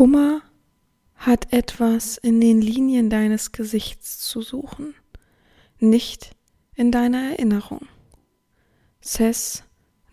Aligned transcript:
Kummer 0.00 0.40
hat 1.14 1.52
etwas 1.52 2.16
in 2.16 2.40
den 2.40 2.62
Linien 2.62 3.10
deines 3.10 3.52
Gesichts 3.52 4.18
zu 4.20 4.40
suchen, 4.40 4.94
nicht 5.78 6.34
in 6.74 6.90
deiner 6.90 7.32
Erinnerung. 7.32 7.86
Cess 9.02 9.62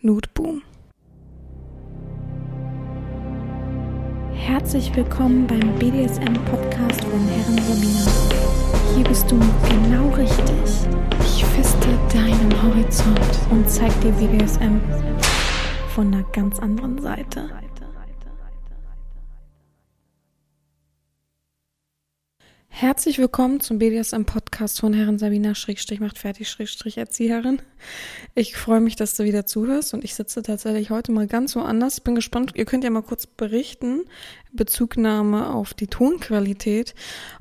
Nutboom. 0.02 0.62
Herzlich 4.34 4.94
willkommen 4.94 5.48
beim 5.48 5.74
BDSM-Podcast 5.80 7.06
von 7.06 7.26
Herren 7.30 7.58
Sabina. 7.58 8.12
Hier 8.94 9.06
bist 9.06 9.32
du 9.32 9.40
genau 9.70 10.10
richtig. 10.10 10.90
Ich 11.22 11.46
feste 11.46 11.88
deinen 12.12 12.62
Horizont 12.62 13.40
und 13.52 13.70
zeig 13.70 13.94
dir 14.02 14.12
BDSM 14.12 14.82
von 15.96 16.14
einer 16.14 16.24
ganz 16.34 16.60
anderen 16.60 17.02
Seite. 17.02 17.67
Herzlich 22.80 23.18
willkommen 23.18 23.60
zum 23.60 23.80
BDSM-Podcast 23.80 24.82
von 24.82 24.94
Herren 24.94 25.18
Sabina 25.18 25.56
Schrägstrich 25.56 26.00
macht 26.00 26.20
fertig 26.20 26.48
Schrägstrich 26.48 27.00
Erzieherin. 27.00 27.60
Ich 28.36 28.56
freue 28.56 28.82
mich, 28.82 28.96
dass 28.96 29.16
du 29.16 29.24
wieder 29.24 29.48
zuhörst 29.48 29.96
und 29.96 30.04
ich 30.04 30.14
sitze 30.14 30.44
tatsächlich 30.44 30.92
heute 30.92 31.12
mal 31.12 31.26
ganz 31.26 31.56
woanders. 31.56 31.98
Ich 31.98 32.04
bin 32.04 32.14
gespannt, 32.14 32.52
ihr 32.54 32.66
könnt 32.66 32.84
ja 32.84 32.92
mal 32.92 33.02
kurz 33.02 33.26
berichten, 33.26 34.02
Bezugnahme 34.52 35.56
auf 35.56 35.74
die 35.74 35.88
Tonqualität, 35.88 36.94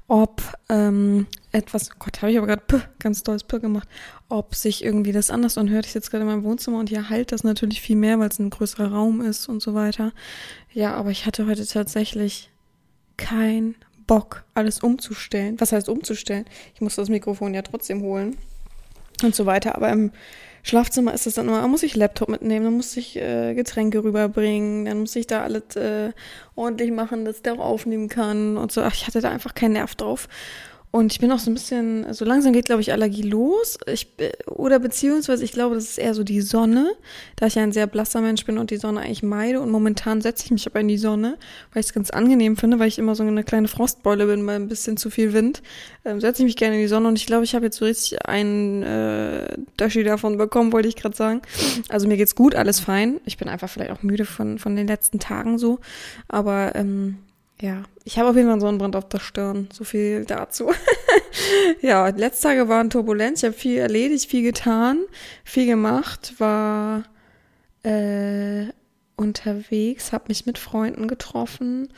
ob 0.08 0.40
ähm, 0.70 1.26
etwas, 1.52 1.90
oh 1.90 1.96
Gott, 1.98 2.22
habe 2.22 2.32
ich 2.32 2.38
aber 2.38 2.46
gerade 2.46 2.88
ganz 2.98 3.22
tolles 3.22 3.44
P 3.44 3.58
gemacht, 3.58 3.88
ob 4.30 4.54
sich 4.54 4.82
irgendwie 4.82 5.12
das 5.12 5.28
anders 5.28 5.58
anhört. 5.58 5.84
Ich 5.84 5.92
sitze 5.92 6.10
gerade 6.10 6.22
in 6.22 6.30
meinem 6.30 6.44
Wohnzimmer 6.44 6.78
und 6.78 6.88
hier 6.88 7.10
halt 7.10 7.30
das 7.30 7.44
natürlich 7.44 7.82
viel 7.82 7.96
mehr, 7.96 8.18
weil 8.18 8.30
es 8.30 8.38
ein 8.38 8.48
größerer 8.48 8.90
Raum 8.90 9.20
ist 9.20 9.50
und 9.50 9.60
so 9.60 9.74
weiter. 9.74 10.14
Ja, 10.72 10.94
aber 10.94 11.10
ich 11.10 11.26
hatte 11.26 11.46
heute 11.46 11.66
tatsächlich 11.66 12.50
kein 13.18 13.74
Bock, 14.06 14.44
alles 14.54 14.80
umzustellen. 14.80 15.60
Was 15.60 15.72
heißt 15.72 15.88
umzustellen? 15.88 16.44
Ich 16.74 16.80
muss 16.80 16.96
das 16.96 17.08
Mikrofon 17.08 17.54
ja 17.54 17.62
trotzdem 17.62 18.02
holen 18.02 18.36
und 19.22 19.34
so 19.34 19.46
weiter. 19.46 19.74
Aber 19.74 19.90
im 19.90 20.12
Schlafzimmer 20.62 21.14
ist 21.14 21.26
es 21.26 21.34
dann 21.34 21.46
immer, 21.46 21.60
da 21.60 21.68
muss 21.68 21.82
ich 21.82 21.94
Laptop 21.94 22.28
mitnehmen, 22.28 22.64
dann 22.64 22.74
muss 22.74 22.96
ich 22.96 23.16
äh, 23.16 23.54
Getränke 23.54 24.02
rüberbringen, 24.02 24.84
dann 24.86 25.00
muss 25.00 25.14
ich 25.14 25.26
da 25.26 25.42
alles 25.42 25.76
äh, 25.76 26.12
ordentlich 26.56 26.90
machen, 26.90 27.24
dass 27.24 27.42
der 27.42 27.54
auch 27.54 27.60
aufnehmen 27.60 28.08
kann 28.08 28.56
und 28.56 28.72
so. 28.72 28.82
Ach, 28.82 28.92
ich 28.92 29.06
hatte 29.06 29.20
da 29.20 29.30
einfach 29.30 29.54
keinen 29.54 29.74
Nerv 29.74 29.94
drauf. 29.94 30.28
Und 30.96 31.12
ich 31.12 31.20
bin 31.20 31.30
auch 31.30 31.38
so 31.38 31.50
ein 31.50 31.54
bisschen, 31.54 32.10
so 32.14 32.24
langsam 32.24 32.54
geht, 32.54 32.64
glaube 32.64 32.80
ich, 32.80 32.90
Allergie 32.90 33.20
los. 33.20 33.76
Ich, 33.86 34.08
oder 34.46 34.78
beziehungsweise 34.78 35.44
ich 35.44 35.52
glaube, 35.52 35.74
das 35.74 35.84
ist 35.84 35.98
eher 35.98 36.14
so 36.14 36.24
die 36.24 36.40
Sonne, 36.40 36.90
da 37.36 37.48
ich 37.48 37.56
ja 37.56 37.62
ein 37.62 37.72
sehr 37.72 37.86
blasser 37.86 38.22
Mensch 38.22 38.46
bin 38.46 38.56
und 38.56 38.70
die 38.70 38.78
Sonne 38.78 39.00
eigentlich 39.00 39.22
meide. 39.22 39.60
Und 39.60 39.70
momentan 39.70 40.22
setze 40.22 40.46
ich 40.46 40.52
mich 40.52 40.66
aber 40.66 40.80
in 40.80 40.88
die 40.88 40.96
Sonne, 40.96 41.36
weil 41.74 41.80
ich 41.80 41.88
es 41.88 41.92
ganz 41.92 42.08
angenehm 42.08 42.56
finde, 42.56 42.78
weil 42.78 42.88
ich 42.88 42.98
immer 42.98 43.14
so 43.14 43.22
eine 43.22 43.44
kleine 43.44 43.68
Frostbeule 43.68 44.24
bin 44.24 44.46
bei 44.46 44.56
ein 44.56 44.68
bisschen 44.68 44.96
zu 44.96 45.10
viel 45.10 45.34
Wind. 45.34 45.62
Ähm, 46.06 46.22
setze 46.22 46.40
ich 46.40 46.46
mich 46.46 46.56
gerne 46.56 46.76
in 46.76 46.80
die 46.80 46.88
Sonne 46.88 47.08
und 47.08 47.18
ich 47.18 47.26
glaube, 47.26 47.44
ich 47.44 47.54
habe 47.54 47.66
jetzt 47.66 47.76
so 47.76 47.84
richtig 47.84 48.26
einen 48.26 48.82
äh, 48.82 49.54
Döschi 49.78 50.02
davon 50.02 50.38
bekommen, 50.38 50.72
wollte 50.72 50.88
ich 50.88 50.96
gerade 50.96 51.14
sagen. 51.14 51.42
Also 51.90 52.08
mir 52.08 52.16
geht's 52.16 52.34
gut, 52.34 52.54
alles 52.54 52.80
fein. 52.80 53.20
Ich 53.26 53.36
bin 53.36 53.50
einfach 53.50 53.68
vielleicht 53.68 53.90
auch 53.90 54.02
müde 54.02 54.24
von, 54.24 54.58
von 54.58 54.74
den 54.74 54.86
letzten 54.86 55.18
Tagen 55.18 55.58
so. 55.58 55.78
Aber 56.26 56.74
ähm, 56.74 57.18
ja, 57.60 57.84
ich 58.04 58.18
habe 58.18 58.28
auf 58.28 58.36
jeden 58.36 58.46
Fall 58.46 58.54
einen 58.54 58.60
Sonnenbrand 58.60 58.96
auf 58.96 59.08
der 59.08 59.18
Stirn. 59.18 59.68
So 59.72 59.84
viel 59.84 60.24
dazu. 60.24 60.72
ja, 61.80 62.12
die 62.12 62.20
letzten 62.20 62.48
Tage 62.48 62.68
waren 62.68 62.90
turbulent. 62.90 63.38
Ich 63.38 63.44
habe 63.44 63.54
viel 63.54 63.78
erledigt, 63.78 64.28
viel 64.28 64.42
getan, 64.42 64.98
viel 65.44 65.66
gemacht, 65.66 66.34
war 66.38 67.04
äh, 67.82 68.66
unterwegs, 69.16 70.12
habe 70.12 70.24
mich 70.28 70.44
mit 70.44 70.58
Freunden 70.58 71.08
getroffen, 71.08 71.88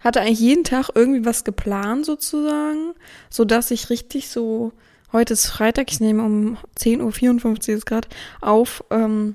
hatte 0.00 0.20
eigentlich 0.20 0.40
jeden 0.40 0.64
Tag 0.64 0.90
irgendwie 0.94 1.24
was 1.24 1.44
geplant 1.44 2.06
sozusagen, 2.06 2.94
so 3.28 3.44
ich 3.70 3.90
richtig 3.90 4.28
so, 4.28 4.72
heute 5.12 5.32
ist 5.32 5.46
Freitag, 5.46 5.90
ich 5.90 6.00
nehme 6.00 6.22
um 6.22 6.56
10.54 6.78 7.74
Uhr 7.74 7.80
gerade 7.80 8.08
auf, 8.40 8.84
ähm, 8.90 9.34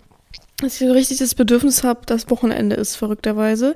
dass 0.58 0.80
ich 0.80 0.88
so 0.88 0.94
richtig 0.94 1.18
das 1.18 1.36
Bedürfnis 1.36 1.84
habe, 1.84 2.06
dass 2.06 2.30
Wochenende 2.30 2.76
ist, 2.76 2.96
verrückterweise. 2.96 3.76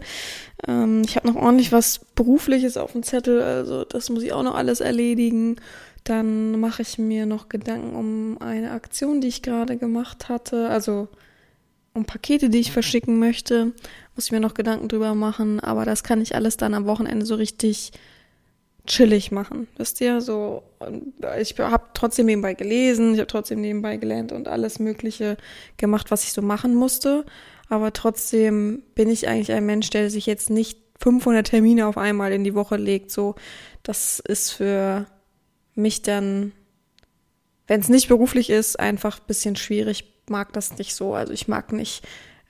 Ähm, 0.68 1.02
ich 1.06 1.16
habe 1.16 1.28
noch 1.28 1.36
ordentlich 1.36 1.72
was 1.72 2.00
Berufliches 2.16 2.78
auf 2.78 2.94
dem 2.94 3.04
Zettel, 3.04 3.42
also 3.42 3.84
das 3.84 4.10
muss 4.10 4.24
ich 4.24 4.34
auch 4.34 4.44
noch 4.44 4.56
alles 4.56 4.80
erledigen. 4.80 5.58
Dann 6.04 6.60
mache 6.60 6.84
ich 6.84 6.98
mir 6.98 7.26
noch 7.26 7.50
Gedanken 7.50 7.96
um 7.96 8.42
eine 8.42 8.72
Aktion, 8.72 9.20
die 9.20 9.28
ich 9.28 9.42
gerade 9.42 9.78
gemacht 9.78 10.30
hatte, 10.30 10.70
also 10.70 11.10
um 11.94 12.06
Pakete, 12.06 12.50
die 12.50 12.60
ich 12.60 12.72
verschicken 12.72 13.20
möchte, 13.20 13.74
muss 14.16 14.26
ich 14.26 14.32
mir 14.32 14.40
noch 14.40 14.54
Gedanken 14.54 14.88
drüber 14.88 15.16
machen, 15.16 15.60
aber 15.60 15.84
das 15.84 16.04
kann 16.04 16.22
ich 16.22 16.36
alles 16.36 16.56
dann 16.56 16.74
am 16.74 16.86
Wochenende 16.86 17.26
so 17.26 17.36
richtig 17.36 17.92
chillig 18.88 19.32
machen. 19.32 19.68
Wisst 19.78 20.02
ihr, 20.02 20.22
so, 20.22 20.64
ich 21.40 21.58
habe 21.60 21.86
trotzdem 21.94 22.26
nebenbei 22.26 22.54
gelesen, 22.54 23.14
ich 23.14 23.20
habe 23.20 23.28
trotzdem 23.28 23.62
nebenbei 23.62 23.98
gelernt 23.98 24.32
und 24.32 24.48
alles 24.48 24.80
Mögliche 24.80 25.38
gemacht, 25.78 26.10
was 26.10 26.24
ich 26.24 26.34
so 26.34 26.42
machen 26.42 26.74
musste. 26.74 27.26
Aber 27.70 27.94
trotzdem 27.94 28.82
bin 28.96 29.10
ich 29.10 29.28
eigentlich 29.28 29.52
ein 29.52 29.66
Mensch, 29.66 29.90
der 29.90 30.10
sich 30.10 30.26
jetzt 30.26 30.50
nicht 30.50 30.80
500 31.00 31.46
Termine 31.46 31.88
auf 31.88 31.98
einmal 31.98 32.32
in 32.32 32.44
die 32.44 32.56
Woche 32.56 32.78
legt. 32.78 33.12
So, 33.12 33.36
das 33.84 34.20
ist 34.20 34.52
für 34.52 35.06
mich 35.76 36.02
dann, 36.02 36.54
wenn 37.68 37.82
es 37.82 37.90
nicht 37.90 38.08
beruflich 38.08 38.50
ist, 38.50 38.80
einfach 38.80 39.20
ein 39.20 39.28
bisschen 39.28 39.56
schwierig. 39.56 40.14
Mag 40.30 40.54
das 40.54 40.78
nicht 40.78 40.96
so. 40.96 41.14
Also 41.14 41.34
ich 41.34 41.48
mag 41.48 41.72
nicht 41.72 42.04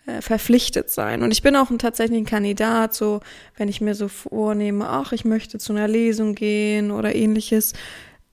äh, 0.08 0.22
verpflichtet 0.22 0.90
sein. 0.90 1.22
Und 1.22 1.32
ich 1.32 1.42
bin 1.42 1.56
auch 1.58 1.70
ein 1.70 1.80
tatsächlich 1.80 2.18
ein 2.18 2.26
Kandidat, 2.26 2.94
so 2.94 3.20
wenn 3.58 3.68
ich 3.68 3.82
mir 3.82 3.94
so 3.94 4.08
vornehme, 4.08 4.88
ach, 4.88 5.12
ich 5.12 5.26
möchte 5.26 5.58
zu 5.58 5.74
einer 5.74 5.90
Lesung 5.90 6.34
gehen 6.34 6.92
oder 6.92 7.14
ähnliches. 7.14 7.74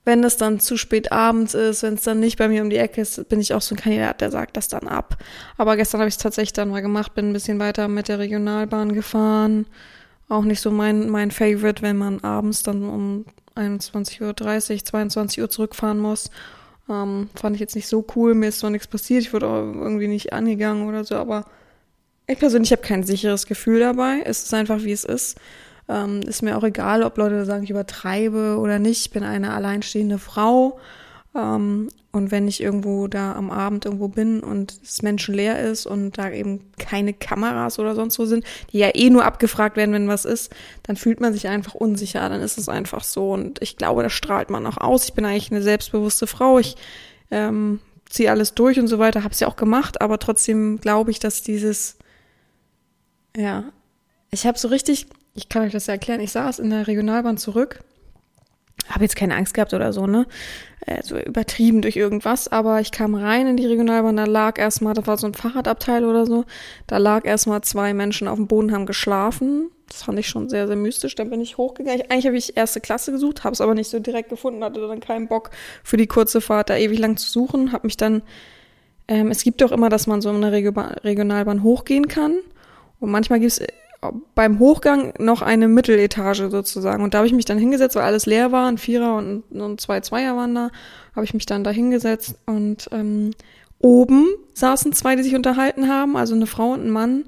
Wenn 0.05 0.23
es 0.23 0.37
dann 0.37 0.61
zu 0.61 0.77
spät 0.77 1.11
abends 1.11 1.53
ist, 1.53 1.83
wenn 1.83 1.95
es 1.95 2.03
dann 2.03 2.21
nicht 2.21 2.37
bei 2.37 2.47
mir 2.47 2.61
um 2.61 2.69
die 2.69 2.77
Ecke 2.77 3.01
ist, 3.01 3.27
bin 3.27 3.41
ich 3.41 3.53
auch 3.53 3.61
so 3.61 3.75
ein 3.75 3.77
Kandidat, 3.77 4.21
der 4.21 4.31
sagt 4.31 4.55
das 4.55 4.69
dann 4.69 4.87
ab. 4.87 5.17
Aber 5.57 5.75
gestern 5.75 5.99
habe 5.99 6.07
ich 6.07 6.15
es 6.15 6.21
tatsächlich 6.21 6.53
dann 6.53 6.69
mal 6.69 6.81
gemacht, 6.81 7.13
bin 7.13 7.29
ein 7.29 7.33
bisschen 7.33 7.59
weiter 7.59 7.89
mit 7.89 8.07
der 8.07 8.19
Regionalbahn 8.19 8.93
gefahren. 8.93 9.65
Auch 10.29 10.43
nicht 10.43 10.61
so 10.61 10.71
mein, 10.71 11.09
mein 11.09 11.29
Favorite, 11.29 11.81
wenn 11.81 11.97
man 11.97 12.23
abends 12.23 12.63
dann 12.63 12.83
um 12.83 13.25
21.30 13.57 14.21
Uhr, 14.21 14.85
22 14.85 15.41
Uhr 15.41 15.49
zurückfahren 15.49 15.99
muss. 15.99 16.29
Ähm, 16.89 17.29
fand 17.35 17.55
ich 17.55 17.59
jetzt 17.59 17.75
nicht 17.75 17.87
so 17.87 18.05
cool. 18.15 18.33
Mir 18.33 18.47
ist 18.47 18.59
zwar 18.59 18.69
nichts 18.69 18.87
passiert, 18.87 19.23
ich 19.23 19.33
wurde 19.33 19.47
auch 19.47 19.61
irgendwie 19.61 20.07
nicht 20.07 20.31
angegangen 20.31 20.87
oder 20.87 21.03
so, 21.03 21.15
aber 21.15 21.43
ich 22.27 22.39
persönlich 22.39 22.71
habe 22.71 22.81
kein 22.81 23.03
sicheres 23.03 23.45
Gefühl 23.45 23.79
dabei. 23.79 24.21
Es 24.25 24.43
ist 24.43 24.53
einfach, 24.53 24.83
wie 24.83 24.91
es 24.91 25.03
ist. 25.03 25.37
Ähm, 25.87 26.21
ist 26.21 26.41
mir 26.41 26.57
auch 26.57 26.63
egal, 26.63 27.03
ob 27.03 27.17
Leute 27.17 27.45
sagen, 27.45 27.63
ich 27.63 27.69
übertreibe 27.69 28.57
oder 28.59 28.79
nicht. 28.79 29.01
Ich 29.05 29.11
bin 29.11 29.23
eine 29.23 29.53
alleinstehende 29.53 30.17
Frau. 30.17 30.79
Ähm, 31.35 31.89
und 32.11 32.31
wenn 32.31 32.47
ich 32.47 32.63
irgendwo 32.63 33.07
da 33.07 33.33
am 33.33 33.51
Abend 33.51 33.85
irgendwo 33.85 34.07
bin 34.07 34.39
und 34.39 34.73
es 34.81 35.01
menschenleer 35.01 35.59
ist 35.59 35.85
und 35.85 36.17
da 36.17 36.31
eben 36.31 36.61
keine 36.79 37.13
Kameras 37.13 37.77
oder 37.77 37.93
sonst 37.93 38.17
wo 38.17 38.25
sind, 38.25 38.45
die 38.71 38.79
ja 38.79 38.89
eh 38.95 39.09
nur 39.09 39.25
abgefragt 39.25 39.75
werden, 39.75 39.93
wenn 39.93 40.07
was 40.07 40.23
ist, 40.23 40.55
dann 40.83 40.95
fühlt 40.95 41.19
man 41.19 41.33
sich 41.33 41.47
einfach 41.47 41.75
unsicher. 41.75 42.27
Dann 42.27 42.41
ist 42.41 42.57
es 42.57 42.69
einfach 42.69 43.03
so. 43.03 43.33
Und 43.33 43.61
ich 43.61 43.77
glaube, 43.77 44.01
das 44.01 44.13
strahlt 44.13 44.49
man 44.49 44.65
auch 44.65 44.77
aus. 44.77 45.05
Ich 45.05 45.13
bin 45.13 45.25
eigentlich 45.25 45.51
eine 45.51 45.61
selbstbewusste 45.61 46.25
Frau. 46.25 46.57
Ich 46.57 46.75
ähm, 47.29 47.81
ziehe 48.09 48.31
alles 48.31 48.55
durch 48.55 48.79
und 48.79 48.87
so 48.87 48.97
weiter, 48.97 49.23
habe 49.23 49.33
es 49.33 49.39
ja 49.39 49.47
auch 49.47 49.55
gemacht, 49.55 50.01
aber 50.01 50.19
trotzdem 50.19 50.79
glaube 50.79 51.11
ich, 51.11 51.19
dass 51.19 51.43
dieses 51.43 51.97
ja, 53.35 53.65
ich 54.31 54.45
habe 54.45 54.57
so 54.57 54.67
richtig, 54.67 55.07
ich 55.33 55.49
kann 55.49 55.63
euch 55.63 55.71
das 55.71 55.87
ja 55.87 55.93
erklären, 55.93 56.19
ich 56.19 56.31
saß 56.31 56.59
in 56.59 56.69
der 56.69 56.87
Regionalbahn 56.87 57.37
zurück, 57.37 57.81
habe 58.89 59.03
jetzt 59.03 59.15
keine 59.15 59.35
Angst 59.35 59.53
gehabt 59.53 59.73
oder 59.73 59.93
so, 59.93 60.07
ne? 60.07 60.27
Äh, 60.85 61.01
so 61.03 61.17
übertrieben 61.17 61.81
durch 61.81 61.95
irgendwas, 61.95 62.47
aber 62.47 62.79
ich 62.79 62.91
kam 62.91 63.15
rein 63.15 63.47
in 63.47 63.57
die 63.57 63.65
Regionalbahn, 63.65 64.17
da 64.17 64.25
lag 64.25 64.59
erstmal, 64.59 64.93
das 64.93 65.07
war 65.07 65.17
so 65.17 65.27
ein 65.27 65.33
Fahrradabteil 65.33 66.05
oder 66.05 66.25
so, 66.25 66.45
da 66.85 66.97
lag 66.97 67.25
erstmal 67.25 67.61
zwei 67.61 67.93
Menschen 67.93 68.27
auf 68.27 68.37
dem 68.37 68.47
Boden, 68.47 68.71
haben 68.71 68.85
geschlafen. 68.85 69.71
Das 69.87 70.03
fand 70.03 70.17
ich 70.17 70.27
schon 70.27 70.49
sehr, 70.49 70.65
sehr 70.67 70.75
mystisch. 70.75 71.13
Dann 71.13 71.29
bin 71.29 71.41
ich 71.41 71.57
hochgegangen. 71.57 72.01
Eigentlich 72.09 72.25
habe 72.25 72.37
ich 72.37 72.57
erste 72.57 72.81
Klasse 72.81 73.11
gesucht, 73.11 73.43
habe 73.43 73.53
es 73.53 73.61
aber 73.61 73.75
nicht 73.75 73.89
so 73.89 73.99
direkt 73.99 74.29
gefunden, 74.29 74.63
hatte 74.63 74.87
dann 74.87 74.99
keinen 74.99 75.27
Bock 75.27 75.51
für 75.83 75.95
die 75.97 76.07
kurze 76.07 76.41
Fahrt 76.41 76.71
da 76.71 76.75
ewig 76.75 76.97
lang 76.97 77.17
zu 77.17 77.29
suchen, 77.29 77.71
habe 77.71 77.85
mich 77.85 77.95
dann, 77.95 78.23
ähm, 79.07 79.29
es 79.29 79.43
gibt 79.43 79.61
doch 79.61 79.71
immer, 79.71 79.89
dass 79.89 80.07
man 80.07 80.21
so 80.21 80.31
in 80.31 80.41
der 80.41 80.51
Regionalbahn 80.51 81.61
hochgehen 81.61 82.07
kann. 82.07 82.39
Und 82.99 83.11
manchmal 83.11 83.39
gibt 83.39 83.51
es 83.51 83.59
äh, 83.59 83.67
beim 84.33 84.59
Hochgang 84.59 85.13
noch 85.19 85.41
eine 85.41 85.67
Mitteletage 85.67 86.49
sozusagen. 86.49 87.03
Und 87.03 87.13
da 87.13 87.19
habe 87.19 87.27
ich 87.27 87.33
mich 87.33 87.45
dann 87.45 87.57
hingesetzt, 87.57 87.95
weil 87.95 88.03
alles 88.03 88.25
leer 88.25 88.51
war, 88.51 88.67
ein 88.67 88.77
Vierer 88.77 89.15
und, 89.15 89.43
und 89.51 89.81
zwei 89.81 90.01
Zweier 90.01 90.35
waren 90.35 90.55
da, 90.55 90.69
habe 91.15 91.25
ich 91.25 91.33
mich 91.33 91.45
dann 91.45 91.63
da 91.63 91.71
hingesetzt 91.71 92.35
und 92.45 92.89
ähm, 92.91 93.31
oben 93.79 94.27
saßen 94.53 94.93
zwei, 94.93 95.15
die 95.15 95.23
sich 95.23 95.35
unterhalten 95.35 95.89
haben, 95.89 96.17
also 96.17 96.35
eine 96.35 96.47
Frau 96.47 96.71
und 96.71 96.85
ein 96.85 96.91
Mann, 96.91 97.25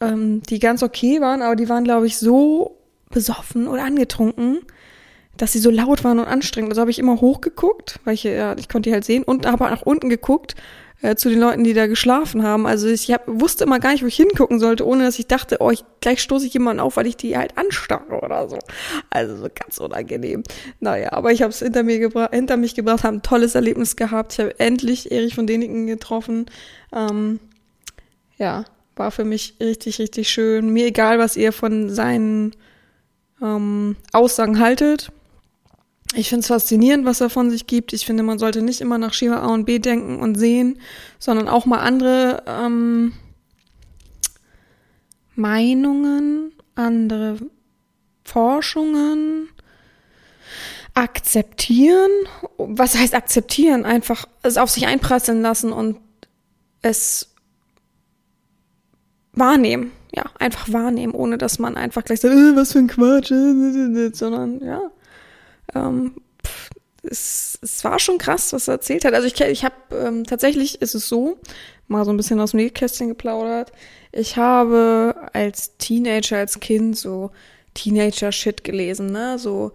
ähm, 0.00 0.42
die 0.42 0.58
ganz 0.58 0.82
okay 0.82 1.20
waren, 1.20 1.42
aber 1.42 1.56
die 1.56 1.68
waren, 1.68 1.84
glaube 1.84 2.06
ich, 2.06 2.18
so 2.18 2.78
besoffen 3.10 3.68
oder 3.68 3.84
angetrunken, 3.84 4.58
dass 5.36 5.52
sie 5.52 5.58
so 5.58 5.70
laut 5.70 6.04
waren 6.04 6.18
und 6.18 6.26
anstrengend. 6.26 6.70
Also 6.70 6.80
habe 6.80 6.90
ich 6.90 6.98
immer 6.98 7.20
hochgeguckt, 7.20 8.00
weil 8.04 8.14
ich, 8.14 8.24
ja, 8.24 8.56
ich 8.56 8.68
konnte 8.68 8.90
die 8.90 8.94
halt 8.94 9.04
sehen 9.04 9.22
und 9.22 9.46
aber 9.46 9.70
nach 9.70 9.82
unten 9.82 10.08
geguckt, 10.08 10.54
äh, 11.04 11.16
zu 11.16 11.28
den 11.28 11.38
Leuten, 11.38 11.64
die 11.64 11.74
da 11.74 11.86
geschlafen 11.86 12.42
haben. 12.42 12.66
Also 12.66 12.88
ich 12.88 13.12
hab, 13.12 13.24
wusste 13.26 13.64
immer 13.64 13.78
gar 13.78 13.92
nicht, 13.92 14.02
wo 14.02 14.06
ich 14.06 14.16
hingucken 14.16 14.58
sollte, 14.58 14.86
ohne 14.86 15.04
dass 15.04 15.18
ich 15.18 15.26
dachte, 15.26 15.58
oh, 15.60 15.70
ich, 15.70 15.84
gleich 16.00 16.22
stoße 16.22 16.46
ich 16.46 16.54
jemanden 16.54 16.80
auf, 16.80 16.96
weil 16.96 17.06
ich 17.06 17.18
die 17.18 17.36
halt 17.36 17.58
anstarre 17.58 18.20
oder 18.22 18.48
so. 18.48 18.58
Also 19.10 19.36
so 19.36 19.48
ganz 19.54 19.76
unangenehm. 19.76 20.42
Naja, 20.80 21.12
aber 21.12 21.30
ich 21.30 21.42
habe 21.42 21.50
es 21.50 21.58
hinter 21.58 21.82
mir 21.82 21.98
gebracht, 21.98 22.30
hinter 22.32 22.56
mich 22.56 22.74
gebracht, 22.74 23.04
habe 23.04 23.18
ein 23.18 23.22
tolles 23.22 23.54
Erlebnis 23.54 23.96
gehabt. 23.96 24.32
Ich 24.32 24.40
habe 24.40 24.58
endlich 24.58 25.12
Erich 25.12 25.34
von 25.34 25.46
Deniken 25.46 25.86
getroffen. 25.86 26.46
Ähm, 26.90 27.38
ja, 28.38 28.64
war 28.96 29.10
für 29.10 29.24
mich 29.24 29.56
richtig, 29.60 29.98
richtig 29.98 30.30
schön. 30.30 30.70
Mir 30.70 30.86
egal, 30.86 31.18
was 31.18 31.36
ihr 31.36 31.52
von 31.52 31.90
seinen 31.90 32.56
ähm, 33.42 33.96
Aussagen 34.14 34.58
haltet. 34.58 35.12
Ich 36.16 36.28
finde 36.28 36.40
es 36.40 36.48
faszinierend, 36.48 37.04
was 37.04 37.20
er 37.20 37.30
von 37.30 37.50
sich 37.50 37.66
gibt. 37.66 37.92
Ich 37.92 38.06
finde, 38.06 38.22
man 38.22 38.38
sollte 38.38 38.62
nicht 38.62 38.80
immer 38.80 38.98
nach 38.98 39.12
Shiva 39.12 39.40
A 39.40 39.52
und 39.52 39.64
B 39.64 39.78
denken 39.78 40.20
und 40.20 40.36
sehen, 40.36 40.78
sondern 41.18 41.48
auch 41.48 41.66
mal 41.66 41.78
andere 41.78 42.42
ähm, 42.46 43.12
Meinungen, 45.34 46.52
andere 46.74 47.38
Forschungen 48.24 49.48
akzeptieren. 50.94 52.10
Was 52.58 52.96
heißt 52.96 53.14
akzeptieren? 53.14 53.84
Einfach 53.84 54.26
es 54.42 54.56
auf 54.56 54.70
sich 54.70 54.86
einprasseln 54.86 55.42
lassen 55.42 55.72
und 55.72 55.98
es 56.82 57.34
wahrnehmen. 59.32 59.90
Ja, 60.14 60.26
einfach 60.38 60.72
wahrnehmen, 60.72 61.12
ohne 61.12 61.38
dass 61.38 61.58
man 61.58 61.76
einfach 61.76 62.04
gleich 62.04 62.20
sagt, 62.20 62.34
äh, 62.34 62.54
was 62.54 62.72
für 62.72 62.78
ein 62.78 62.86
Quatsch, 62.86 63.30
sondern 64.16 64.60
ja, 64.64 64.80
ähm, 65.74 66.16
pff, 66.44 66.70
es, 67.02 67.58
es 67.62 67.84
war 67.84 67.98
schon 67.98 68.18
krass, 68.18 68.52
was 68.52 68.68
er 68.68 68.74
erzählt 68.74 69.04
hat. 69.04 69.14
Also 69.14 69.26
ich, 69.26 69.40
ich 69.40 69.64
habe 69.64 69.74
ähm, 69.92 70.24
tatsächlich 70.24 70.80
ist 70.80 70.94
es 70.94 71.08
so, 71.08 71.38
mal 71.88 72.04
so 72.04 72.12
ein 72.12 72.16
bisschen 72.16 72.40
aus 72.40 72.52
dem 72.52 72.58
Nähkästchen 72.60 73.08
geplaudert. 73.08 73.72
Ich 74.12 74.36
habe 74.36 75.14
als 75.32 75.76
Teenager, 75.76 76.38
als 76.38 76.60
Kind 76.60 76.96
so 76.96 77.30
Teenager-Shit 77.74 78.64
gelesen, 78.64 79.12
ne? 79.12 79.38
So, 79.38 79.72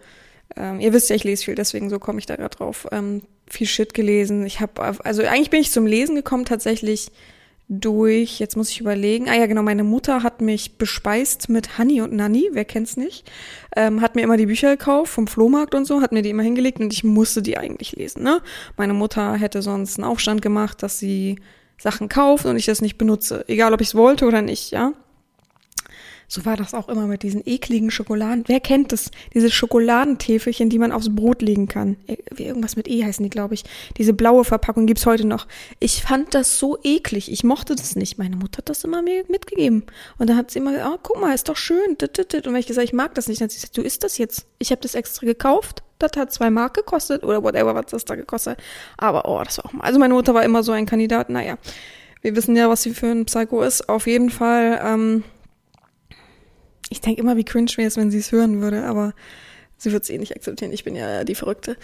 ähm, 0.55 0.79
ihr 0.79 0.93
wisst 0.93 1.09
ja, 1.09 1.15
ich 1.15 1.23
lese 1.23 1.43
viel, 1.45 1.55
deswegen 1.55 1.89
so 1.89 1.99
komme 1.99 2.19
ich 2.19 2.25
da 2.25 2.35
gerade 2.35 2.55
drauf. 2.55 2.87
Ähm, 2.91 3.21
viel 3.47 3.67
Shit 3.67 3.93
gelesen. 3.93 4.45
Ich 4.45 4.59
habe, 4.59 4.81
also 5.03 5.23
eigentlich 5.23 5.49
bin 5.49 5.61
ich 5.61 5.71
zum 5.71 5.85
Lesen 5.85 6.15
gekommen 6.15 6.45
tatsächlich 6.45 7.11
durch, 7.69 8.39
jetzt 8.39 8.57
muss 8.57 8.71
ich 8.71 8.81
überlegen, 8.81 9.29
ah 9.29 9.35
ja 9.35 9.45
genau, 9.45 9.61
meine 9.61 9.83
Mutter 9.83 10.23
hat 10.23 10.41
mich 10.41 10.77
bespeist 10.79 11.49
mit 11.49 11.77
Honey 11.77 12.01
und 12.01 12.13
Nanny, 12.13 12.49
wer 12.51 12.65
kennt's 12.65 12.97
nicht, 12.97 13.29
ähm, 13.75 14.01
hat 14.01 14.15
mir 14.15 14.23
immer 14.23 14.37
die 14.37 14.47
Bücher 14.47 14.75
gekauft 14.75 15.13
vom 15.13 15.27
Flohmarkt 15.27 15.75
und 15.75 15.85
so, 15.85 16.01
hat 16.01 16.11
mir 16.11 16.23
die 16.23 16.31
immer 16.31 16.41
hingelegt 16.41 16.79
und 16.79 16.91
ich 16.91 17.03
musste 17.03 17.43
die 17.43 17.57
eigentlich 17.57 17.91
lesen, 17.91 18.23
ne? 18.23 18.41
Meine 18.75 18.93
Mutter 18.93 19.35
hätte 19.35 19.61
sonst 19.61 19.97
einen 19.97 20.09
Aufstand 20.09 20.41
gemacht, 20.41 20.81
dass 20.81 20.97
sie 20.97 21.39
Sachen 21.77 22.09
kauft 22.09 22.45
und 22.45 22.57
ich 22.57 22.65
das 22.65 22.81
nicht 22.81 22.97
benutze, 22.97 23.45
egal 23.47 23.71
ob 23.73 23.81
ich 23.81 23.89
es 23.89 23.95
wollte 23.95 24.25
oder 24.25 24.41
nicht, 24.41 24.71
ja? 24.71 24.93
So 26.29 26.45
war 26.45 26.55
das 26.55 26.75
auch 26.75 26.87
immer 26.89 27.07
mit 27.07 27.23
diesen 27.23 27.41
ekligen 27.43 27.89
Schokoladen. 27.89 28.43
Wer 28.45 28.59
kennt 28.59 28.91
das? 28.91 29.09
Diese 29.33 29.49
Schokoladentäfelchen, 29.49 30.69
die 30.69 30.77
man 30.77 30.91
aufs 30.91 31.13
Brot 31.13 31.41
legen 31.41 31.67
kann. 31.67 31.97
Irgendwas 32.37 32.75
mit 32.75 32.87
E 32.87 33.03
heißen 33.03 33.23
die, 33.23 33.31
glaube 33.31 33.55
ich. 33.55 33.63
Diese 33.97 34.13
blaue 34.13 34.45
Verpackung 34.45 34.85
gibt's 34.85 35.07
heute 35.07 35.25
noch. 35.25 35.47
Ich 35.79 36.03
fand 36.03 36.35
das 36.35 36.59
so 36.59 36.77
eklig. 36.83 37.31
Ich 37.31 37.43
mochte 37.43 37.73
das 37.73 37.95
nicht. 37.95 38.19
Meine 38.19 38.35
Mutter 38.35 38.59
hat 38.59 38.69
das 38.69 38.83
immer 38.83 39.01
mir 39.01 39.23
mitgegeben. 39.27 39.85
Und 40.19 40.29
dann 40.29 40.37
hat 40.37 40.51
sie 40.51 40.59
immer 40.59 40.71
gesagt, 40.71 40.89
oh, 40.93 40.99
guck 41.01 41.19
mal, 41.19 41.33
ist 41.33 41.49
doch 41.49 41.57
schön. 41.57 41.97
Und 41.99 42.45
wenn 42.45 42.55
ich 42.55 42.67
gesagt, 42.67 42.85
ich 42.85 42.93
mag 42.93 43.15
das 43.15 43.27
nicht, 43.27 43.41
dann 43.41 43.45
hat 43.47 43.51
sie 43.51 43.57
gesagt, 43.57 43.77
du 43.77 43.81
isst 43.81 44.03
das 44.03 44.19
jetzt. 44.19 44.45
Ich 44.59 44.69
habe 44.69 44.81
das 44.81 44.93
extra 44.93 45.25
gekauft. 45.25 45.81
Das 45.97 46.11
hat 46.15 46.31
zwei 46.31 46.51
Mark 46.51 46.75
gekostet 46.75 47.23
oder 47.23 47.43
whatever, 47.43 47.73
was 47.73 47.87
das 47.87 48.05
da 48.05 48.13
gekostet. 48.13 48.59
Aber 48.97 49.27
oh, 49.27 49.43
das 49.43 49.57
war 49.57 49.65
auch 49.65 49.73
mal. 49.73 49.83
Also 49.83 49.97
meine 49.97 50.13
Mutter 50.13 50.35
war 50.35 50.43
immer 50.43 50.61
so 50.61 50.73
ein 50.73 50.85
Kandidat. 50.85 51.31
Naja, 51.31 51.57
wir 52.21 52.35
wissen 52.35 52.55
ja, 52.55 52.69
was 52.69 52.83
sie 52.83 52.93
für 52.93 53.07
ein 53.07 53.25
Psycho 53.25 53.63
ist. 53.63 53.89
Auf 53.89 54.05
jeden 54.05 54.29
Fall, 54.29 54.79
ähm, 54.83 55.23
ich 56.89 57.01
denke 57.01 57.21
immer, 57.21 57.37
wie 57.37 57.43
cringe 57.43 57.71
wäre 57.75 57.87
es, 57.87 57.97
wenn 57.97 58.11
sie 58.11 58.19
es 58.19 58.31
hören 58.31 58.61
würde, 58.61 58.83
aber 58.85 59.13
sie 59.77 59.91
wird 59.91 60.03
es 60.03 60.09
eh 60.09 60.17
nicht 60.17 60.35
akzeptieren. 60.35 60.73
Ich 60.73 60.83
bin 60.83 60.95
ja 60.95 61.23
die 61.23 61.35
Verrückte. 61.35 61.77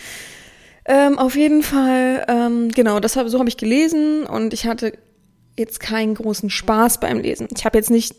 Ähm, 0.86 1.18
auf 1.18 1.36
jeden 1.36 1.64
Fall, 1.64 2.26
ähm, 2.28 2.70
genau, 2.70 3.00
das 3.00 3.16
hab, 3.16 3.28
so 3.28 3.40
habe 3.40 3.50
ich 3.50 3.58
gelesen 3.58 4.24
und 4.24 4.54
ich 4.54 4.68
hatte 4.68 4.94
jetzt 5.58 5.80
keinen 5.80 6.14
großen 6.14 6.50
Spaß 6.50 7.00
beim 7.00 7.20
Lesen. 7.20 7.48
Ich 7.56 7.66
habe 7.66 7.78
jetzt 7.78 7.90
nicht 7.90 8.16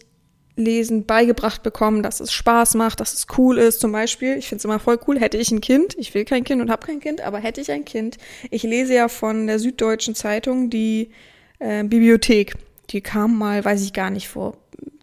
Lesen 0.57 1.05
beigebracht 1.05 1.63
bekommen, 1.63 2.03
dass 2.03 2.19
es 2.19 2.33
Spaß 2.33 2.75
macht, 2.75 3.01
dass 3.01 3.13
es 3.13 3.27
cool 3.37 3.59
ist. 3.59 3.81
Zum 3.81 3.93
Beispiel, 3.93 4.37
ich 4.37 4.49
finde 4.49 4.61
es 4.61 4.65
immer 4.65 4.79
voll 4.79 4.99
cool, 5.07 5.21
hätte 5.21 5.37
ich 5.37 5.51
ein 5.51 5.61
Kind, 5.61 5.95
ich 5.99 6.15
will 6.15 6.25
kein 6.25 6.45
Kind 6.45 6.63
und 6.63 6.71
habe 6.71 6.87
kein 6.87 6.99
Kind, 6.99 7.21
aber 7.21 7.39
hätte 7.39 7.61
ich 7.61 7.71
ein 7.71 7.85
Kind, 7.85 8.17
ich 8.51 8.63
lese 8.63 8.95
ja 8.95 9.09
von 9.09 9.47
der 9.47 9.59
Süddeutschen 9.59 10.15
Zeitung 10.15 10.71
die 10.71 11.11
äh, 11.59 11.85
Bibliothek. 11.85 12.55
Die 12.91 13.01
kam 13.01 13.37
mal, 13.37 13.65
weiß 13.65 13.83
ich 13.83 13.93
gar 13.93 14.11
nicht, 14.11 14.29
vor 14.29 14.57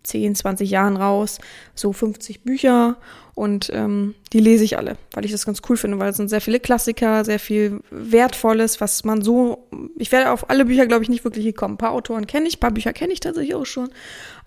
10, 0.04 0.36
20 0.36 0.70
Jahren 0.70 0.98
raus, 0.98 1.40
so 1.76 1.94
50 1.94 2.42
Bücher 2.42 2.98
und 3.36 3.72
ähm, 3.74 4.14
die 4.32 4.40
lese 4.40 4.64
ich 4.64 4.78
alle, 4.78 4.98
weil 5.14 5.26
ich 5.26 5.32
das 5.32 5.46
ganz 5.46 5.62
cool 5.68 5.76
finde, 5.76 5.98
weil 5.98 6.12
es 6.12 6.18
sind 6.18 6.30
sehr 6.30 6.42
viele 6.42 6.60
Klassiker, 6.60 7.26
sehr 7.26 7.40
viel 7.40 7.80
Wertvolles, 7.90 8.80
was 8.80 9.04
man 9.06 9.24
so, 9.24 9.68
ich 9.98 10.12
werde 10.12 10.32
auf 10.32 10.52
alle 10.52 10.66
Bücher, 10.66 10.86
glaube 10.86 11.04
ich, 11.04 11.10
nicht 11.10 11.24
wirklich 11.24 11.46
gekommen. 11.46 11.76
Ein 11.76 11.80
paar 11.80 11.94
Autoren 11.94 12.28
kenne 12.28 12.48
ich, 12.48 12.58
ein 12.58 12.60
paar 12.60 12.72
Bücher 12.72 12.94
kenne 12.94 13.12
ich 13.12 13.22
tatsächlich 13.22 13.56
auch 13.56 13.66
schon, 13.66 13.90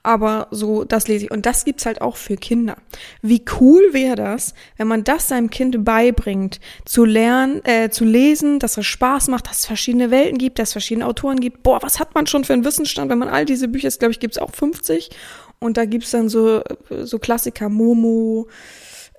aber 0.04 0.46
so, 0.52 0.84
das 0.84 1.08
lese 1.08 1.24
ich. 1.24 1.30
Und 1.32 1.46
das 1.46 1.64
gibt's 1.64 1.84
halt 1.84 2.00
auch 2.00 2.16
für 2.16 2.36
Kinder. 2.36 2.76
Wie 3.22 3.44
cool 3.60 3.82
wäre 3.90 4.14
das, 4.14 4.54
wenn 4.76 4.86
man 4.86 5.02
das 5.02 5.26
seinem 5.26 5.50
Kind 5.50 5.84
beibringt, 5.84 6.60
zu 6.84 7.04
lernen, 7.04 7.64
äh, 7.64 7.90
zu 7.90 8.04
lesen, 8.04 8.60
dass 8.60 8.76
es 8.76 8.86
Spaß 8.86 9.26
macht, 9.28 9.48
dass 9.48 9.58
es 9.58 9.66
verschiedene 9.66 10.12
Welten 10.12 10.38
gibt, 10.38 10.60
dass 10.60 10.68
es 10.68 10.72
verschiedene 10.74 11.06
Autoren 11.06 11.40
gibt. 11.40 11.64
Boah, 11.64 11.82
was 11.82 11.98
hat 11.98 12.14
man 12.14 12.28
schon 12.28 12.44
für 12.44 12.52
einen 12.52 12.64
Wissensstand, 12.64 13.10
wenn 13.10 13.18
man 13.18 13.28
all 13.28 13.44
diese 13.44 13.66
Bücher, 13.66 13.88
glaube 13.88 14.12
ich, 14.12 14.20
gibt's 14.20 14.38
auch 14.38 14.52
50 14.54 15.10
und 15.58 15.76
da 15.76 15.84
gibt's 15.84 16.10
dann 16.10 16.28
so, 16.28 16.62
so 16.90 17.18
Klassiker, 17.18 17.68
Momo, 17.68 18.48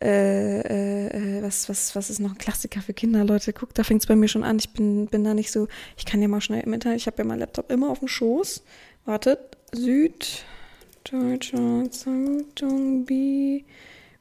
äh, 0.01 1.39
äh, 1.39 1.41
was, 1.41 1.69
was, 1.69 1.95
was 1.95 2.09
ist 2.09 2.19
noch 2.19 2.31
ein 2.31 2.37
Klassiker 2.37 2.81
für 2.81 2.93
Kinder, 2.93 3.23
Leute? 3.23 3.53
Guck, 3.53 3.73
da 3.73 3.83
fängt's 3.83 4.05
bei 4.05 4.15
mir 4.15 4.27
schon 4.27 4.43
an. 4.43 4.59
Ich 4.59 4.69
bin, 4.69 5.07
bin 5.07 5.23
da 5.23 5.33
nicht 5.33 5.51
so, 5.51 5.67
ich 5.97 6.05
kann 6.05 6.21
ja 6.21 6.27
mal 6.27 6.41
schnell 6.41 6.61
im 6.61 6.73
Internet, 6.73 6.99
ich 6.99 7.07
habe 7.07 7.17
ja 7.17 7.23
meinen 7.23 7.39
Laptop 7.39 7.71
immer 7.71 7.89
auf 7.89 7.99
dem 7.99 8.07
Schoß. 8.07 8.63
Wartet, 9.05 9.39
Süddeutsche 9.73 11.89
Zeitung, 11.89 13.05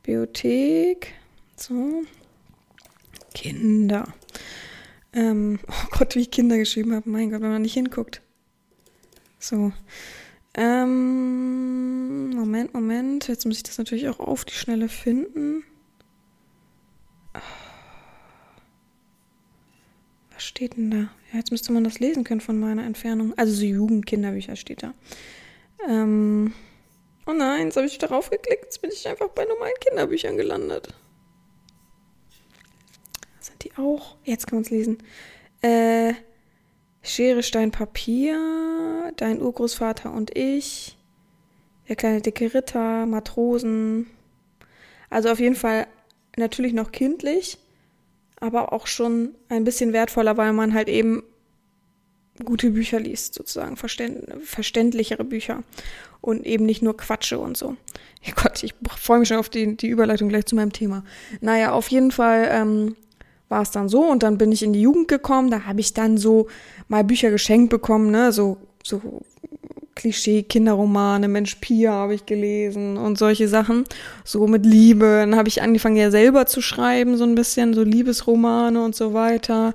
Bibliothek, 0.03 1.13
so, 1.57 2.03
Kinder. 3.35 4.15
Ähm, 5.13 5.59
oh 5.69 5.89
Gott, 5.91 6.15
wie 6.15 6.21
ich 6.21 6.31
Kinder 6.31 6.57
geschrieben 6.57 6.95
habe. 6.95 7.11
Mein 7.11 7.31
Gott, 7.31 7.43
wenn 7.43 7.51
man 7.51 7.63
nicht 7.63 7.75
hinguckt. 7.75 8.23
So. 9.39 9.73
Ähm, 10.57 12.31
Moment, 12.31 12.73
Moment. 12.73 13.29
Jetzt 13.29 13.45
muss 13.45 13.59
ich 13.59 13.63
das 13.63 13.77
natürlich 13.77 14.09
auch 14.09 14.19
auf 14.21 14.45
die 14.47 14.55
Schnelle 14.55 14.89
finden. 14.89 15.65
Was 20.33 20.45
steht 20.45 20.77
denn 20.77 20.91
da? 20.91 20.97
Ja, 20.97 21.39
jetzt 21.39 21.51
müsste 21.51 21.73
man 21.73 21.85
das 21.85 21.99
lesen 21.99 22.25
können 22.25 22.41
von 22.41 22.59
meiner 22.59 22.85
Entfernung. 22.85 23.35
Also 23.37 23.53
so 23.53 23.65
Jugendkinderbücher 23.65 24.57
steht 24.57 24.83
da. 24.83 24.95
Ähm, 25.87 26.55
oh 27.27 27.33
nein, 27.33 27.67
jetzt 27.67 27.77
habe 27.77 27.87
ich 27.87 27.99
darauf 27.99 28.31
geklickt. 28.31 28.65
Jetzt 28.65 28.81
bin 28.81 28.91
ich 28.91 29.07
einfach 29.07 29.29
bei 29.29 29.45
normalen 29.45 29.75
Kinderbüchern 29.81 30.39
gelandet. 30.39 30.95
Sind 33.41 33.63
die 33.63 33.77
auch? 33.77 34.17
Jetzt 34.25 34.47
kann 34.47 34.57
man 34.57 34.65
es 34.65 34.71
lesen. 34.71 34.99
Äh, 35.61 36.15
Schere, 37.17 37.43
Stein, 37.43 37.71
Papier, 37.71 39.11
dein 39.17 39.41
Urgroßvater 39.41 40.13
und 40.13 40.37
ich, 40.37 40.99
der 41.89 41.97
kleine 41.97 42.21
dicke 42.21 42.53
Ritter, 42.53 43.07
Matrosen. 43.07 44.07
Also 45.09 45.31
auf 45.31 45.41
jeden 45.41 45.55
Fall 45.55 45.87
natürlich 46.37 46.75
noch 46.75 46.93
kindlich, 46.93 47.57
aber 48.39 48.75
auch 48.75 48.87
schon 48.87 49.35
ein 49.49 49.65
bisschen 49.65 49.95
wertvoller, 49.95 50.37
weil 50.37 50.53
man 50.53 50.75
halt 50.75 50.91
eben 50.91 51.23
gute 52.45 52.73
Bücher 52.73 53.01
liest, 53.01 53.33
sozusagen, 53.33 53.79
verständlichere 53.79 55.25
Bücher 55.25 55.63
und 56.21 56.45
eben 56.45 56.67
nicht 56.67 56.83
nur 56.83 56.99
Quatsche 56.99 57.39
und 57.39 57.57
so. 57.57 57.79
Ja 58.25 58.35
Gott, 58.43 58.63
ich 58.63 58.75
freue 58.95 59.21
mich 59.21 59.29
schon 59.29 59.39
auf 59.39 59.49
die, 59.49 59.75
die 59.75 59.89
Überleitung 59.89 60.29
gleich 60.29 60.45
zu 60.45 60.55
meinem 60.55 60.75
Thema. 60.75 61.03
Naja, 61.41 61.73
auf 61.73 61.89
jeden 61.89 62.11
Fall 62.11 62.47
ähm, 62.51 62.95
war 63.49 63.63
es 63.63 63.71
dann 63.71 63.89
so 63.89 64.03
und 64.03 64.23
dann 64.23 64.39
bin 64.39 64.53
ich 64.53 64.63
in 64.63 64.73
die 64.73 64.81
Jugend 64.81 65.09
gekommen, 65.09 65.51
da 65.51 65.63
habe 65.67 65.81
ich 65.81 65.95
dann 65.95 66.19
so 66.19 66.49
mal 66.89 67.05
Bücher 67.05 67.31
geschenkt 67.31 67.71
bekommen, 67.71 68.11
ne, 68.11 68.33
so, 68.33 68.57
so 68.83 69.01
Klischee-Kinderromane, 69.97 71.27
Mensch 71.27 71.57
Pia 71.57 71.93
habe 71.93 72.15
ich 72.15 72.27
gelesen 72.27 72.97
und 72.97 73.19
solche 73.19 73.49
Sachen. 73.49 73.85
So 74.25 74.47
mit 74.47 74.65
Liebe. 74.65 75.07
Dann 75.21 75.37
habe 75.37 75.49
ich 75.49 75.63
angefangen 75.63 75.97
ja 75.97 76.11
selber 76.11 76.47
zu 76.47 76.61
schreiben, 76.61 77.17
so 77.17 77.25
ein 77.25 77.35
bisschen, 77.35 77.75
so 77.75 77.83
Liebesromane 77.83 78.85
und 78.85 78.95
so 78.95 79.15
weiter. 79.15 79.75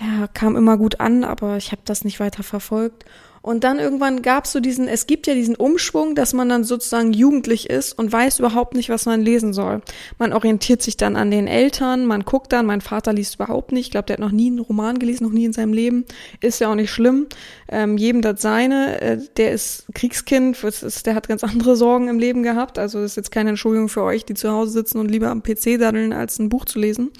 Ja, 0.00 0.26
kam 0.28 0.56
immer 0.56 0.76
gut 0.76 0.98
an, 0.98 1.22
aber 1.22 1.56
ich 1.56 1.70
habe 1.70 1.82
das 1.84 2.04
nicht 2.04 2.18
weiter 2.18 2.42
verfolgt. 2.42 3.04
Und 3.44 3.62
dann 3.62 3.78
irgendwann 3.78 4.22
gab 4.22 4.46
es 4.46 4.52
so 4.52 4.60
diesen, 4.60 4.88
es 4.88 5.06
gibt 5.06 5.26
ja 5.26 5.34
diesen 5.34 5.54
Umschwung, 5.54 6.14
dass 6.14 6.32
man 6.32 6.48
dann 6.48 6.64
sozusagen 6.64 7.12
jugendlich 7.12 7.68
ist 7.68 7.92
und 7.92 8.10
weiß 8.10 8.38
überhaupt 8.38 8.72
nicht, 8.72 8.88
was 8.88 9.04
man 9.04 9.20
lesen 9.20 9.52
soll. 9.52 9.82
Man 10.18 10.32
orientiert 10.32 10.80
sich 10.80 10.96
dann 10.96 11.14
an 11.14 11.30
den 11.30 11.46
Eltern, 11.46 12.06
man 12.06 12.22
guckt 12.22 12.54
dann, 12.54 12.64
mein 12.64 12.80
Vater 12.80 13.12
liest 13.12 13.34
überhaupt 13.34 13.70
nicht, 13.70 13.88
ich 13.88 13.90
glaube, 13.90 14.06
der 14.06 14.14
hat 14.14 14.20
noch 14.20 14.30
nie 14.30 14.46
einen 14.46 14.60
Roman 14.60 14.98
gelesen, 14.98 15.24
noch 15.24 15.32
nie 15.32 15.44
in 15.44 15.52
seinem 15.52 15.74
Leben. 15.74 16.06
Ist 16.40 16.58
ja 16.60 16.70
auch 16.70 16.74
nicht 16.74 16.90
schlimm. 16.90 17.26
Ähm, 17.68 17.98
jedem 17.98 18.22
das 18.22 18.40
seine. 18.40 19.02
Äh, 19.02 19.18
der 19.36 19.52
ist 19.52 19.88
Kriegskind, 19.94 20.64
ist, 20.64 21.04
der 21.04 21.14
hat 21.14 21.28
ganz 21.28 21.44
andere 21.44 21.76
Sorgen 21.76 22.08
im 22.08 22.18
Leben 22.18 22.44
gehabt. 22.44 22.78
Also 22.78 23.02
das 23.02 23.10
ist 23.10 23.16
jetzt 23.16 23.30
keine 23.30 23.50
Entschuldigung 23.50 23.90
für 23.90 24.04
euch, 24.04 24.24
die 24.24 24.32
zu 24.32 24.50
Hause 24.50 24.72
sitzen 24.72 24.98
und 24.98 25.10
lieber 25.10 25.28
am 25.28 25.42
PC 25.42 25.78
daddeln, 25.78 26.14
als 26.14 26.38
ein 26.38 26.48
Buch 26.48 26.64
zu 26.64 26.78
lesen. 26.78 27.10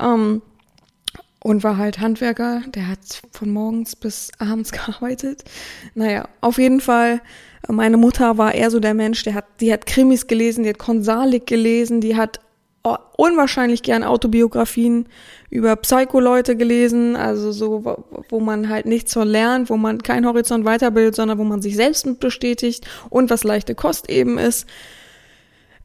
Ähm, 0.00 0.42
und 1.42 1.64
war 1.64 1.76
halt 1.76 2.00
Handwerker. 2.00 2.62
Der 2.74 2.88
hat 2.88 3.22
von 3.32 3.50
morgens 3.50 3.96
bis 3.96 4.30
abends 4.38 4.72
gearbeitet. 4.72 5.44
Naja, 5.94 6.28
auf 6.40 6.58
jeden 6.58 6.80
Fall. 6.80 7.20
Meine 7.68 7.98
Mutter 7.98 8.38
war 8.38 8.54
eher 8.54 8.70
so 8.70 8.80
der 8.80 8.94
Mensch, 8.94 9.22
der 9.22 9.34
hat, 9.34 9.44
die 9.60 9.72
hat 9.72 9.86
Krimis 9.86 10.26
gelesen, 10.26 10.64
die 10.64 10.70
hat 10.70 10.78
Konsalik 10.78 11.46
gelesen, 11.46 12.00
die 12.00 12.16
hat 12.16 12.40
unwahrscheinlich 13.16 13.82
gern 13.82 14.02
Autobiografien 14.02 15.06
über 15.50 15.76
Psycho-Leute 15.76 16.56
gelesen, 16.56 17.16
also 17.16 17.52
so, 17.52 18.04
wo 18.30 18.40
man 18.40 18.70
halt 18.70 18.86
nichts 18.86 19.12
so 19.12 19.22
lernt, 19.22 19.68
wo 19.68 19.76
man 19.76 20.02
keinen 20.02 20.26
Horizont 20.26 20.64
weiterbildet, 20.64 21.16
sondern 21.16 21.38
wo 21.38 21.44
man 21.44 21.60
sich 21.60 21.76
selbst 21.76 22.18
bestätigt 22.20 22.86
und 23.10 23.28
was 23.28 23.44
leichte 23.44 23.74
Kost 23.74 24.08
eben 24.08 24.38
ist. 24.38 24.66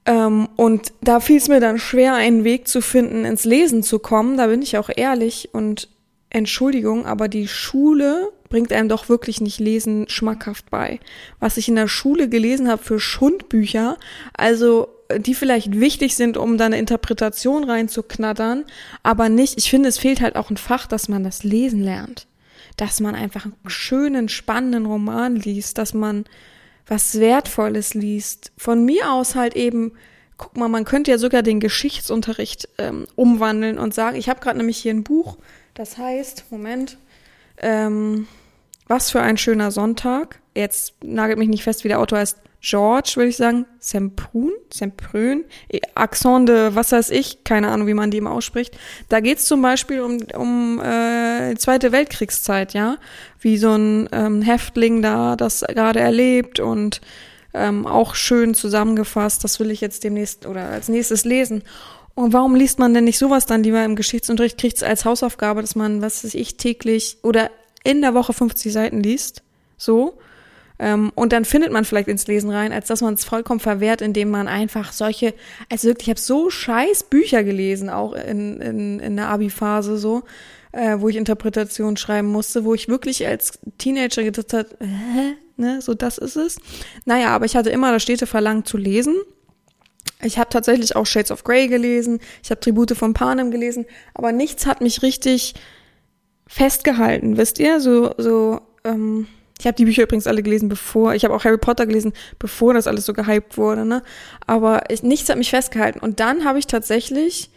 Ähm, 0.06 0.50
und 0.56 0.94
da 1.02 1.20
fiel 1.20 1.38
es 1.38 1.48
mir 1.48 1.60
dann 1.60 1.80
schwer, 1.80 2.14
einen 2.14 2.44
Weg 2.44 2.68
zu 2.68 2.82
finden, 2.82 3.26
ins 3.26 3.46
Lesen 3.46 3.84
zu 3.84 4.00
kommen. 4.00 4.38
Da 4.38 4.48
bin 4.48 4.62
ich 4.62 4.78
auch 4.78 4.90
ehrlich 4.96 5.50
und 5.54 5.90
Entschuldigung, 6.30 7.06
aber 7.06 7.28
die 7.28 7.48
Schule 7.48 8.30
bringt 8.50 8.72
einem 8.72 8.90
doch 8.90 9.10
wirklich 9.10 9.42
nicht 9.42 9.60
Lesen 9.60 10.08
schmackhaft 10.10 10.70
bei. 10.70 11.00
Was 11.40 11.58
ich 11.58 11.68
in 11.68 11.76
der 11.76 11.88
Schule 11.88 12.30
gelesen 12.30 12.70
habe 12.70 12.84
für 12.84 13.00
Schundbücher, 13.00 13.98
also 14.34 14.90
die 15.18 15.34
vielleicht 15.34 15.80
wichtig 15.80 16.16
sind, 16.16 16.38
um 16.38 16.58
da 16.58 16.66
eine 16.66 16.78
Interpretation 16.78 17.64
reinzuknattern, 17.64 18.66
aber 19.04 19.30
nicht, 19.30 19.58
ich 19.58 19.70
finde, 19.70 19.90
es 19.90 19.98
fehlt 19.98 20.22
halt 20.22 20.36
auch 20.36 20.50
ein 20.50 20.58
Fach, 20.58 20.88
dass 20.88 21.08
man 21.08 21.24
das 21.24 21.44
Lesen 21.44 21.82
lernt. 21.82 22.28
Dass 22.78 23.00
man 23.00 23.16
einfach 23.16 23.46
einen 23.46 23.56
schönen, 23.68 24.30
spannenden 24.30 24.86
Roman 24.86 25.36
liest, 25.36 25.78
dass 25.78 25.94
man 25.94 26.26
was 26.88 27.20
Wertvolles 27.20 27.94
liest. 27.94 28.51
Von 28.58 28.86
mir 28.86 29.12
aus 29.12 29.36
halt 29.36 29.56
eben, 29.56 29.94
guck 30.38 30.58
mal, 30.58 30.68
man 30.68 30.86
könnte 30.86 31.12
ja 31.12 31.18
sogar 31.18 31.42
den 31.42 31.60
Geschichtsunterricht 31.60 32.70
ähm, 32.77 33.08
umwandeln 33.15 33.77
und 33.77 33.94
sagen, 33.94 34.18
ich 34.18 34.30
habe 34.30 34.39
gerade 34.39 34.58
nämlich 34.58 34.77
hier 34.77 34.94
ein 34.94 35.04
Buch, 35.04 35.38
das 35.74 35.98
heißt, 35.98 36.46
Moment, 36.51 36.98
ähm, 37.58 38.27
was 38.88 39.12
für 39.12 39.22
ein 39.22 39.38
schöner 39.38 39.72
Sonntag. 39.72 40.39
Jetzt 40.56 40.94
nagelt 41.04 41.39
mich 41.39 41.50
nicht 41.50 41.63
fest, 41.63 41.84
wie 41.84 41.89
der 41.89 42.00
Autor 42.00 42.20
heißt. 42.20 42.38
George, 42.65 43.13
würde 43.17 43.29
ich 43.29 43.38
sagen, 43.38 43.67
Semprun, 43.77 44.51
Semprün, 44.74 45.45
Accent 45.93 46.50
de, 46.50 46.74
was 46.74 46.91
weiß 46.91 47.12
ich, 47.12 47.43
keine 47.43 47.67
Ahnung, 47.67 47.86
wie 47.86 47.93
man 47.93 48.10
die 48.10 48.17
immer 48.17 48.31
ausspricht. 48.31 48.75
Da 49.07 49.19
geht's 49.19 49.45
zum 49.45 49.62
Beispiel 49.62 50.01
um, 50.01 50.17
um 50.36 50.81
äh, 50.81 51.53
Zweite 51.57 51.91
Weltkriegszeit, 51.91 52.74
ja, 52.74 52.98
wie 53.39 53.60
so 53.60 53.75
ein 53.75 54.10
ähm, 54.12 54.41
Häftling 54.41 55.03
da 55.03 55.36
das 55.36 55.62
gerade 55.62 56.00
erlebt 56.00 56.60
und 56.60 57.01
ähm, 57.53 57.86
auch 57.86 58.15
schön 58.15 58.55
zusammengefasst. 58.55 59.43
Das 59.43 59.60
will 59.60 59.69
ich 59.69 59.79
jetzt 59.79 60.03
demnächst 60.03 60.48
oder 60.48 60.69
als 60.69 60.89
nächstes 60.89 61.24
lesen. 61.24 61.62
Und 62.15 62.34
warum 62.34 62.55
liest 62.55 62.79
man 62.79 62.95
denn 62.95 63.03
nicht 63.03 63.19
sowas 63.19 63.45
dann 63.45 63.62
lieber 63.62 63.86
im 63.86 63.95
Geschichtsunterricht? 63.95 64.57
Kriegt 64.57 64.77
es 64.77 64.84
als 64.84 65.05
Hausaufgabe, 65.05 65.62
dass 65.62 65.75
man, 65.75 66.01
was 66.01 66.24
weiß 66.24 66.34
ich, 66.34 66.57
täglich 66.57 67.17
oder 67.22 67.51
in 67.84 68.01
der 68.01 68.15
Woche 68.15 68.34
50 68.34 68.74
Seiten 68.74 69.03
liest? 69.03 69.43
So. 69.77 70.17
Ähm, 70.77 71.12
und 71.15 71.32
dann 71.32 71.46
findet 71.46 71.72
man 71.72 71.86
vielleicht 71.86 72.08
ins 72.08 72.27
Lesen 72.27 72.50
rein, 72.50 72.74
als 72.74 72.88
dass 72.88 73.01
man 73.01 73.13
es 73.13 73.24
vollkommen 73.24 73.60
verwehrt, 73.60 74.01
indem 74.01 74.29
man 74.29 74.48
einfach 74.48 74.91
solche, 74.91 75.34
also 75.70 75.88
wirklich, 75.88 76.08
ich 76.08 76.12
habe 76.12 76.20
so 76.20 76.50
scheiß 76.50 77.03
Bücher 77.03 77.44
gelesen, 77.44 77.89
auch 77.89 78.13
in, 78.13 78.60
in, 78.62 79.00
in 79.00 79.15
der 79.15 79.29
Abi-Phase 79.29 79.98
so, 79.98 80.24
äh, 80.74 80.98
wo 81.00 81.08
ich 81.08 81.15
Interpretation 81.15 81.96
schreiben 81.96 82.27
musste, 82.27 82.65
wo 82.65 82.74
ich 82.74 82.89
wirklich 82.89 83.25
als 83.25 83.60
Teenager 83.77 84.24
gedacht 84.24 84.53
habe, 84.53 84.70
äh, 84.82 85.36
ne, 85.55 85.82
so 85.82 85.94
das 85.94 86.17
ist 86.17 86.36
es. 86.36 86.58
Naja, 87.05 87.29
aber 87.29 87.46
ich 87.46 87.55
hatte 87.55 87.70
immer 87.70 87.91
das 87.91 88.03
stete 88.03 88.27
Verlangen 88.27 88.65
zu 88.65 88.77
lesen. 88.77 89.15
Ich 90.22 90.38
habe 90.38 90.50
tatsächlich 90.50 90.96
auch 90.96 91.05
Shades 91.05 91.32
of 91.32 91.44
Grey 91.44 91.67
gelesen, 91.67 92.20
ich 92.44 92.51
habe 92.51 92.60
Tribute 92.60 92.96
von 92.98 93.13
Panem 93.13 93.51
gelesen, 93.51 93.86
aber 94.13 94.32
nichts 94.32 94.65
hat 94.65 94.82
mich 94.82 95.01
richtig 95.01 95.55
festgehalten, 96.48 97.38
wisst 97.38 97.60
ihr? 97.60 97.79
So, 97.79 98.13
so, 98.17 98.62
ähm, 98.84 99.27
ich 99.60 99.66
habe 99.66 99.76
die 99.76 99.86
Bücher 99.86 100.04
übrigens 100.04 100.28
alle 100.28 100.44
gelesen, 100.44 100.68
bevor, 100.70 101.16
ich 101.16 101.24
habe 101.24 101.34
auch 101.34 101.46
Harry 101.46 101.58
Potter 101.58 101.86
gelesen, 101.86 102.14
bevor 102.40 102.74
das 102.74 102.88
alles 102.88 103.06
so 103.06 103.14
gehypt 103.14 103.58
wurde, 103.58 103.86
ne? 103.86 104.04
Aber 104.46 104.90
ich, 104.90 105.02
nichts 105.02 105.30
hat 105.30 105.38
mich 105.38 105.50
festgehalten. 105.50 106.00
Und 106.00 106.20
dann 106.20 106.44
habe 106.44 106.60
ich 106.60 106.68
tatsächlich 106.68 107.50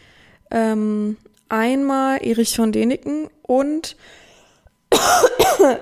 ähm, 0.50 1.16
einmal 1.48 2.18
Erich 2.24 2.54
von 2.54 2.70
Däniken 2.70 3.28
und 3.42 3.96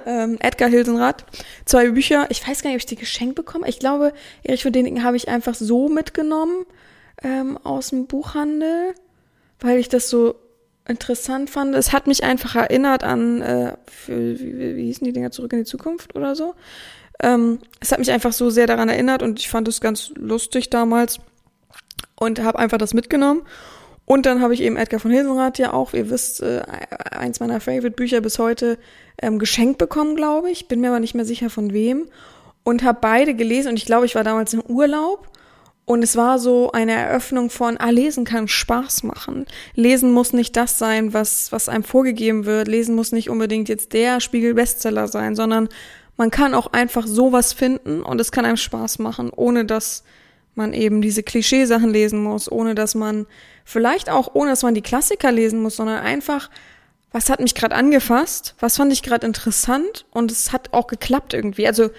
ähm, 0.06 0.38
Edgar 0.40 0.70
Hilsenrath, 0.70 1.24
zwei 1.66 1.90
Bücher. 1.90 2.26
Ich 2.30 2.46
weiß 2.46 2.62
gar 2.62 2.70
nicht, 2.70 2.76
ob 2.76 2.80
ich 2.80 2.86
die 2.86 2.96
geschenkt 2.96 3.34
bekomme. 3.34 3.68
Ich 3.68 3.78
glaube, 3.78 4.12
Erich 4.42 4.62
von 4.62 4.72
Däniken 4.72 5.04
habe 5.04 5.16
ich 5.16 5.28
einfach 5.28 5.54
so 5.54 5.88
mitgenommen 5.88 6.64
ähm, 7.22 7.58
aus 7.58 7.90
dem 7.90 8.06
Buchhandel, 8.06 8.94
weil 9.60 9.78
ich 9.78 9.90
das 9.90 10.08
so 10.08 10.34
interessant 10.88 11.50
fand. 11.50 11.74
Es 11.74 11.92
hat 11.92 12.06
mich 12.06 12.24
einfach 12.24 12.54
erinnert 12.54 13.04
an, 13.04 13.42
äh, 13.42 13.76
für, 13.86 14.38
wie, 14.38 14.76
wie 14.76 14.84
hießen 14.84 15.04
die 15.04 15.12
Dinger 15.12 15.30
zurück 15.30 15.52
in 15.52 15.60
die 15.60 15.64
Zukunft 15.64 16.14
oder 16.14 16.34
so. 16.34 16.54
Ähm, 17.22 17.58
es 17.80 17.92
hat 17.92 17.98
mich 17.98 18.10
einfach 18.10 18.32
so 18.32 18.50
sehr 18.50 18.66
daran 18.66 18.88
erinnert 18.88 19.22
und 19.22 19.40
ich 19.40 19.48
fand 19.48 19.68
es 19.68 19.80
ganz 19.80 20.12
lustig 20.16 20.70
damals 20.70 21.18
und 22.18 22.42
habe 22.42 22.58
einfach 22.58 22.78
das 22.78 22.94
mitgenommen. 22.94 23.42
Und 24.04 24.24
dann 24.24 24.40
habe 24.40 24.54
ich 24.54 24.62
eben 24.62 24.76
Edgar 24.76 25.00
von 25.00 25.10
Hilsenrath 25.10 25.58
ja 25.58 25.72
auch, 25.72 25.92
ihr 25.92 26.10
wisst, 26.10 26.40
äh, 26.40 26.62
eins 27.10 27.40
meiner 27.40 27.60
Favorite-Bücher 27.60 28.20
bis 28.20 28.38
heute 28.38 28.78
ähm, 29.20 29.40
geschenkt 29.40 29.78
bekommen, 29.78 30.14
glaube 30.14 30.50
ich. 30.50 30.68
Bin 30.68 30.80
mir 30.80 30.88
aber 30.88 31.00
nicht 31.00 31.14
mehr 31.14 31.24
sicher 31.24 31.50
von 31.50 31.72
wem. 31.72 32.06
Und 32.62 32.84
habe 32.84 32.98
beide 33.00 33.34
gelesen 33.34 33.70
und 33.70 33.76
ich 33.76 33.84
glaube, 33.84 34.06
ich 34.06 34.14
war 34.14 34.24
damals 34.24 34.54
im 34.54 34.60
Urlaub 34.62 35.28
und 35.86 36.02
es 36.02 36.16
war 36.16 36.40
so 36.40 36.72
eine 36.72 36.92
Eröffnung 36.92 37.48
von, 37.48 37.76
ah, 37.76 37.90
lesen 37.90 38.24
kann 38.24 38.48
Spaß 38.48 39.04
machen. 39.04 39.46
Lesen 39.74 40.12
muss 40.12 40.32
nicht 40.32 40.56
das 40.56 40.80
sein, 40.80 41.14
was, 41.14 41.52
was 41.52 41.68
einem 41.68 41.84
vorgegeben 41.84 42.44
wird. 42.44 42.66
Lesen 42.66 42.96
muss 42.96 43.12
nicht 43.12 43.30
unbedingt 43.30 43.68
jetzt 43.68 43.92
der 43.92 44.20
Spiegel-Bestseller 44.20 45.06
sein, 45.06 45.36
sondern 45.36 45.68
man 46.16 46.32
kann 46.32 46.54
auch 46.54 46.72
einfach 46.72 47.06
sowas 47.06 47.52
finden 47.52 48.02
und 48.02 48.20
es 48.20 48.32
kann 48.32 48.44
einem 48.44 48.56
Spaß 48.56 48.98
machen, 48.98 49.30
ohne 49.30 49.64
dass 49.64 50.02
man 50.56 50.72
eben 50.72 51.02
diese 51.02 51.22
Klischeesachen 51.22 51.90
lesen 51.90 52.20
muss, 52.20 52.50
ohne 52.50 52.74
dass 52.74 52.96
man, 52.96 53.26
vielleicht 53.64 54.10
auch 54.10 54.34
ohne 54.34 54.50
dass 54.50 54.64
man 54.64 54.74
die 54.74 54.82
Klassiker 54.82 55.30
lesen 55.30 55.62
muss, 55.62 55.76
sondern 55.76 56.00
einfach, 56.00 56.50
was 57.12 57.30
hat 57.30 57.38
mich 57.38 57.54
gerade 57.54 57.76
angefasst, 57.76 58.56
was 58.58 58.76
fand 58.76 58.92
ich 58.92 59.04
gerade 59.04 59.24
interessant 59.24 60.04
und 60.10 60.32
es 60.32 60.52
hat 60.52 60.72
auch 60.72 60.88
geklappt 60.88 61.32
irgendwie. 61.32 61.68
Also 61.68 61.90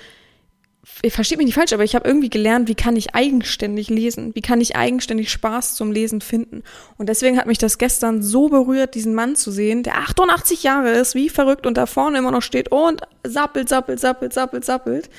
versteht 1.10 1.38
mich 1.38 1.46
nicht 1.46 1.56
falsch, 1.56 1.74
aber 1.74 1.84
ich 1.84 1.96
habe 1.96 2.08
irgendwie 2.08 2.30
gelernt, 2.30 2.68
wie 2.68 2.76
kann 2.76 2.96
ich 2.96 3.14
eigenständig 3.14 3.90
lesen? 3.90 4.34
Wie 4.36 4.42
kann 4.42 4.62
ich 4.62 4.76
eigenständig 4.76 5.32
Spaß 5.32 5.76
zum 5.76 5.92
Lesen 5.92 6.22
finden? 6.22 6.64
Und 6.98 7.10
deswegen 7.10 7.38
hat 7.38 7.46
mich 7.46 7.58
das 7.58 7.78
gestern 7.78 8.24
so 8.24 8.50
berührt, 8.50 8.96
diesen 8.96 9.14
Mann 9.14 9.36
zu 9.36 9.52
sehen, 9.52 9.84
der 9.84 9.98
88 9.98 10.64
Jahre 10.64 10.92
ist, 10.92 11.16
wie 11.16 11.30
verrückt 11.30 11.66
und 11.66 11.78
da 11.78 11.86
vorne 11.86 12.18
immer 12.18 12.32
noch 12.32 12.42
steht 12.42 12.72
und 12.72 13.02
sappelt, 13.24 13.70
sappelt, 13.70 14.00
sappelt, 14.00 14.34
sappelt, 14.34 14.66
sappelt. 14.66 15.10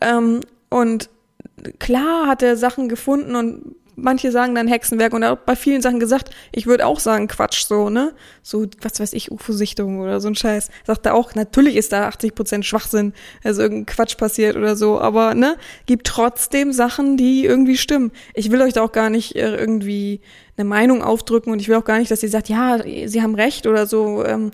Ähm, 0.00 0.40
und 0.68 1.08
klar 1.78 2.26
hat 2.26 2.42
er 2.42 2.56
Sachen 2.56 2.88
gefunden 2.88 3.34
und 3.34 3.76
manche 3.96 4.30
sagen 4.30 4.54
dann 4.54 4.68
Hexenwerk 4.68 5.12
und 5.12 5.24
hat 5.24 5.46
bei 5.46 5.56
vielen 5.56 5.82
Sachen 5.82 6.00
gesagt, 6.00 6.30
ich 6.52 6.66
würde 6.66 6.86
auch 6.86 7.00
sagen 7.00 7.28
Quatsch 7.28 7.64
so, 7.66 7.90
ne? 7.90 8.12
So, 8.42 8.66
was 8.80 9.00
weiß 9.00 9.12
ich, 9.12 9.30
UFO-Sichtung 9.30 10.00
oder 10.00 10.20
so 10.20 10.28
ein 10.28 10.34
Scheiß. 10.34 10.70
Sagt 10.86 11.06
er 11.06 11.14
auch, 11.14 11.34
natürlich 11.34 11.76
ist 11.76 11.92
da 11.92 12.08
80 12.08 12.34
Prozent 12.34 12.66
Schwachsinn, 12.66 13.12
also 13.42 13.62
irgendein 13.62 13.86
Quatsch 13.86 14.16
passiert 14.16 14.56
oder 14.56 14.76
so, 14.76 15.00
aber, 15.00 15.34
ne? 15.34 15.56
Gibt 15.86 16.06
trotzdem 16.06 16.72
Sachen, 16.72 17.16
die 17.16 17.44
irgendwie 17.44 17.76
stimmen. 17.76 18.12
Ich 18.34 18.50
will 18.50 18.62
euch 18.62 18.72
da 18.72 18.82
auch 18.82 18.92
gar 18.92 19.10
nicht 19.10 19.36
äh, 19.36 19.56
irgendwie 19.56 20.20
eine 20.56 20.64
Meinung 20.64 21.02
aufdrücken 21.02 21.52
und 21.52 21.60
ich 21.60 21.68
will 21.68 21.76
auch 21.76 21.84
gar 21.84 21.98
nicht, 21.98 22.10
dass 22.10 22.22
ihr 22.22 22.28
sagt, 22.28 22.48
ja, 22.48 22.78
sie 23.06 23.22
haben 23.22 23.34
recht 23.34 23.66
oder 23.66 23.86
so, 23.86 24.24
ähm, 24.24 24.52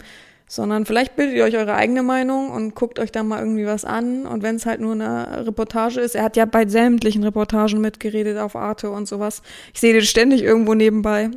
sondern 0.50 0.84
vielleicht 0.84 1.14
bildet 1.14 1.36
ihr 1.36 1.44
euch 1.44 1.56
eure 1.56 1.76
eigene 1.76 2.02
Meinung 2.02 2.50
und 2.50 2.74
guckt 2.74 2.98
euch 2.98 3.12
da 3.12 3.22
mal 3.22 3.38
irgendwie 3.38 3.66
was 3.66 3.84
an. 3.84 4.26
Und 4.26 4.42
wenn 4.42 4.56
es 4.56 4.66
halt 4.66 4.80
nur 4.80 4.94
eine 4.94 5.46
Reportage 5.46 6.00
ist, 6.00 6.16
er 6.16 6.24
hat 6.24 6.36
ja 6.36 6.44
bei 6.44 6.66
sämtlichen 6.66 7.22
Reportagen 7.22 7.80
mitgeredet 7.80 8.36
auf 8.36 8.56
Arte 8.56 8.90
und 8.90 9.06
sowas. 9.06 9.42
Ich 9.72 9.78
sehe 9.78 9.92
den 9.92 10.02
ständig 10.02 10.42
irgendwo 10.42 10.74
nebenbei. 10.74 11.30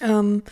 Ähm, 0.00 0.42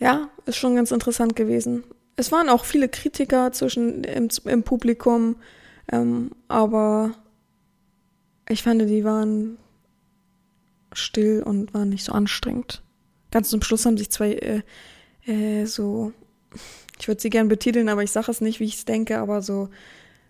ja, 0.00 0.30
ist 0.46 0.56
schon 0.56 0.74
ganz 0.74 0.90
interessant 0.90 1.36
gewesen. 1.36 1.84
Es 2.16 2.32
waren 2.32 2.48
auch 2.48 2.64
viele 2.64 2.88
Kritiker 2.88 3.52
zwischen 3.52 4.02
im, 4.02 4.28
im 4.46 4.64
Publikum, 4.64 5.36
ähm, 5.92 6.32
aber 6.48 7.12
ich 8.48 8.64
fand, 8.64 8.82
die 8.82 9.04
waren 9.04 9.58
still 10.92 11.44
und 11.44 11.72
waren 11.72 11.90
nicht 11.90 12.04
so 12.04 12.10
anstrengend. 12.10 12.82
Ganz 13.30 13.48
zum 13.48 13.62
Schluss 13.62 13.86
haben 13.86 13.96
sich 13.96 14.10
zwei 14.10 14.32
äh, 14.32 14.62
äh, 15.24 15.66
so 15.66 16.12
ich 17.02 17.08
würde 17.08 17.20
sie 17.20 17.30
gern 17.30 17.48
betiteln, 17.48 17.88
aber 17.88 18.04
ich 18.04 18.12
sage 18.12 18.30
es 18.30 18.40
nicht, 18.40 18.60
wie 18.60 18.64
ich 18.64 18.76
es 18.76 18.84
denke, 18.84 19.18
aber 19.18 19.42
so 19.42 19.70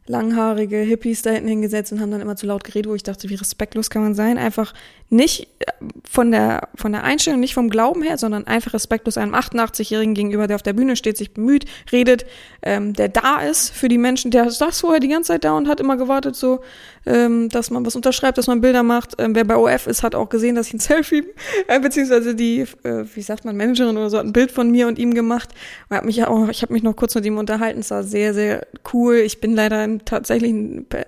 langhaarige 0.06 0.78
Hippies 0.78 1.20
da 1.20 1.30
hinten 1.30 1.48
hingesetzt 1.48 1.92
und 1.92 2.00
haben 2.00 2.10
dann 2.10 2.22
immer 2.22 2.34
zu 2.34 2.46
laut 2.46 2.64
geredet, 2.64 2.90
wo 2.90 2.94
ich 2.94 3.02
dachte, 3.02 3.28
wie 3.28 3.34
respektlos 3.34 3.90
kann 3.90 4.02
man 4.02 4.14
sein? 4.14 4.38
Einfach 4.38 4.72
nicht 5.10 5.48
äh, 5.60 5.66
von 6.02 6.30
der, 6.30 6.70
von 6.74 6.92
der 6.92 7.04
Einstellung, 7.04 7.40
nicht 7.40 7.52
vom 7.52 7.68
Glauben 7.68 8.02
her, 8.02 8.16
sondern 8.16 8.46
einfach 8.46 8.72
respektlos 8.72 9.18
einem 9.18 9.34
88-Jährigen 9.34 10.14
gegenüber, 10.14 10.46
der 10.46 10.56
auf 10.56 10.62
der 10.62 10.72
Bühne 10.72 10.96
steht, 10.96 11.18
sich 11.18 11.34
bemüht, 11.34 11.66
redet, 11.92 12.24
ähm, 12.62 12.94
der 12.94 13.10
da 13.10 13.42
ist 13.42 13.68
für 13.68 13.88
die 13.88 13.98
Menschen, 13.98 14.30
der 14.30 14.50
saß 14.50 14.80
vorher 14.80 15.00
die 15.00 15.08
ganze 15.08 15.34
Zeit 15.34 15.44
da 15.44 15.52
und 15.52 15.68
hat 15.68 15.78
immer 15.78 15.98
gewartet, 15.98 16.36
so, 16.36 16.62
ähm, 17.06 17.48
dass 17.48 17.70
man 17.70 17.84
was 17.84 17.96
unterschreibt, 17.96 18.38
dass 18.38 18.46
man 18.46 18.60
Bilder 18.60 18.82
macht. 18.82 19.14
Ähm, 19.18 19.34
wer 19.34 19.44
bei 19.44 19.56
OF 19.56 19.86
ist, 19.86 20.02
hat 20.02 20.14
auch 20.14 20.28
gesehen, 20.28 20.54
dass 20.54 20.68
ich 20.68 20.74
ein 20.74 20.78
Selfie, 20.80 21.24
äh, 21.68 21.80
beziehungsweise 21.80 22.34
die, 22.34 22.60
äh, 22.82 23.04
wie 23.14 23.22
sagt 23.22 23.44
man, 23.44 23.56
Managerin 23.56 23.96
oder 23.96 24.10
so, 24.10 24.18
hat 24.18 24.24
ein 24.24 24.32
Bild 24.32 24.52
von 24.52 24.70
mir 24.70 24.88
und 24.88 24.98
ihm 24.98 25.14
gemacht. 25.14 25.50
Und 25.88 25.96
hab 25.96 26.04
mich 26.04 26.24
auch, 26.24 26.48
ich 26.48 26.62
habe 26.62 26.72
mich 26.72 26.82
noch 26.82 26.94
kurz 26.96 27.14
mit 27.14 27.24
ihm 27.24 27.38
unterhalten, 27.38 27.80
es 27.80 27.90
war 27.90 28.02
sehr, 28.02 28.34
sehr 28.34 28.66
cool. 28.92 29.16
Ich 29.16 29.40
bin 29.40 29.54
leider 29.54 29.86
tatsächlich 30.04 30.52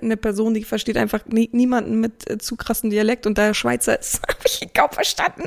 eine 0.00 0.16
Person, 0.16 0.54
die 0.54 0.64
versteht 0.64 0.96
einfach 0.96 1.26
nie, 1.26 1.48
niemanden 1.52 2.00
mit 2.00 2.28
äh, 2.30 2.38
zu 2.38 2.56
krassen 2.56 2.90
Dialekt 2.90 3.26
und 3.26 3.38
da 3.38 3.46
er 3.46 3.54
Schweizer 3.54 3.98
ist, 3.98 4.22
habe 4.28 4.38
ich 4.46 4.62
ihn 4.62 4.70
kaum 4.74 4.90
verstanden. 4.90 5.44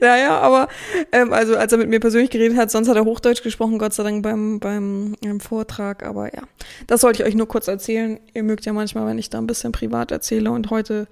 Naja, 0.00 0.38
aber 0.38 0.68
ähm, 1.12 1.32
also 1.32 1.56
als 1.56 1.72
er 1.72 1.78
mit 1.78 1.88
mir 1.88 2.00
persönlich 2.00 2.30
geredet 2.30 2.56
hat, 2.56 2.70
sonst 2.70 2.88
hat 2.88 2.96
er 2.96 3.04
Hochdeutsch 3.04 3.42
gesprochen, 3.42 3.78
Gott 3.78 3.94
sei 3.94 4.02
Dank 4.02 4.22
beim, 4.22 4.58
beim, 4.60 5.16
beim 5.22 5.40
Vortrag. 5.40 6.04
Aber 6.04 6.34
ja, 6.34 6.42
das 6.86 7.02
wollte 7.02 7.22
ich 7.22 7.28
euch 7.28 7.34
nur 7.34 7.48
kurz 7.48 7.68
erzählen. 7.68 8.18
Ihr 8.32 8.42
mögt 8.42 8.64
ja 8.64 8.72
manchmal, 8.72 9.06
wenn 9.06 9.18
ich 9.18 9.30
da 9.30 9.38
ein 9.38 9.46
bisschen 9.46 9.72
erzähle 9.92 10.50
und 10.50 10.70
heute 10.70 11.06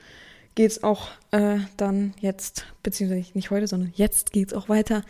geht's 0.54 0.82
auch 0.82 1.08
äh, 1.30 1.58
dann 1.76 2.14
jetzt, 2.20 2.66
beziehungsweise 2.82 3.30
nicht 3.34 3.50
heute, 3.50 3.66
sondern 3.66 3.92
jetzt 3.96 4.32
geht's 4.32 4.54
auch 4.54 4.68
weiter 4.68 5.02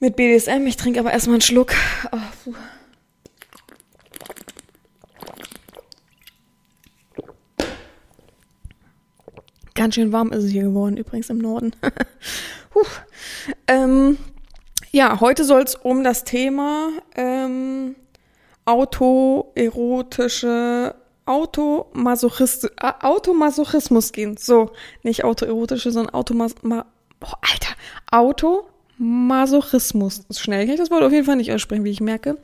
mit 0.00 0.16
BDSM. 0.16 0.66
Ich 0.66 0.76
trinke 0.76 1.00
aber 1.00 1.12
erstmal 1.12 1.34
einen 1.34 1.42
Schluck. 1.42 1.72
Oh, 2.12 2.52
Ganz 9.78 9.94
schön 9.94 10.10
warm 10.10 10.32
ist 10.32 10.42
es 10.42 10.50
hier 10.50 10.64
geworden, 10.64 10.96
übrigens 10.96 11.30
im 11.30 11.38
Norden. 11.38 11.70
ähm, 13.68 14.18
ja, 14.90 15.20
heute 15.20 15.44
soll 15.44 15.62
es 15.62 15.76
um 15.76 16.02
das 16.02 16.24
Thema 16.24 16.88
ähm, 17.14 17.94
autoerotische 18.64 20.96
Automasochismus, 21.28 22.72
äh, 22.80 22.92
Automasochismus 23.02 24.12
gehen. 24.12 24.36
So, 24.36 24.70
nicht 25.02 25.24
autoerotische, 25.24 25.92
sondern 25.92 26.14
Automas... 26.14 26.54
Ma, 26.62 26.86
oh, 27.22 27.32
Alter, 27.42 27.74
Auto 28.10 28.66
Masochismus. 28.98 30.24
Schnell 30.36 30.64
kann 30.64 30.74
ich 30.74 30.80
das 30.80 30.90
Wort 30.90 31.04
auf 31.04 31.12
jeden 31.12 31.24
Fall 31.24 31.36
nicht 31.36 31.52
aussprechen, 31.52 31.84
wie 31.84 31.90
ich 31.90 32.00
merke. 32.00 32.36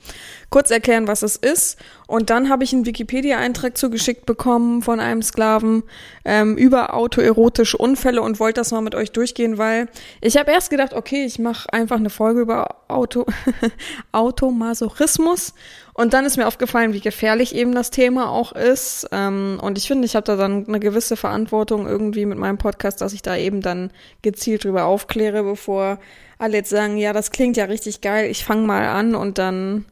Kurz 0.51 0.71
erklären, 0.71 1.09
was 1.09 1.23
es 1.23 1.35
ist. 1.35 1.79
Und 2.07 2.31
dann 2.31 2.49
habe 2.49 2.63
ich 2.63 2.73
einen 2.73 2.87
Wikipedia-Eintrag 2.87 3.77
zugeschickt 3.77 4.25
bekommen 4.25 4.81
von 4.83 5.01
einem 5.01 5.23
Sklaven 5.23 5.83
ähm, 6.25 6.57
über 6.57 6.95
autoerotische 6.95 7.77
Unfälle 7.77 8.23
und 8.23 8.39
wollte 8.39 8.61
das 8.61 8.71
mal 8.71 8.83
mit 8.83 8.95
euch 8.95 9.11
durchgehen, 9.11 9.59
weil 9.59 9.89
ich 10.21 10.37
habe 10.37 10.53
erst 10.53 10.71
gedacht, 10.71 10.95
okay, 10.95 11.25
ich 11.25 11.41
mache 11.41 11.73
einfach 11.73 11.97
eine 11.97 12.11
Folge 12.11 12.43
über 12.43 12.77
Auto 12.87 13.27
Automasochismus. 14.13 15.55
Und 15.93 16.13
dann 16.13 16.25
ist 16.25 16.37
mir 16.37 16.47
aufgefallen, 16.47 16.93
wie 16.93 17.01
gefährlich 17.01 17.55
eben 17.55 17.75
das 17.75 17.91
Thema 17.91 18.31
auch 18.31 18.53
ist. 18.53 19.09
Ähm, 19.11 19.59
und 19.61 19.79
ich 19.79 19.89
finde, 19.89 20.07
ich 20.07 20.15
habe 20.15 20.25
da 20.25 20.37
dann 20.37 20.67
eine 20.69 20.81
gewisse 20.81 21.17
Verantwortung 21.17 21.87
irgendwie 21.87 22.27
mit 22.27 22.39
meinem 22.39 22.59
Podcast, 22.59 23.01
dass 23.01 23.13
ich 23.13 23.23
da 23.23 23.37
eben 23.37 23.61
dann 23.61 23.91
gezielt 24.23 24.65
drüber 24.65 24.85
aufkläre, 24.85 25.43
bevor 25.43 25.99
alle 26.39 26.59
jetzt 26.59 26.71
sagen, 26.71 26.97
ja, 26.97 27.13
das 27.13 27.31
klingt 27.31 27.57
ja 27.57 27.65
richtig 27.65 28.01
geil, 28.01 28.31
ich 28.31 28.45
fange 28.45 28.67
mal 28.67 28.87
an 28.87 29.15
und 29.15 29.39
dann, 29.39 29.85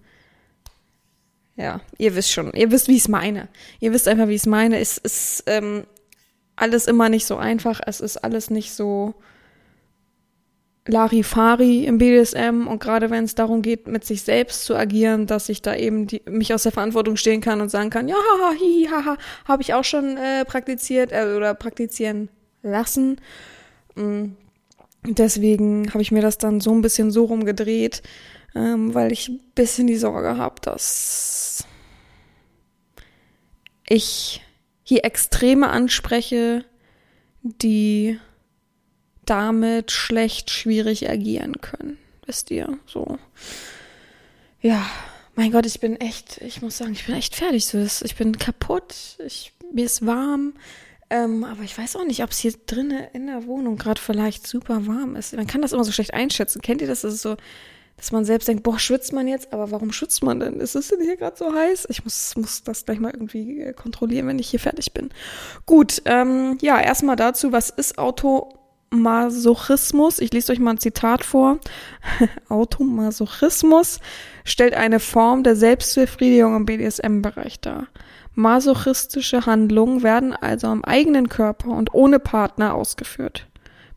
ja, 1.57 1.81
ihr 1.99 2.15
wisst 2.15 2.33
schon, 2.33 2.53
ihr 2.53 2.71
wisst, 2.71 2.89
wie 2.89 2.97
ich 2.97 3.03
es 3.03 3.09
meine. 3.09 3.49
Ihr 3.81 3.93
wisst 3.93 4.09
einfach, 4.09 4.29
wie 4.29 4.35
ich 4.35 4.43
es 4.43 4.47
meine. 4.47 4.79
Es 4.79 4.99
ist 4.99 5.45
ähm, 5.47 5.85
alles 6.57 6.87
immer 6.87 7.09
nicht 7.09 7.27
so 7.27 7.37
einfach, 7.37 7.81
es 7.87 8.01
ist 8.01 8.19
alles 8.19 8.51
nicht 8.51 8.73
so 8.73 9.15
Larifari 10.87 11.85
im 11.85 11.99
BDSM 11.99 12.67
und 12.67 12.81
gerade 12.81 13.09
wenn 13.11 13.25
es 13.25 13.37
darum 13.37 13.63
geht, 13.63 13.87
mit 13.87 14.05
sich 14.05 14.23
selbst 14.23 14.65
zu 14.65 14.75
agieren, 14.75 15.27
dass 15.29 15.49
ich 15.49 15.63
da 15.63 15.77
eben 15.77 16.09
die, 16.09 16.23
mich 16.29 16.53
aus 16.53 16.65
der 16.65 16.73
Verantwortung 16.73 17.17
stehen 17.17 17.41
kann 17.41 17.61
und 17.61 17.69
sagen 17.69 17.91
kann, 17.91 18.09
ja, 18.09 18.17
haha, 18.17 18.53
hihi, 18.53 18.89
haha, 18.91 19.17
habe 19.45 19.63
ich 19.63 19.75
auch 19.75 19.85
schon 19.85 20.17
äh, 20.17 20.45
praktiziert 20.45 21.13
äh, 21.13 21.35
oder 21.37 21.55
praktizieren 21.55 22.31
lassen. 22.63 23.21
Mhm. 23.95 24.37
Deswegen 25.05 25.89
habe 25.91 26.03
ich 26.03 26.13
mir 26.13 26.23
das 26.23 26.39
dann 26.39 26.61
so 26.61 26.73
ein 26.73 26.83
bisschen 26.83 27.11
so 27.11 27.25
rumgedreht, 27.25 28.03
ähm, 28.55 28.95
weil 28.95 29.13
ich 29.13 29.29
ein 29.29 29.41
bisschen 29.55 29.87
die 29.87 29.97
Sorge 29.97 30.37
habe, 30.37 30.61
dass 30.61 31.65
ich 33.89 34.43
hier 34.85 35.05
Extreme 35.05 35.69
anspreche, 35.69 36.65
die 37.43 38.19
damit 39.25 39.91
schlecht, 39.91 40.51
schwierig 40.51 41.09
agieren 41.09 41.61
können. 41.61 41.99
Wisst 42.27 42.51
ihr? 42.51 42.79
So. 42.87 43.19
Ja, 44.61 44.89
mein 45.35 45.51
Gott, 45.51 45.67
ich 45.67 45.81
bin 45.81 46.01
echt, 46.01 46.41
ich 46.43 46.63
muss 46.63 46.79
sagen, 46.79 46.93
ich 46.93 47.07
bin 47.07 47.17
echt 47.17 47.35
fertig. 47.35 47.73
Ich 47.75 48.17
bin 48.17 48.39
kaputt, 48.39 48.95
ich, 49.25 49.53
mir 49.73 49.85
ist 49.85 50.07
warm. 50.07 50.55
Ähm, 51.13 51.45
aber 51.45 51.63
ich 51.63 51.77
weiß 51.77 51.97
auch 51.97 52.07
nicht, 52.07 52.23
ob 52.23 52.31
es 52.31 52.39
hier 52.39 52.55
drinnen 52.65 53.05
in 53.13 53.27
der 53.27 53.47
Wohnung 53.47 53.77
gerade 53.77 54.01
vielleicht 54.01 54.47
super 54.47 54.87
warm 54.87 55.15
ist. 55.15 55.37
Man 55.37 55.47
kann 55.47 55.61
das 55.61 55.73
immer 55.73 55.85
so 55.85 55.93
schlecht 55.93 56.15
einschätzen. 56.15 56.63
Kennt 56.63 56.81
ihr 56.81 56.87
das? 56.87 57.03
Das 57.03 57.13
ist 57.13 57.21
so, 57.21 57.37
dass 57.99 58.13
man 58.13 58.25
selbst 58.25 58.49
denkt, 58.49 58.63
boah, 58.63 58.79
schwitzt 58.79 59.13
man 59.13 59.29
jetzt? 59.29 59.53
Aber 59.53 59.71
warum 59.71 59.93
schwitzt 59.93 60.25
man 60.25 60.41
denn? 60.41 60.59
Ist 60.59 60.75
es 60.75 60.89
denn 60.89 61.03
hier 61.03 61.19
gerade 61.19 61.37
so 61.37 61.53
heiß? 61.53 61.87
Ich 61.91 62.03
muss, 62.03 62.35
muss 62.37 62.63
das 62.63 62.87
gleich 62.87 62.99
mal 62.99 63.11
irgendwie 63.11 63.61
äh, 63.61 63.75
kontrollieren, 63.75 64.27
wenn 64.27 64.39
ich 64.39 64.49
hier 64.49 64.59
fertig 64.59 64.95
bin. 64.95 65.11
Gut, 65.67 66.01
ähm, 66.07 66.57
ja, 66.63 66.81
erstmal 66.81 67.17
dazu, 67.17 67.53
was 67.53 67.69
ist 67.69 67.99
Automasochismus? 67.99 70.19
Ich 70.19 70.33
lese 70.33 70.53
euch 70.53 70.61
mal 70.61 70.71
ein 70.71 70.79
Zitat 70.79 71.25
vor. 71.25 71.59
Automasochismus 72.49 74.01
stellt 74.45 74.73
eine 74.73 74.99
Form 74.99 75.43
der 75.43 75.57
Selbstbefriedigung 75.57 76.57
im 76.57 76.65
BDSM-Bereich 76.65 77.61
dar. 77.61 77.89
Masochistische 78.35 79.47
Handlungen 79.47 80.03
werden 80.03 80.33
also 80.35 80.69
am 80.69 80.85
eigenen 80.85 81.29
Körper 81.29 81.71
und 81.71 81.93
ohne 81.93 82.19
Partner 82.19 82.75
ausgeführt. 82.75 83.47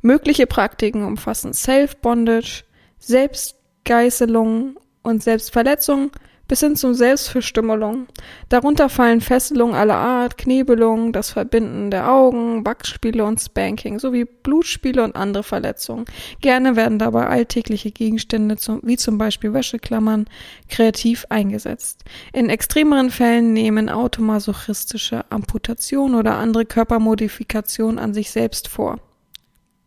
Mögliche 0.02 0.46
Praktiken 0.46 1.06
umfassen 1.06 1.54
Self-Bondage, 1.54 2.64
Selbstgeißelung 3.00 4.78
und 5.04 5.24
Selbstverletzung 5.24 6.12
bis 6.48 6.60
hin 6.60 6.76
zum 6.76 6.94
Selbstverstümmelung. 6.94 8.08
Darunter 8.50 8.90
fallen 8.90 9.22
Fesselungen 9.22 9.76
aller 9.76 9.96
Art, 9.96 10.38
Knebelung, 10.38 11.12
das 11.12 11.32
Verbinden 11.32 11.92
der 11.92 12.12
Augen, 12.12 12.64
Backspiele 12.64 13.24
und 13.24 13.40
Spanking 13.40 14.00
sowie 14.00 14.26
Blutspiele 14.26 15.04
und 15.04 15.16
andere 15.16 15.44
Verletzungen. 15.44 16.06
Gerne 16.42 16.76
werden 16.76 17.00
dabei 17.00 17.28
alltägliche 17.28 17.92
Gegenstände 17.92 18.56
wie 18.84 18.98
zum 18.98 19.18
Beispiel 19.18 19.54
Wäscheklammern 19.54 20.26
kreativ 20.70 21.26
eingesetzt. 21.30 22.04
In 22.34 22.50
extremeren 22.50 23.10
Fällen 23.10 23.54
nehmen 23.54 23.90
automasochistische 23.90 25.26
Amputationen 25.32 26.16
oder 26.16 26.36
andere 26.36 26.66
Körpermodifikationen 26.66 28.00
an 28.00 28.14
sich 28.14 28.32
selbst 28.32 28.68
vor. 28.68 29.00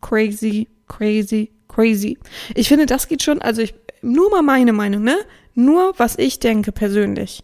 Crazy, 0.01 0.69
crazy, 0.87 1.51
crazy. 1.69 2.19
Ich 2.55 2.69
finde, 2.69 2.87
das 2.87 3.09
geht 3.09 3.23
schon, 3.23 3.43
also 3.43 3.63
ich, 3.63 3.75
nur 4.03 4.31
mal 4.31 4.43
meine 4.43 4.73
Meinung, 4.73 5.03
ne? 5.03 5.17
Nur, 5.55 5.95
was 5.97 6.17
ich 6.19 6.41
denke 6.41 6.73
persönlich. 6.73 7.43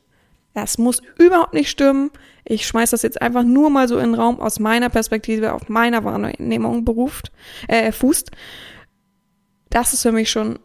Das 0.54 0.78
muss 0.78 1.02
überhaupt 1.18 1.52
nicht 1.52 1.68
stimmen. 1.68 2.10
Ich 2.44 2.66
schmeiß 2.66 2.90
das 2.90 3.02
jetzt 3.02 3.20
einfach 3.20 3.42
nur 3.42 3.70
mal 3.70 3.88
so 3.88 3.98
in 3.98 4.12
den 4.12 4.14
Raum 4.14 4.38
aus 4.38 4.60
meiner 4.60 4.88
Perspektive, 4.88 5.52
auf 5.52 5.68
meiner 5.68 6.04
Wahrnehmung 6.04 6.84
beruft, 6.84 7.32
äh, 7.68 7.90
fußt. 7.90 8.30
Das 9.70 9.92
ist 9.92 10.02
für 10.02 10.12
mich 10.12 10.30
schon 10.30 10.60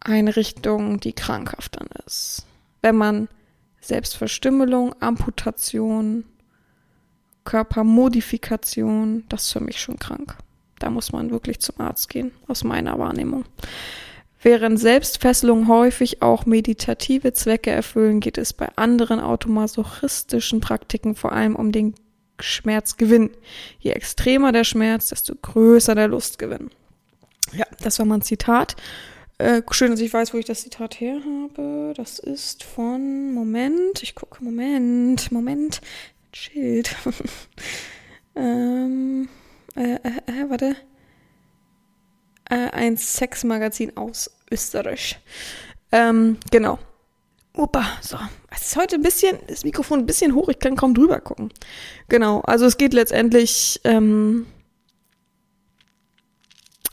eine 0.00 0.34
Richtung, 0.34 0.98
die 0.98 1.12
krankhaft 1.12 1.76
dann 1.76 1.88
ist. 2.04 2.46
Wenn 2.82 2.96
man 2.96 3.28
Selbstverstümmelung, 3.80 4.94
Amputation, 5.00 6.24
Körpermodifikation, 7.44 9.24
das 9.28 9.44
ist 9.44 9.52
für 9.52 9.60
mich 9.60 9.80
schon 9.80 9.98
krank. 9.98 10.36
Da 10.78 10.90
muss 10.90 11.12
man 11.12 11.30
wirklich 11.30 11.60
zum 11.60 11.80
Arzt 11.80 12.08
gehen, 12.08 12.32
aus 12.48 12.64
meiner 12.64 12.98
Wahrnehmung. 12.98 13.44
Während 14.46 14.78
Selbstfesselung 14.78 15.66
häufig 15.66 16.22
auch 16.22 16.46
meditative 16.46 17.32
Zwecke 17.32 17.72
erfüllen, 17.72 18.20
geht 18.20 18.38
es 18.38 18.52
bei 18.52 18.68
anderen 18.76 19.18
automasochistischen 19.18 20.60
Praktiken 20.60 21.16
vor 21.16 21.32
allem 21.32 21.56
um 21.56 21.72
den 21.72 21.94
Schmerzgewinn. 22.38 23.30
Je 23.80 23.90
extremer 23.90 24.52
der 24.52 24.62
Schmerz, 24.62 25.08
desto 25.08 25.34
größer 25.34 25.96
der 25.96 26.06
Lustgewinn. 26.06 26.70
Ja, 27.54 27.64
das 27.82 27.98
war 27.98 28.06
mal 28.06 28.18
ein 28.18 28.22
Zitat. 28.22 28.76
Äh, 29.38 29.62
schön, 29.72 29.90
dass 29.90 29.98
ich 29.98 30.14
weiß, 30.14 30.32
wo 30.32 30.38
ich 30.38 30.44
das 30.44 30.62
Zitat 30.62 31.00
her 31.00 31.20
habe. 31.24 31.92
Das 31.96 32.20
ist 32.20 32.62
von, 32.62 33.34
Moment, 33.34 34.04
ich 34.04 34.14
gucke, 34.14 34.44
Moment, 34.44 35.32
Moment, 35.32 35.80
Schild. 36.32 36.94
ähm, 38.36 39.28
äh, 39.74 39.94
äh, 39.94 39.96
äh, 40.28 40.50
warte. 40.50 40.76
Äh, 42.48 42.70
ein 42.70 42.96
Sexmagazin 42.96 43.96
aus 43.96 44.35
Österreich. 44.50 45.18
Ähm, 45.92 46.38
genau. 46.50 46.78
Opa, 47.56 47.86
so. 48.02 48.18
Es 48.50 48.66
ist 48.66 48.76
heute 48.76 48.96
ein 48.96 49.02
bisschen, 49.02 49.38
das 49.48 49.64
Mikrofon 49.64 50.00
ein 50.00 50.06
bisschen 50.06 50.34
hoch, 50.34 50.48
ich 50.48 50.58
kann 50.58 50.76
kaum 50.76 50.92
drüber 50.92 51.20
gucken. 51.20 51.50
Genau, 52.08 52.40
also 52.40 52.66
es 52.66 52.76
geht 52.76 52.92
letztendlich, 52.92 53.80
ähm, 53.84 54.46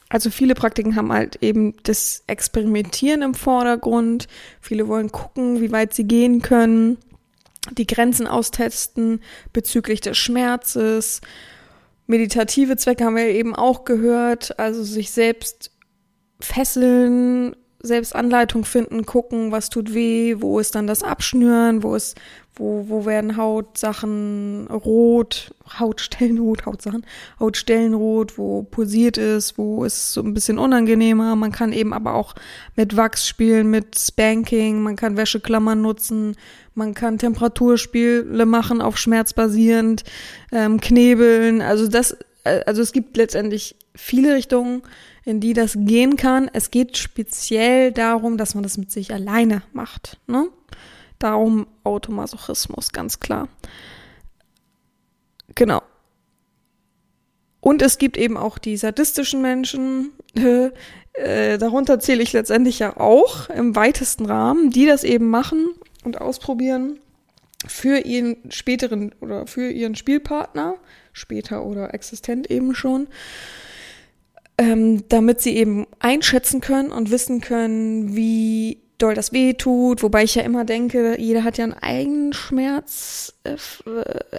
also 0.08 0.30
viele 0.30 0.56
Praktiken 0.56 0.96
haben 0.96 1.12
halt 1.12 1.38
eben 1.42 1.74
das 1.84 2.24
Experimentieren 2.28 3.24
im 3.24 3.34
Vordergrund. 3.34 4.28
Viele 4.62 4.88
wollen 4.88 5.12
gucken, 5.12 5.60
wie 5.60 5.72
weit 5.72 5.94
sie 5.94 6.06
gehen 6.06 6.42
können, 6.42 6.98
die 7.72 7.88
Grenzen 7.88 8.28
austesten 8.28 9.22
bezüglich 9.52 10.00
des 10.00 10.18
Schmerzes. 10.18 11.20
Meditative 12.08 12.78
Zwecke 12.78 13.04
haben 13.04 13.16
wir 13.16 13.28
eben 13.28 13.56
auch 13.56 13.86
gehört, 13.86 14.60
also 14.60 14.84
sich 14.84 15.12
selbst 15.12 15.72
fesseln, 16.44 17.56
selbst 17.86 18.16
Anleitung 18.16 18.64
finden, 18.64 19.06
gucken, 19.06 19.52
was 19.52 19.70
tut 19.70 19.94
weh, 19.94 20.38
wo 20.40 20.60
ist 20.60 20.74
dann 20.74 20.88
das 20.88 21.04
Abschnüren, 21.04 21.84
wo 21.84 21.96
ist, 21.96 22.18
wo, 22.56 22.86
wo 22.88 23.06
werden 23.06 23.36
Hautsachen 23.36 24.68
rot, 24.68 25.54
Hautstellen 25.78 26.38
rot, 26.38 26.66
Hautsachen, 26.66 27.06
Hautstellen 27.42 27.94
rot, 27.94 28.38
wo 28.38 28.64
pulsiert 28.64 29.18
ist, 29.18 29.58
wo 29.58 29.84
ist 29.84 30.14
so 30.14 30.22
ein 30.22 30.34
bisschen 30.34 30.60
unangenehmer. 30.60 31.36
Man 31.36 31.52
kann 31.52 31.74
eben 31.74 31.92
aber 31.94 32.14
auch 32.14 32.36
mit 32.78 32.96
Wachs 32.96 33.28
spielen, 33.28 33.70
mit 33.70 34.00
Spanking, 34.00 34.82
man 34.82 34.96
kann 34.96 35.18
Wäscheklammern 35.18 35.82
nutzen, 35.82 36.38
man 36.76 36.94
kann 36.94 37.18
Temperaturspiele 37.18 38.46
machen 38.46 38.82
auf 38.82 38.98
Schmerz 38.98 39.34
basierend, 39.34 40.06
ähm, 40.54 40.80
knebeln. 40.80 41.62
Also 41.62 41.90
das, 41.90 42.16
also 42.44 42.82
es 42.82 42.92
gibt 42.92 43.18
letztendlich 43.18 43.76
viele 43.96 44.36
Richtungen 44.36 44.84
in 45.26 45.40
die 45.40 45.54
das 45.54 45.76
gehen 45.78 46.16
kann. 46.16 46.50
Es 46.52 46.72
geht 46.72 46.98
speziell 46.98 47.92
darum, 47.92 48.38
dass 48.38 48.56
man 48.56 48.64
das 48.64 48.78
mit 48.78 48.92
sich 48.92 49.14
alleine 49.14 49.64
macht. 49.72 50.20
Ne? 50.28 50.50
Darum 51.20 51.68
Automasochismus, 51.84 52.92
ganz 52.92 53.20
klar. 53.20 53.48
Genau. 55.56 55.82
Und 57.62 57.82
es 57.82 57.98
gibt 57.98 58.18
eben 58.18 58.36
auch 58.36 58.58
die 58.58 58.76
sadistischen 58.76 59.42
Menschen, 59.42 60.12
äh, 61.14 61.58
darunter 61.58 62.00
zähle 62.00 62.24
ich 62.24 62.34
letztendlich 62.34 62.80
ja 62.80 62.98
auch 62.98 63.50
im 63.50 63.76
weitesten 63.76 64.26
Rahmen, 64.26 64.70
die 64.70 64.86
das 64.86 65.06
eben 65.06 65.30
machen 65.30 65.70
und 66.04 66.20
ausprobieren 66.20 67.00
für 67.66 68.00
ihren 68.00 68.52
späteren 68.52 69.16
oder 69.22 69.48
für 69.48 69.70
ihren 69.70 69.96
Spielpartner, 69.96 70.76
später 71.14 71.66
oder 71.66 71.94
existent 71.94 72.52
eben 72.52 72.76
schon 72.76 73.08
ähm, 74.58 75.04
damit 75.10 75.42
sie 75.42 75.56
eben 75.56 75.88
einschätzen 76.00 76.62
können 76.62 76.92
und 76.92 77.12
wissen 77.12 77.42
können, 77.42 78.16
wie 78.16 78.80
doll 79.00 79.16
das 79.16 79.34
weh 79.34 79.54
tut, 79.54 80.04
wobei 80.04 80.24
ich 80.24 80.36
ja 80.36 80.44
immer 80.44 80.66
denke, 80.66 81.20
jeder 81.20 81.44
hat 81.44 81.58
ja 81.58 81.66
einen 81.66 81.74
eigenen 81.74 82.34
Schmerz, 82.34 83.34
äh, 83.44 83.58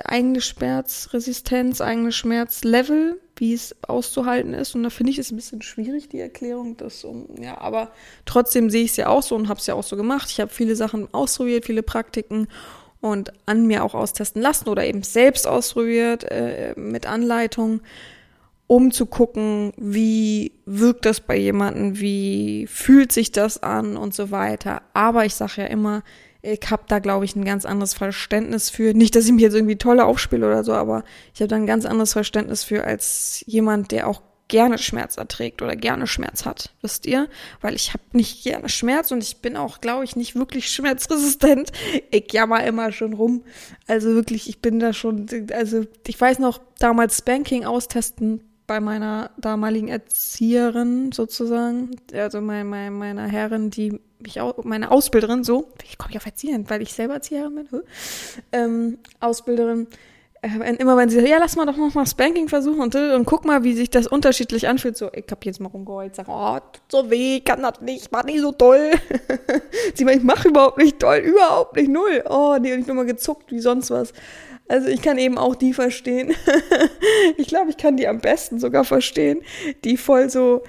eigene 0.05 0.41
Schmerzresistenz, 0.41 1.81
eigene 1.81 2.13
Schmerzlevel, 2.13 3.21
wie 3.37 3.53
es 3.53 3.75
auszuhalten 3.87 4.55
ist. 4.55 4.75
Und 4.77 4.85
da 4.85 4.91
finde 4.91 5.11
ich 5.11 5.19
es 5.19 5.33
ein 5.33 5.37
bisschen 5.37 5.61
schwierig, 5.61 6.09
die 6.09 6.21
Erklärung. 6.21 6.77
Dass, 6.77 7.05
um, 7.05 7.27
ja, 7.41 7.59
aber 7.59 7.91
trotzdem 8.25 8.71
sehe 8.71 8.85
ich 8.85 8.93
es 8.93 8.97
ja 8.97 9.09
auch 9.09 9.23
so 9.23 9.35
und 9.35 9.49
habe 9.49 9.59
es 9.59 9.67
ja 9.67 9.75
auch 9.75 9.83
so 9.83 9.97
gemacht. 9.97 10.31
Ich 10.31 10.41
habe 10.41 10.53
viele 10.53 10.77
Sachen 10.77 11.13
ausprobiert, 11.13 11.67
viele 11.67 11.83
Praktiken 11.83 12.47
und 13.05 13.33
an 13.47 13.67
mir 13.67 13.85
auch 13.85 13.95
austesten 13.95 14.41
lassen 14.41 14.69
oder 14.69 14.85
eben 14.85 15.03
selbst 15.03 15.47
ausprobiert 15.47 16.25
äh, 16.25 16.75
mit 16.77 17.07
Anleitung 17.07 17.81
um 18.67 18.93
zu 18.93 19.07
gucken, 19.07 19.73
wie 19.77 20.53
wirkt 20.65 21.05
das 21.05 21.21
bei 21.21 21.37
jemandem, 21.37 22.01
wie 22.01 22.67
fühlt 22.67 23.13
sich 23.13 23.31
das 23.31 23.63
an 23.63 23.97
und 23.97 24.15
so 24.15 24.31
weiter. 24.31 24.83
Aber 24.95 25.27
ich 25.27 25.35
sage 25.35 25.63
ja 25.63 25.65
immer, 25.67 26.03
ich 26.41 26.61
habe 26.71 26.85
da, 26.89 26.99
glaube 26.99 27.25
ich, 27.25 27.37
ein 27.37 27.45
ganz 27.45 27.65
anderes 27.65 27.95
Verständnis 27.95 28.71
für. 28.71 28.95
Nicht, 28.95 29.17
dass 29.17 29.27
ich 29.27 29.33
mich 29.33 29.43
jetzt 29.43 29.55
irgendwie 29.55 29.77
tolle 29.77 30.05
aufspiele 30.05 30.47
oder 30.47 30.65
so, 30.65 30.73
aber 30.73 31.05
ich 31.35 31.41
habe 31.41 31.49
da 31.49 31.57
ein 31.57 31.67
ganz 31.67 31.85
anderes 31.85 32.13
Verständnis 32.13 32.65
für 32.65 32.85
als 32.85 33.43
jemand, 33.47 33.93
der 33.93 34.09
auch 34.09 34.23
gerne 34.49 34.79
Schmerz 34.79 35.17
erträgt 35.17 35.63
oder 35.63 35.77
gerne 35.77 36.07
Schmerz 36.07 36.45
hat, 36.45 36.71
wisst 36.83 37.07
ihr? 37.07 37.29
Weil 37.61 37.75
ich 37.75 37.95
habe 37.95 38.03
nicht 38.13 38.45
gerne 38.45 38.69
Schmerz 38.69 39.11
und 39.11 39.23
ich 39.23 39.39
bin 39.39 39.57
auch, 39.57 39.81
glaube 39.81 40.05
ich, 40.05 40.17
nicht 40.17 40.35
wirklich 40.35 40.71
schmerzresistent. 40.71 41.73
Ich 42.11 42.33
jammer 42.33 42.65
immer 42.65 42.93
schon 42.93 43.15
rum. 43.15 43.45
Also 43.87 44.15
wirklich, 44.15 44.49
ich 44.49 44.61
bin 44.61 44.79
da 44.79 44.93
schon, 44.93 45.27
also 45.53 45.87
ich 46.07 46.21
weiß 46.21 46.39
noch, 46.39 46.61
damals 46.79 47.19
Spanking 47.19 47.65
austesten 47.65 48.43
bei 48.67 48.81
meiner 48.81 49.31
damaligen 49.37 49.89
Erzieherin 49.89 51.13
sozusagen, 51.13 51.91
also 52.13 52.41
mein, 52.41 52.67
mein, 52.67 52.95
meiner 52.95 53.27
Herrin, 53.27 53.71
die 53.71 54.01
mich 54.19 54.41
auch, 54.41 54.65
meine 54.65 54.91
Ausbilderin, 54.91 55.45
so, 55.45 55.73
ich 55.85 55.99
komme 55.99 56.13
ich 56.13 56.17
auf 56.17 56.27
Erzieherin, 56.27 56.69
weil 56.71 56.81
ich 56.81 56.93
selber 56.95 57.15
Erzieherin 57.15 57.55
bin, 57.55 57.69
ähm, 58.53 58.99
Ausbilderin, 59.21 59.87
immer 60.45 60.97
wenn 60.97 61.09
sie 61.09 61.17
sagt, 61.17 61.29
ja, 61.29 61.39
lass 61.39 61.57
mal 61.57 61.67
doch 61.67 61.77
noch 61.77 61.95
mal 61.95 62.07
Spanking 62.07 62.49
versuchen 62.49 62.81
und, 62.81 62.95
und 62.95 63.25
guck 63.25 63.45
mal, 63.45 63.65
wie 63.65 63.73
sich 63.73 63.91
das 63.91 64.07
unterschiedlich 64.07 64.69
anfühlt, 64.69 64.97
so, 64.97 65.11
ich 65.13 65.25
hab 65.31 65.45
jetzt 65.45 65.61
mal 65.61 65.69
rumgeheult, 65.69 66.15
sag, 66.15 66.29
oh, 66.29 66.59
tut 66.59 66.83
so 66.89 67.11
weh, 67.11 67.41
kann 67.41 67.63
das 67.63 67.81
nicht, 67.81 68.13
mach 68.13 68.25
nicht 68.25 68.41
so 68.41 68.53
toll. 68.53 68.93
sie 69.95 70.05
meint, 70.05 70.19
ich 70.19 70.25
mach 70.25 70.45
überhaupt 70.45 70.79
nicht 70.79 70.99
toll, 70.99 71.17
überhaupt 71.19 71.77
nicht, 71.77 71.91
null. 71.91 72.23
Oh, 72.29 72.57
nee, 72.61 72.73
und 72.73 72.81
ich 72.81 72.87
bin 72.87 72.97
mal 72.97 73.07
gezuckt, 73.07 73.51
wie 73.51 73.61
sonst 73.61 73.91
was. 73.91 74.13
Also 74.69 74.89
ich 74.89 75.03
kann 75.03 75.19
eben 75.19 75.39
auch 75.39 75.55
die 75.55 75.73
verstehen. 75.73 76.35
ich 77.37 77.49
glaube, 77.49 77.71
ich 77.71 77.77
kann 77.77 77.97
die 77.97 78.09
am 78.09 78.21
besten 78.21 78.59
sogar 78.59 78.85
verstehen, 78.85 79.43
die 79.85 79.97
voll 79.97 80.31
so 80.31 80.63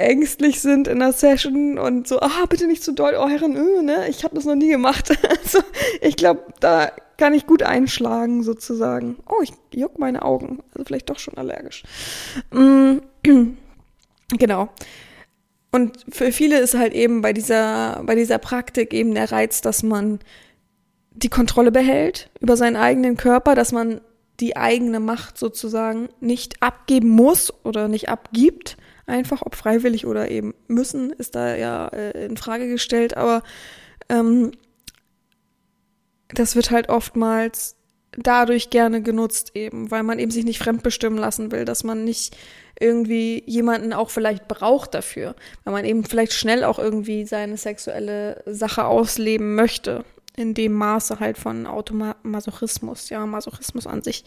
ängstlich 0.00 0.60
sind 0.60 0.88
in 0.88 0.98
der 1.00 1.12
Session 1.12 1.78
und 1.78 2.08
so, 2.08 2.20
ah, 2.20 2.46
bitte 2.48 2.66
nicht 2.66 2.82
zu 2.82 2.92
doll, 2.92 3.14
oh 3.18 3.28
Herren, 3.28 3.56
öh, 3.56 3.82
ne? 3.82 4.08
Ich 4.08 4.24
habe 4.24 4.34
das 4.34 4.44
noch 4.44 4.54
nie 4.54 4.70
gemacht. 4.70 5.10
also 5.28 5.60
ich 6.00 6.16
glaube, 6.16 6.42
da 6.60 6.90
kann 7.20 7.34
ich 7.34 7.46
gut 7.46 7.62
einschlagen 7.62 8.42
sozusagen. 8.42 9.18
Oh, 9.28 9.42
ich 9.42 9.52
juck 9.74 9.98
meine 9.98 10.22
Augen. 10.22 10.62
Also 10.72 10.84
vielleicht 10.86 11.10
doch 11.10 11.18
schon 11.18 11.36
allergisch. 11.36 11.84
Mm, 12.50 12.96
genau. 14.38 14.70
Und 15.70 16.04
für 16.08 16.32
viele 16.32 16.58
ist 16.58 16.74
halt 16.74 16.94
eben 16.94 17.20
bei 17.20 17.34
dieser, 17.34 18.02
bei 18.04 18.14
dieser 18.14 18.38
Praktik 18.38 18.94
eben 18.94 19.14
der 19.14 19.30
Reiz, 19.30 19.60
dass 19.60 19.82
man 19.82 20.18
die 21.10 21.28
Kontrolle 21.28 21.70
behält 21.70 22.30
über 22.40 22.56
seinen 22.56 22.76
eigenen 22.76 23.18
Körper, 23.18 23.54
dass 23.54 23.70
man 23.70 24.00
die 24.40 24.56
eigene 24.56 24.98
Macht 24.98 25.36
sozusagen 25.36 26.08
nicht 26.20 26.62
abgeben 26.62 27.10
muss 27.10 27.52
oder 27.64 27.86
nicht 27.88 28.08
abgibt. 28.08 28.78
Einfach, 29.06 29.42
ob 29.42 29.56
freiwillig 29.56 30.06
oder 30.06 30.30
eben 30.30 30.54
müssen, 30.68 31.10
ist 31.10 31.34
da 31.34 31.54
ja 31.54 31.88
äh, 31.88 32.24
in 32.24 32.38
Frage 32.38 32.66
gestellt. 32.68 33.18
Aber 33.18 33.42
ähm, 34.08 34.52
das 36.34 36.56
wird 36.56 36.70
halt 36.70 36.88
oftmals 36.88 37.76
dadurch 38.16 38.70
gerne 38.70 39.02
genutzt 39.02 39.52
eben, 39.54 39.90
weil 39.90 40.02
man 40.02 40.18
eben 40.18 40.30
sich 40.30 40.44
nicht 40.44 40.58
fremdbestimmen 40.58 41.18
lassen 41.18 41.52
will, 41.52 41.64
dass 41.64 41.84
man 41.84 42.04
nicht 42.04 42.36
irgendwie 42.78 43.42
jemanden 43.46 43.92
auch 43.92 44.10
vielleicht 44.10 44.48
braucht 44.48 44.94
dafür, 44.94 45.36
weil 45.64 45.72
man 45.72 45.84
eben 45.84 46.04
vielleicht 46.04 46.32
schnell 46.32 46.64
auch 46.64 46.78
irgendwie 46.78 47.24
seine 47.24 47.56
sexuelle 47.56 48.42
Sache 48.46 48.84
ausleben 48.84 49.54
möchte 49.54 50.04
in 50.36 50.54
dem 50.54 50.72
Maße 50.72 51.20
halt 51.20 51.38
von 51.38 51.66
Automasochismus, 51.66 53.10
ja, 53.10 53.26
Masochismus 53.26 53.86
an 53.86 54.02
sich. 54.02 54.24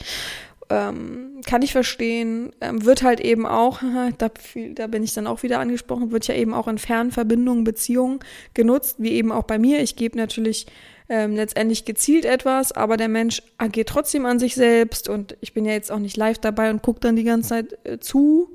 Ähm, 0.69 1.41
kann 1.45 1.61
ich 1.61 1.71
verstehen, 1.71 2.53
ähm, 2.61 2.85
wird 2.85 3.03
halt 3.03 3.19
eben 3.19 3.45
auch, 3.45 3.81
da, 4.17 4.29
da 4.73 4.87
bin 4.87 5.03
ich 5.03 5.13
dann 5.13 5.27
auch 5.27 5.43
wieder 5.43 5.59
angesprochen, 5.59 6.11
wird 6.11 6.27
ja 6.27 6.35
eben 6.35 6.53
auch 6.53 6.67
in 6.67 6.77
Fernverbindungen, 6.77 7.63
Beziehungen 7.63 8.19
genutzt, 8.53 8.97
wie 8.99 9.11
eben 9.13 9.31
auch 9.31 9.43
bei 9.43 9.57
mir. 9.57 9.81
Ich 9.81 9.95
gebe 9.95 10.17
natürlich 10.17 10.67
ähm, 11.09 11.35
letztendlich 11.35 11.85
gezielt 11.85 12.25
etwas, 12.25 12.71
aber 12.71 12.97
der 12.97 13.09
Mensch 13.09 13.41
agiert 13.57 13.89
trotzdem 13.89 14.25
an 14.25 14.39
sich 14.39 14.55
selbst 14.55 15.09
und 15.09 15.37
ich 15.41 15.53
bin 15.53 15.65
ja 15.65 15.73
jetzt 15.73 15.91
auch 15.91 15.99
nicht 15.99 16.17
live 16.17 16.39
dabei 16.39 16.69
und 16.69 16.81
gucke 16.81 16.99
dann 16.99 17.15
die 17.15 17.23
ganze 17.23 17.49
Zeit 17.49 17.77
äh, 17.83 17.99
zu 17.99 18.49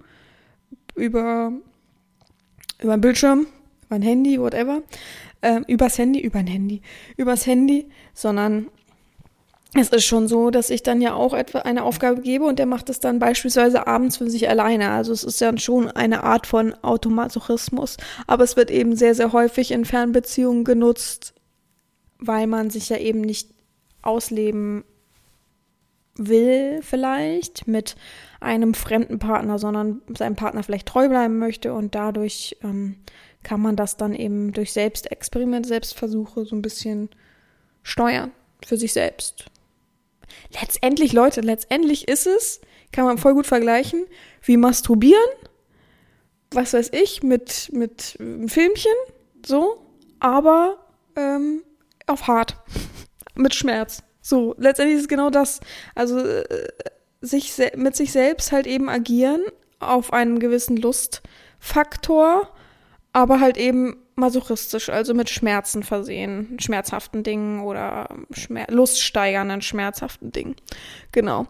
über, 0.95 1.53
über 2.81 2.97
den 2.97 3.01
Bildschirm, 3.01 3.47
über 3.87 3.97
ein 3.97 4.03
Handy, 4.03 4.41
whatever 4.41 4.83
ähm, 5.43 5.65
übers 5.67 5.99
Handy, 5.99 6.21
über 6.21 6.39
ein 6.41 6.47
Handy, 6.47 6.83
übers 7.17 7.47
Handy, 7.47 7.87
sondern 8.15 8.69
es 9.75 9.91
ist 9.91 10.07
schon 10.07 10.29
so, 10.29 10.51
dass 10.51 10.71
ich 10.71 10.83
dann 10.83 11.03
ja 11.03 11.15
auch 11.15 11.35
etwa 11.35 11.59
eine 11.59 11.85
Aufgabe 11.85 12.23
gebe 12.23 12.45
und 12.45 12.59
der 12.59 12.67
macht 12.67 12.89
es 12.89 13.01
dann 13.01 13.19
beispielsweise 13.19 13.87
abends 13.87 14.17
für 14.17 14.31
sich 14.31 14.49
alleine. 14.49 14.91
Also 14.91 15.13
es 15.13 15.25
ist 15.25 15.41
ja 15.41 15.57
schon 15.59 15.91
eine 15.91 16.25
Art 16.25 16.47
von 16.47 16.75
Automasochismus, 16.83 17.99
aber 18.27 18.45
es 18.45 18.57
wird 18.57 18.71
eben 18.71 18.97
sehr, 18.97 19.15
sehr 19.15 19.33
häufig 19.33 19.71
in 19.71 19.85
Fernbeziehungen 19.85 20.65
genutzt, 20.65 21.35
weil 22.19 22.47
man 22.47 22.71
sich 22.71 22.89
ja 22.89 22.97
eben 22.99 23.21
nicht 23.21 23.51
ausleben 24.03 24.85
will 26.19 26.81
vielleicht 26.83 27.69
mit 27.69 27.97
einem 28.41 28.75
fremden 28.75 29.19
Partner, 29.19 29.59
sondern 29.59 30.03
seinem 30.17 30.37
Partner 30.37 30.63
vielleicht 30.63 30.89
treu 30.89 31.09
bleiben 31.09 31.39
möchte 31.39 31.73
und 31.73 31.95
dadurch 31.95 32.57
ähm, 32.63 32.97
kann 33.43 33.61
man 33.61 33.77
das 33.77 33.97
dann 33.97 34.15
eben 34.15 34.53
durch 34.53 34.73
Selbstexperiment, 34.73 35.65
Selbstversuche 35.65 36.45
so 36.45 36.57
ein 36.57 36.63
bisschen 36.63 37.09
steuern 37.83 38.33
für 38.67 38.77
sich 38.77 38.93
selbst. 38.93 39.47
Letztendlich, 40.61 41.13
Leute, 41.13 41.41
letztendlich 41.41 42.09
ist 42.09 42.27
es, 42.27 42.61
kann 42.93 43.05
man 43.05 43.19
voll 43.19 43.35
gut 43.35 43.47
vergleichen, 43.47 44.05
wie 44.43 44.57
masturbieren, 44.57 45.31
was 46.51 46.73
weiß 46.73 46.91
ich, 46.93 47.23
mit, 47.23 47.71
mit 47.73 48.17
einem 48.19 48.49
Filmchen, 48.49 48.93
so, 49.47 49.81
aber 50.19 50.79
ähm, 51.17 51.63
auf 52.09 52.27
hart. 52.27 52.57
mit 53.35 53.55
Schmerz. 53.55 54.03
So, 54.21 54.55
letztendlich 54.59 54.97
ist 54.97 55.03
es 55.03 55.09
genau 55.09 55.31
das. 55.31 55.61
Also 55.95 56.19
äh, 56.19 56.45
sich 57.21 57.55
mit 57.77 57.97
sich 57.97 58.13
selbst 58.13 58.53
halt 58.53 58.67
eben 58.67 58.89
agieren 58.89 59.41
auf 59.81 60.13
einen 60.13 60.39
gewissen 60.39 60.77
Lustfaktor, 60.77 62.49
aber 63.13 63.41
halt 63.41 63.57
eben 63.57 63.97
masochistisch, 64.17 64.89
also 64.91 65.15
mit 65.15 65.31
Schmerzen 65.31 65.83
versehen, 65.83 66.59
schmerzhaften 66.61 67.23
Dingen 67.23 67.61
oder 67.61 68.09
Schmer 68.33 68.67
luststeigernden, 68.69 69.63
schmerzhaften 69.63 70.33
Dingen. 70.33 70.57
Genau. 71.13 71.47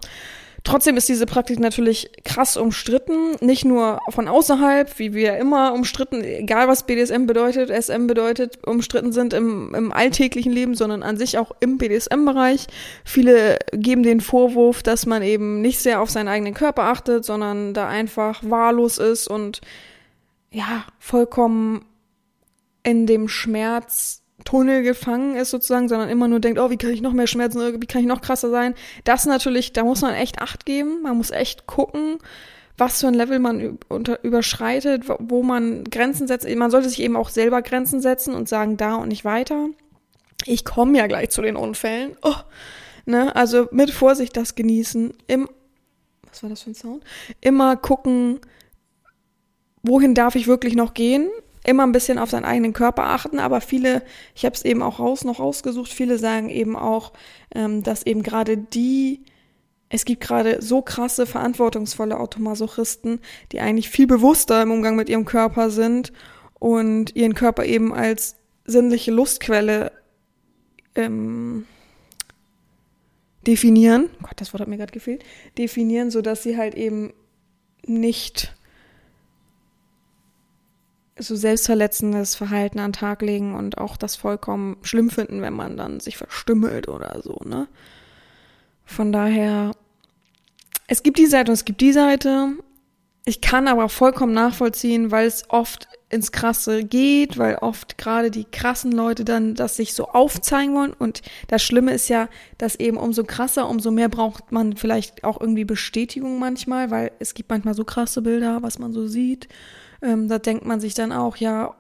Trotzdem 0.69 0.99
ist 0.99 1.09
diese 1.09 1.25
Praktik 1.25 1.61
natürlich 1.61 2.11
krass 2.27 2.59
umstritten, 2.59 3.37
nicht 3.41 3.65
nur 3.65 4.01
von 4.11 4.29
außerhalb, 4.29 4.99
wie 4.99 5.15
wir 5.15 5.39
immer 5.39 5.73
umstritten, 5.73 6.23
egal 6.23 6.69
was 6.69 6.83
BDSM 6.83 7.25
bedeutet, 7.25 7.71
SM 7.71 8.07
bedeutet, 8.07 8.59
umstritten 8.67 9.11
sind 9.13 9.33
im, 9.33 9.75
im 9.75 9.95
alltäglichen 9.95 10.53
Leben, 10.53 10.75
sondern 10.75 11.03
an 11.03 11.17
sich 11.17 11.39
auch 11.39 11.53
im 11.61 11.79
BDSM-Bereich. 11.79 12.67
Viele 13.03 13.59
geben 13.73 14.03
den 14.03 14.21
Vorwurf, 14.21 14.83
dass 14.83 15.07
man 15.07 15.23
eben 15.23 15.63
nicht 15.63 15.79
sehr 15.79 16.03
auf 16.03 16.11
seinen 16.11 16.29
eigenen 16.29 16.53
Körper 16.53 16.83
achtet, 16.83 17.25
sondern 17.25 17.73
da 17.73 17.89
einfach 17.89 18.43
wahllos 18.45 18.99
ist 18.99 19.27
und 19.27 19.63
ja, 20.51 20.85
vollkommen 20.99 21.87
in 22.83 23.07
dem 23.07 23.29
Schmerz 23.29 24.21
Tunnel 24.49 24.83
gefangen 24.83 25.37
ist 25.37 25.51
sozusagen, 25.51 25.91
sondern 25.91 26.09
immer 26.09 26.27
nur 26.27 26.41
denkt, 26.41 26.59
oh, 26.59 26.71
wie 26.71 26.79
kann 26.79 26.89
ich 26.89 27.03
noch 27.03 27.13
mehr 27.13 27.27
Schmerzen, 27.27 27.61
wie 27.83 27.87
kann 27.87 28.01
ich 28.01 28.07
noch 28.07 28.23
krasser 28.23 28.49
sein. 28.49 28.75
Das 29.05 29.27
natürlich, 29.27 29.75
da 29.75 29.85
muss 29.85 30.01
man 30.01 30.15
echt 30.15 30.41
Acht 30.41 30.65
geben, 30.65 31.03
man 31.03 31.19
muss 31.19 31.31
echt 31.31 31.67
gucken, 31.67 32.17
was 32.79 33.01
für 33.01 33.09
ein 33.09 33.15
Level 33.15 33.41
man 33.41 33.79
unter, 33.89 34.25
überschreitet, 34.25 35.05
wo 35.19 35.43
man 35.43 35.85
Grenzen 35.85 36.27
setzt. 36.27 36.49
Man 36.49 36.71
sollte 36.71 36.89
sich 36.89 37.03
eben 37.03 37.15
auch 37.15 37.29
selber 37.29 37.61
Grenzen 37.61 38.01
setzen 38.01 38.35
und 38.35 38.49
sagen, 38.49 38.79
da 38.79 38.95
und 38.95 39.09
nicht 39.09 39.27
weiter. 39.27 39.67
Ich 40.47 40.65
komme 40.65 40.97
ja 40.97 41.07
gleich 41.09 41.29
zu 41.29 41.43
den 41.43 41.57
Unfällen. 41.57 42.17
Oh, 42.23 42.37
ne? 43.05 43.37
Also 43.37 43.69
mit 43.71 43.91
Vorsicht 43.91 44.35
das 44.35 44.55
genießen. 44.55 45.13
Im, 45.27 45.51
was 46.27 46.43
war 46.43 46.49
das 46.49 46.63
für 46.63 46.71
ein 46.71 46.75
Sound? 46.75 47.05
Immer 47.43 47.77
gucken, 47.77 48.41
wohin 49.83 50.15
darf 50.15 50.37
ich 50.37 50.47
wirklich 50.47 50.75
noch 50.75 50.95
gehen? 50.95 51.29
Immer 51.69 51.85
ein 51.85 51.93
bisschen 51.93 52.19
auf 52.19 52.31
seinen 52.31 52.45
eigenen 52.45 52.73
Körper 52.73 53.05
achten, 53.05 53.39
aber 53.39 53.61
viele, 53.61 54.03
ich 54.35 54.45
habe 54.45 54.55
es 54.55 54.65
eben 54.65 54.83
auch 54.83 54.99
raus 54.99 55.25
noch 55.25 55.39
rausgesucht, 55.39 55.93
viele 55.93 56.19
sagen 56.19 56.49
eben 56.49 56.77
auch, 56.77 57.13
ähm, 57.55 57.83
dass 57.83 58.05
eben 58.05 58.23
gerade 58.23 58.57
die, 58.57 59.23
es 59.91 60.05
gibt 60.05 60.23
gerade 60.23 60.63
so 60.63 60.83
krasse, 60.83 61.27
verantwortungsvolle 61.27 62.19
Automasochisten, 62.19 63.21
die 63.53 63.61
eigentlich 63.61 63.91
viel 63.91 64.07
bewusster 64.07 64.63
im 64.63 64.71
Umgang 64.71 64.97
mit 64.97 65.09
ihrem 65.09 65.27
Körper 65.27 65.71
sind 65.71 66.13
und 66.59 67.15
ihren 67.15 67.35
Körper 67.35 67.65
eben 67.65 67.93
als 67.93 68.37
sinnliche 68.65 69.11
Lustquelle 69.11 69.93
ähm, 70.95 71.67
definieren. 73.47 74.11
Gott, 74.23 74.35
das 74.37 74.53
Wort 74.53 74.63
hat 74.63 74.69
mir 74.69 74.79
gerade 74.79 74.93
gefehlt. 74.93 75.25
Definieren, 75.57 76.11
sodass 76.11 76.43
sie 76.43 76.57
halt 76.57 76.75
eben 76.75 77.13
nicht 77.87 78.55
so 81.19 81.37
selbstverletzendes 81.37 82.35
Verhalten 82.35 82.79
an 82.79 82.91
den 82.91 82.95
Tag 82.95 83.23
legen 83.23 83.55
und 83.55 83.79
auch 83.79 83.97
das 83.97 84.17
vollkommen 84.17 84.77
schlimm 84.83 85.11
finden, 85.11 85.43
wenn 85.43 85.55
man 85.55 85.77
dann 85.77 86.01
sich 86.01 86.17
verstümmelt 86.17 86.89
oder 86.89 87.21
so, 87.23 87.41
ne? 87.45 87.69
Von 88.85 89.13
daher, 89.13 89.73
es 90.87 91.03
gibt 91.03 91.19
die 91.19 91.27
Seite 91.27 91.51
und 91.51 91.55
es 91.55 91.67
gibt 91.67 91.81
die 91.83 91.93
Seite. 91.93 92.55
Ich 93.27 93.43
kann 93.43 93.69
aber 93.69 93.91
vollkommen 93.91 94.33
nachvollziehen, 94.33 95.11
weil 95.11 95.27
es 95.27 95.45
oft 95.51 95.87
ins 96.11 96.33
Krasse 96.33 96.85
geht, 96.85 97.37
weil 97.37 97.57
oft 97.57 97.99
gerade 97.99 98.31
die 98.31 98.45
krassen 98.45 98.93
Leute 98.93 99.25
dann 99.25 99.55
das 99.55 99.77
sich 99.77 99.93
so 99.93 100.09
aufzeigen 100.09 100.75
wollen. 100.75 100.95
Und 100.95 101.21
das 101.49 101.63
Schlimme 101.63 101.93
ist 101.93 102.09
ja, 102.09 102.29
dass 102.57 102.77
eben 102.77 102.97
umso 102.97 103.25
krasser, 103.25 103.69
umso 103.69 103.91
mehr 103.91 104.09
braucht 104.09 104.51
man 104.51 104.77
vielleicht 104.77 105.25
auch 105.25 105.41
irgendwie 105.41 105.67
Bestätigung 105.67 106.39
manchmal, 106.39 106.91
weil 106.91 107.13
es 107.19 107.35
gibt 107.35 107.51
manchmal 107.51 107.75
so 107.75 107.85
krasse 107.85 108.23
Bilder, 108.23 108.63
was 108.63 108.79
man 108.79 108.93
so 108.95 109.07
sieht. 109.07 109.49
Ähm, 110.03 110.29
da 110.29 110.39
denkt 110.39 110.65
man 110.65 110.81
sich 110.81 110.95
dann 110.95 111.13
auch, 111.13 111.37
ja, 111.37 111.75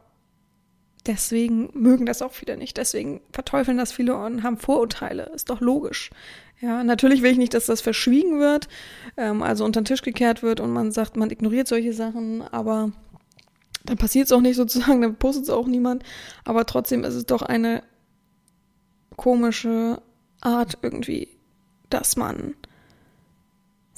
deswegen 1.06 1.70
mögen 1.74 2.06
das 2.06 2.22
auch 2.22 2.32
viele 2.32 2.56
nicht. 2.56 2.76
Deswegen 2.76 3.20
verteufeln 3.32 3.78
das 3.78 3.92
viele 3.92 4.16
und 4.16 4.42
haben 4.42 4.58
Vorurteile. 4.58 5.30
Ist 5.34 5.50
doch 5.50 5.60
logisch. 5.60 6.10
Ja, 6.60 6.82
natürlich 6.82 7.22
will 7.22 7.32
ich 7.32 7.38
nicht, 7.38 7.54
dass 7.54 7.66
das 7.66 7.80
verschwiegen 7.80 8.40
wird, 8.40 8.68
ähm, 9.16 9.42
also 9.42 9.64
unter 9.64 9.80
den 9.80 9.84
Tisch 9.84 10.02
gekehrt 10.02 10.42
wird 10.42 10.58
und 10.58 10.70
man 10.72 10.90
sagt, 10.90 11.16
man 11.16 11.30
ignoriert 11.30 11.68
solche 11.68 11.92
Sachen, 11.92 12.42
aber 12.42 12.90
dann 13.84 13.96
passiert 13.96 14.26
es 14.26 14.32
auch 14.32 14.40
nicht 14.40 14.56
sozusagen, 14.56 15.00
dann 15.02 15.16
postet 15.16 15.44
es 15.44 15.50
auch 15.50 15.66
niemand. 15.66 16.02
Aber 16.44 16.66
trotzdem 16.66 17.04
ist 17.04 17.14
es 17.14 17.26
doch 17.26 17.42
eine 17.42 17.82
komische 19.16 20.02
Art 20.40 20.78
irgendwie, 20.82 21.28
dass 21.90 22.16
man 22.16 22.54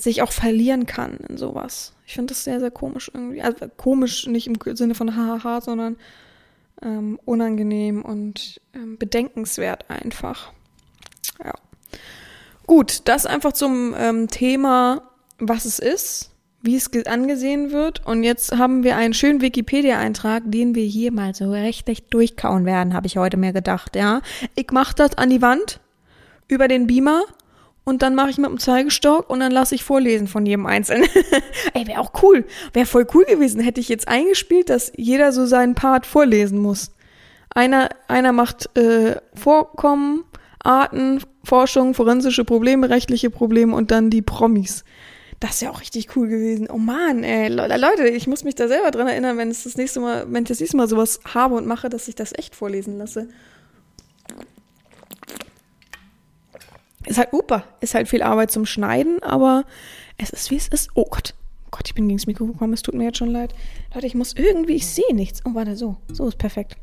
sich 0.02 0.22
auch 0.22 0.32
verlieren 0.32 0.86
kann 0.86 1.18
in 1.28 1.36
sowas. 1.36 1.92
Ich 2.06 2.14
finde 2.14 2.32
das 2.32 2.44
sehr, 2.44 2.60
sehr 2.60 2.70
komisch 2.70 3.10
irgendwie. 3.12 3.42
Also 3.42 3.66
komisch 3.76 4.26
nicht 4.26 4.46
im 4.46 4.56
Sinne 4.76 4.94
von 4.94 5.16
hahaha, 5.16 5.60
sondern 5.60 5.96
ähm, 6.82 7.20
unangenehm 7.24 8.02
und 8.02 8.60
ähm, 8.74 8.98
bedenkenswert 8.98 9.88
einfach. 9.88 10.52
Ja. 11.44 11.54
Gut, 12.66 13.02
das 13.06 13.26
einfach 13.26 13.52
zum 13.52 13.94
ähm, 13.96 14.28
Thema, 14.28 15.02
was 15.38 15.64
es 15.64 15.78
ist, 15.78 16.30
wie 16.62 16.76
es 16.76 16.90
angesehen 17.06 17.70
wird. 17.70 18.06
Und 18.06 18.22
jetzt 18.22 18.56
haben 18.56 18.84
wir 18.84 18.96
einen 18.96 19.14
schönen 19.14 19.40
Wikipedia-Eintrag, 19.40 20.44
den 20.46 20.74
wir 20.74 20.84
hier 20.84 21.12
mal 21.12 21.34
so 21.34 21.50
richtig 21.50 22.10
durchkauen 22.10 22.64
werden, 22.66 22.94
habe 22.94 23.06
ich 23.06 23.16
heute 23.16 23.36
mir 23.36 23.52
gedacht. 23.52 23.96
Ja, 23.96 24.20
ich 24.54 24.70
mache 24.70 24.94
das 24.94 25.16
an 25.16 25.30
die 25.30 25.42
Wand 25.42 25.80
über 26.48 26.68
den 26.68 26.86
Beamer 26.86 27.24
und 27.90 28.03
dann 28.03 28.14
mache 28.14 28.31
ich 28.31 28.38
mit 28.38 28.48
dem 28.48 28.59
Zeigestock 28.59 29.29
und 29.29 29.40
dann 29.40 29.53
lasse 29.53 29.74
ich 29.74 29.85
vorlesen 29.85 30.29
von 30.29 30.46
jedem 30.46 30.64
Einzelnen. 30.64 31.09
Ey, 31.74 31.87
wäre 31.87 32.00
auch 32.00 32.12
cool. 32.22 32.46
Wäre 32.72 32.87
voll 32.87 33.07
cool 33.12 33.24
gewesen. 33.24 33.61
Hätte 33.61 33.81
ich 33.81 33.88
jetzt 33.88 34.09
eingespielt, 34.09 34.70
dass 34.70 34.92
jeder 34.96 35.33
so 35.33 35.44
seinen 35.44 35.74
Part 35.74 36.07
vorlesen 36.07 36.59
muss. 36.59 36.92
Einer, 37.53 37.88
einer 38.07 38.33
macht 38.33 38.74
äh, 38.79 39.16
Vorkommen, 39.35 40.24
Arten, 40.62 41.20
Forschung, 41.42 41.94
forensische 41.94 42.44
Probleme, 42.44 42.88
rechtliche 42.88 43.29
Probleme 43.29 43.74
und 43.74 43.90
dann 43.90 44.09
die 44.09 44.22
Promis. 44.22 44.85
Das 45.40 45.61
wäre 45.61 45.72
auch 45.72 45.81
richtig 45.81 46.14
cool 46.16 46.29
gewesen. 46.29 46.68
Oh 46.70 46.79
man, 46.79 47.24
ey, 47.24 47.48
Leute, 47.48 48.07
ich 48.07 48.29
muss 48.29 48.44
mich 48.44 48.55
da 48.55 48.68
selber 48.68 48.92
dran 48.92 49.09
erinnern, 49.09 49.37
wenn 49.37 49.50
es 49.50 49.64
das 49.64 49.76
nächste 49.76 49.98
Mal, 49.98 50.26
wenn 50.29 50.44
ich 50.44 50.48
das 50.48 50.61
nächste 50.61 50.76
Mal 50.76 50.87
sowas 50.87 51.18
habe 51.35 51.57
und 51.57 51.66
mache, 51.66 51.88
dass 51.88 52.07
ich 52.09 52.14
das 52.14 52.33
echt 52.38 52.55
vorlesen 52.55 52.98
lasse. 52.98 53.26
Ist 57.06 57.18
halt, 57.18 57.32
upa, 57.32 57.64
ist 57.80 57.94
halt 57.94 58.08
viel 58.08 58.22
Arbeit 58.22 58.50
zum 58.50 58.66
Schneiden, 58.66 59.22
aber 59.22 59.64
es 60.18 60.30
ist 60.30 60.50
wie 60.50 60.56
es 60.56 60.68
ist. 60.68 60.90
Oh 60.94 61.06
Gott. 61.08 61.34
Oh 61.66 61.68
Gott, 61.70 61.86
ich 61.86 61.94
bin 61.94 62.08
gegen 62.08 62.18
das 62.18 62.26
Mikro 62.26 62.46
gekommen, 62.46 62.72
es 62.72 62.82
tut 62.82 62.94
mir 62.94 63.04
jetzt 63.04 63.18
schon 63.18 63.30
leid. 63.30 63.54
Leute, 63.94 64.06
ich 64.06 64.14
muss 64.14 64.34
irgendwie, 64.34 64.74
ich 64.74 64.86
sehe 64.86 65.14
nichts. 65.14 65.40
Oh, 65.44 65.54
warte, 65.54 65.76
so. 65.76 65.96
So 66.12 66.26
ist 66.28 66.36
perfekt. 66.38 66.76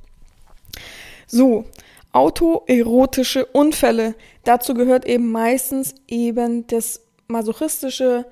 So, 1.28 1.66
autoerotische 2.14 3.46
Unfälle. 3.46 4.16
Dazu 4.44 4.74
gehört 4.74 5.06
eben 5.06 5.32
meistens 5.32 5.94
eben 6.08 6.66
das 6.68 7.02
masochistische 7.28 8.26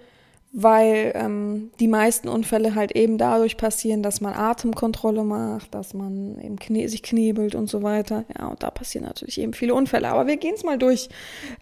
weil 0.57 1.11
ähm, 1.15 1.71
die 1.81 1.89
meisten 1.89 2.29
Unfälle 2.29 2.75
halt 2.75 2.93
eben 2.93 3.17
dadurch 3.17 3.57
passieren, 3.57 4.01
dass 4.01 4.21
man 4.21 4.33
Atemkontrolle 4.33 5.25
macht, 5.25 5.75
dass 5.75 5.93
man 5.93 6.39
eben 6.39 6.57
kne 6.57 6.87
sich 6.87 7.03
knebelt 7.03 7.55
und 7.55 7.69
so 7.69 7.83
weiter. 7.83 8.23
Ja, 8.39 8.47
und 8.47 8.63
da 8.63 8.71
passieren 8.71 9.05
natürlich 9.05 9.37
eben 9.41 9.51
viele 9.51 9.73
Unfälle. 9.73 10.07
Aber 10.07 10.27
wir 10.27 10.37
gehen 10.37 10.53
es 10.55 10.63
mal 10.63 10.77
durch. 10.77 11.09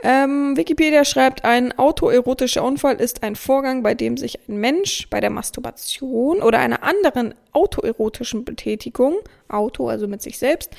Ähm, 0.03 0.55
Wikipedia 0.55 1.05
schreibt, 1.05 1.43
ein 1.43 1.71
autoerotischer 1.75 2.63
Unfall 2.63 2.97
ist 2.97 3.23
ein 3.23 3.35
Vorgang, 3.35 3.81
bei 3.81 3.95
dem 3.95 4.15
sich 4.15 4.47
ein 4.47 4.57
Mensch 4.57 5.09
bei 5.09 5.19
der 5.19 5.31
Masturbation 5.31 6.43
oder 6.43 6.59
einer 6.59 6.83
anderen 6.83 7.33
autoerotischen 7.51 8.45
Betätigung, 8.45 9.15
Auto, 9.49 9.87
also 9.87 10.07
mit 10.07 10.21
sich 10.21 10.37
selbst, 10.37 10.69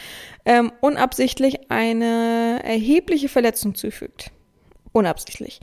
ähm, 0.44 0.70
unabsichtlich 0.80 1.68
eine 1.68 2.60
erhebliche 2.62 3.28
Verletzung 3.28 3.74
zufügt. 3.74 4.30
Unabsichtlich. 4.92 5.60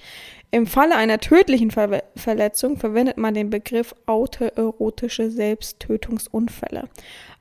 Im 0.54 0.68
Falle 0.68 0.98
einer 0.98 1.20
tödlichen 1.20 1.72
Ver 1.72 2.04
Verletzung 2.16 2.78
verwendet 2.78 3.18
man 3.18 3.34
den 3.34 3.50
Begriff 3.50 3.96
autoerotische 4.06 5.32
Selbsttötungsunfälle. 5.32 6.90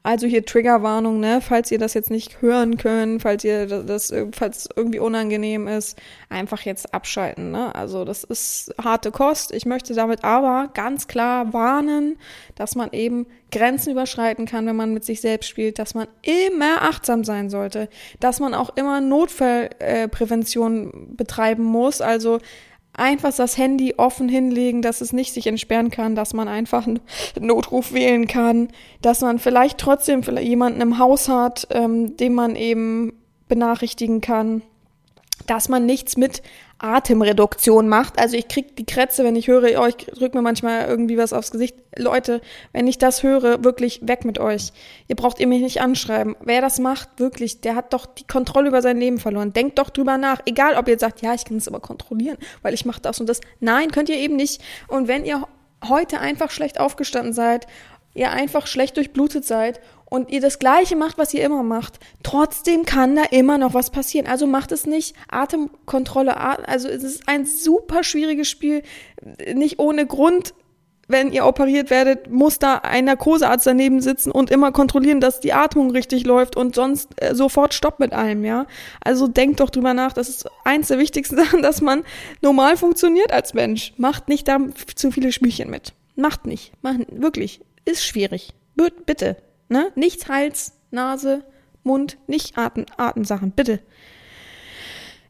Also 0.02 0.26
hier 0.26 0.46
Triggerwarnung, 0.46 1.20
ne, 1.20 1.42
falls 1.42 1.70
ihr 1.70 1.78
das 1.78 1.92
jetzt 1.92 2.10
nicht 2.10 2.40
hören 2.40 2.78
könnt, 2.78 3.20
falls 3.20 3.44
ihr 3.44 3.66
das, 3.66 4.14
falls 4.32 4.66
irgendwie 4.74 4.98
unangenehm 4.98 5.68
ist, 5.68 5.98
einfach 6.30 6.62
jetzt 6.62 6.94
abschalten, 6.94 7.50
ne? 7.50 7.74
Also 7.74 8.06
das 8.06 8.24
ist 8.24 8.74
harte 8.82 9.10
Kost. 9.10 9.52
Ich 9.52 9.66
möchte 9.66 9.92
damit 9.92 10.24
aber 10.24 10.70
ganz 10.72 11.06
klar 11.06 11.52
warnen, 11.52 12.16
dass 12.54 12.76
man 12.76 12.92
eben 12.92 13.26
Grenzen 13.50 13.90
überschreiten 13.90 14.46
kann, 14.46 14.64
wenn 14.66 14.76
man 14.76 14.94
mit 14.94 15.04
sich 15.04 15.20
selbst 15.20 15.50
spielt, 15.50 15.78
dass 15.78 15.94
man 15.94 16.06
immer 16.22 16.80
achtsam 16.80 17.22
sein 17.22 17.50
sollte, 17.50 17.90
dass 18.20 18.40
man 18.40 18.54
auch 18.54 18.74
immer 18.76 19.02
Notfallprävention 19.02 20.86
äh, 20.86 21.14
betreiben 21.16 21.64
muss, 21.64 22.00
also 22.00 22.38
einfach 23.00 23.34
das 23.34 23.56
Handy 23.56 23.94
offen 23.96 24.28
hinlegen, 24.28 24.82
dass 24.82 25.00
es 25.00 25.12
nicht 25.12 25.32
sich 25.32 25.46
entsperren 25.46 25.90
kann, 25.90 26.14
dass 26.14 26.34
man 26.34 26.48
einfach 26.48 26.86
einen 26.86 27.00
Notruf 27.40 27.92
wählen 27.92 28.26
kann, 28.26 28.68
dass 29.02 29.22
man 29.22 29.38
vielleicht 29.38 29.78
trotzdem 29.78 30.22
jemanden 30.22 30.80
im 30.80 30.98
Haus 30.98 31.28
hat, 31.28 31.66
ähm, 31.70 32.16
dem 32.16 32.34
man 32.34 32.56
eben 32.56 33.14
benachrichtigen 33.48 34.20
kann, 34.20 34.62
dass 35.46 35.68
man 35.68 35.86
nichts 35.86 36.16
mit 36.16 36.42
Atemreduktion 36.80 37.88
macht. 37.88 38.18
Also 38.18 38.36
ich 38.36 38.48
krieg 38.48 38.74
die 38.76 38.86
Krätze, 38.86 39.22
wenn 39.22 39.36
ich 39.36 39.48
höre, 39.48 39.80
oh, 39.80 39.86
ich 39.86 39.96
drück 39.96 40.34
mir 40.34 40.42
manchmal 40.42 40.88
irgendwie 40.88 41.18
was 41.18 41.32
aufs 41.32 41.50
Gesicht. 41.50 41.76
Leute, 41.96 42.40
wenn 42.72 42.86
ich 42.86 42.98
das 42.98 43.22
höre, 43.22 43.62
wirklich 43.64 44.00
weg 44.02 44.24
mit 44.24 44.38
euch. 44.38 44.72
Ihr 45.06 45.16
braucht 45.16 45.40
ihr 45.40 45.46
mich 45.46 45.60
nicht 45.60 45.80
anschreiben. 45.80 46.36
Wer 46.40 46.62
das 46.62 46.78
macht, 46.78 47.08
wirklich, 47.18 47.60
der 47.60 47.74
hat 47.74 47.92
doch 47.92 48.06
die 48.06 48.26
Kontrolle 48.26 48.68
über 48.68 48.82
sein 48.82 48.98
Leben 48.98 49.18
verloren. 49.18 49.52
Denkt 49.52 49.78
doch 49.78 49.90
drüber 49.90 50.16
nach. 50.16 50.40
Egal, 50.46 50.76
ob 50.76 50.88
ihr 50.88 50.98
sagt, 50.98 51.20
ja, 51.20 51.34
ich 51.34 51.44
kann 51.44 51.58
es 51.58 51.68
aber 51.68 51.80
kontrollieren, 51.80 52.38
weil 52.62 52.74
ich 52.74 52.86
mache 52.86 53.00
das 53.00 53.20
und 53.20 53.28
das. 53.28 53.40
Nein, 53.60 53.90
könnt 53.90 54.08
ihr 54.08 54.16
eben 54.16 54.36
nicht. 54.36 54.62
Und 54.88 55.06
wenn 55.06 55.24
ihr 55.24 55.46
heute 55.86 56.20
einfach 56.20 56.50
schlecht 56.50 56.80
aufgestanden 56.80 57.32
seid, 57.32 57.66
ihr 58.20 58.30
einfach 58.30 58.66
schlecht 58.66 58.96
durchblutet 58.96 59.44
seid 59.44 59.80
und 60.10 60.30
ihr 60.30 60.40
das 60.40 60.58
Gleiche 60.58 60.96
macht, 60.96 61.18
was 61.18 61.32
ihr 61.32 61.42
immer 61.42 61.62
macht, 61.62 62.00
trotzdem 62.22 62.84
kann 62.84 63.16
da 63.16 63.22
immer 63.30 63.56
noch 63.58 63.74
was 63.74 63.90
passieren. 63.90 64.26
Also 64.26 64.46
macht 64.46 64.72
es 64.72 64.86
nicht. 64.86 65.16
Atemkontrolle, 65.30 66.36
also 66.36 66.88
es 66.88 67.02
ist 67.02 67.28
ein 67.28 67.46
super 67.46 68.04
schwieriges 68.04 68.48
Spiel, 68.48 68.82
nicht 69.54 69.78
ohne 69.78 70.06
Grund. 70.06 70.54
Wenn 71.08 71.32
ihr 71.32 71.44
operiert 71.44 71.90
werdet, 71.90 72.30
muss 72.30 72.60
da 72.60 72.76
ein 72.76 73.06
Narkosearzt 73.06 73.66
daneben 73.66 74.00
sitzen 74.00 74.30
und 74.30 74.48
immer 74.48 74.70
kontrollieren, 74.70 75.20
dass 75.20 75.40
die 75.40 75.52
Atmung 75.52 75.90
richtig 75.90 76.24
läuft 76.24 76.56
und 76.56 76.76
sonst 76.76 77.08
äh, 77.16 77.34
sofort 77.34 77.74
Stopp 77.74 77.98
mit 77.98 78.12
allem, 78.12 78.44
ja. 78.44 78.66
Also 79.00 79.26
denkt 79.26 79.58
doch 79.58 79.70
drüber 79.70 79.92
nach. 79.92 80.12
Das 80.12 80.28
ist 80.28 80.48
eins 80.64 80.86
der 80.86 81.00
wichtigsten 81.00 81.34
Sachen, 81.42 81.62
dass 81.62 81.80
man 81.80 82.04
normal 82.42 82.76
funktioniert 82.76 83.32
als 83.32 83.54
Mensch. 83.54 83.92
Macht 83.96 84.28
nicht 84.28 84.46
da 84.46 84.58
zu 84.94 85.10
viele 85.10 85.32
Spielchen 85.32 85.68
mit. 85.68 85.94
Macht 86.14 86.46
nicht. 86.46 86.72
Macht, 86.80 87.00
wirklich. 87.10 87.60
Ist 87.84 88.04
schwierig. 88.04 88.52
Bitte. 89.06 89.36
Ne? 89.68 89.92
Nichts 89.94 90.28
Hals, 90.28 90.72
Nase, 90.90 91.44
Mund, 91.82 92.18
nicht 92.26 92.58
Atem, 92.58 92.86
Atemsachen, 92.96 93.52
bitte. 93.52 93.80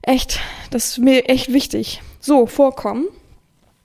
Echt, 0.03 0.41
das 0.71 0.91
ist 0.91 0.99
mir 0.99 1.29
echt 1.29 1.53
wichtig. 1.53 2.03
So, 2.21 2.47
vorkommen. 2.47 3.07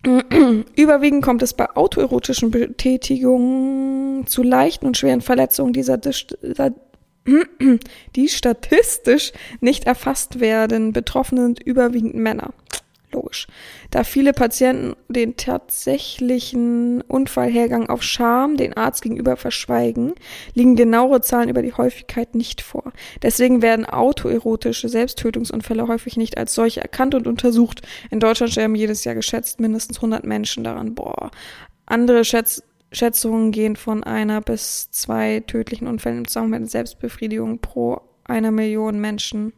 Überwiegend 0.76 1.24
kommt 1.24 1.42
es 1.42 1.54
bei 1.54 1.70
autoerotischen 1.76 2.52
Betätigungen 2.52 4.28
zu 4.28 4.44
leichten 4.44 4.86
und 4.86 4.98
schweren 4.98 5.22
Verletzungen 5.22 5.74
dieser, 5.74 5.98
die 8.16 8.30
statistisch 8.30 9.34
nicht 9.62 9.86
erfasst 9.86 10.40
werden. 10.40 10.94
Betroffene 10.94 11.42
sind 11.42 11.62
überwiegend 11.62 12.16
Männer 12.16 12.54
logisch. 13.16 13.48
Da 13.92 14.04
viele 14.04 14.34
Patienten 14.34 14.96
den 15.08 15.38
tatsächlichen 15.38 17.02
Unfallhergang 17.02 17.90
auf 17.90 18.04
Scham 18.04 18.58
den 18.58 18.76
Arzt 18.76 19.02
gegenüber 19.02 19.38
verschweigen, 19.38 20.14
liegen 20.54 20.76
genauere 20.76 21.22
Zahlen 21.22 21.50
über 21.50 21.62
die 21.62 21.74
Häufigkeit 21.74 22.36
nicht 22.36 22.62
vor. 22.62 22.92
Deswegen 23.22 23.62
werden 23.62 23.86
autoerotische 23.86 24.90
Selbsttötungsunfälle 24.90 25.88
häufig 25.88 26.18
nicht 26.18 26.38
als 26.38 26.54
solche 26.54 26.82
erkannt 26.82 27.16
und 27.16 27.28
untersucht. 27.28 27.82
In 28.12 28.20
Deutschland 28.20 28.52
sterben 28.52 28.76
jedes 28.76 29.04
Jahr 29.04 29.16
geschätzt 29.16 29.60
mindestens 29.60 29.98
100 29.98 30.26
Menschen 30.26 30.64
daran. 30.64 30.96
Boah. 30.96 31.32
Andere 31.86 32.26
Schätz 32.26 32.64
Schätzungen 32.92 33.52
gehen 33.52 33.76
von 33.76 34.04
einer 34.04 34.42
bis 34.42 34.90
zwei 34.92 35.42
tödlichen 35.46 35.88
Unfällen 35.88 36.20
im 36.20 36.28
Zusammenhang 36.28 36.62
mit 36.62 36.72
Selbstbefriedigung 36.72 37.60
pro 37.60 38.00
einer 38.24 38.52
Million 38.52 39.00
Menschen 39.00 39.54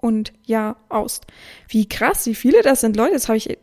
und 0.00 0.32
ja 0.46 0.76
aus. 0.88 1.20
Wie 1.68 1.88
krass, 1.88 2.26
wie 2.26 2.34
viele 2.34 2.62
das 2.62 2.80
sind. 2.80 2.96
Leute, 2.96 3.14
das 3.14 3.28
habe 3.28 3.36
ich 3.36 3.58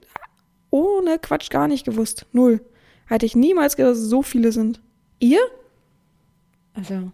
ohne 0.70 1.20
Quatsch 1.20 1.50
gar 1.50 1.68
nicht 1.68 1.86
gewusst. 1.86 2.26
Null. 2.32 2.62
Hätte 3.08 3.26
ich 3.26 3.36
niemals 3.36 3.76
gedacht, 3.76 3.92
dass 3.92 4.00
es 4.00 4.10
so 4.10 4.22
viele 4.22 4.52
sind. 4.52 4.82
Ihr? 5.20 5.40
Also, 6.74 7.12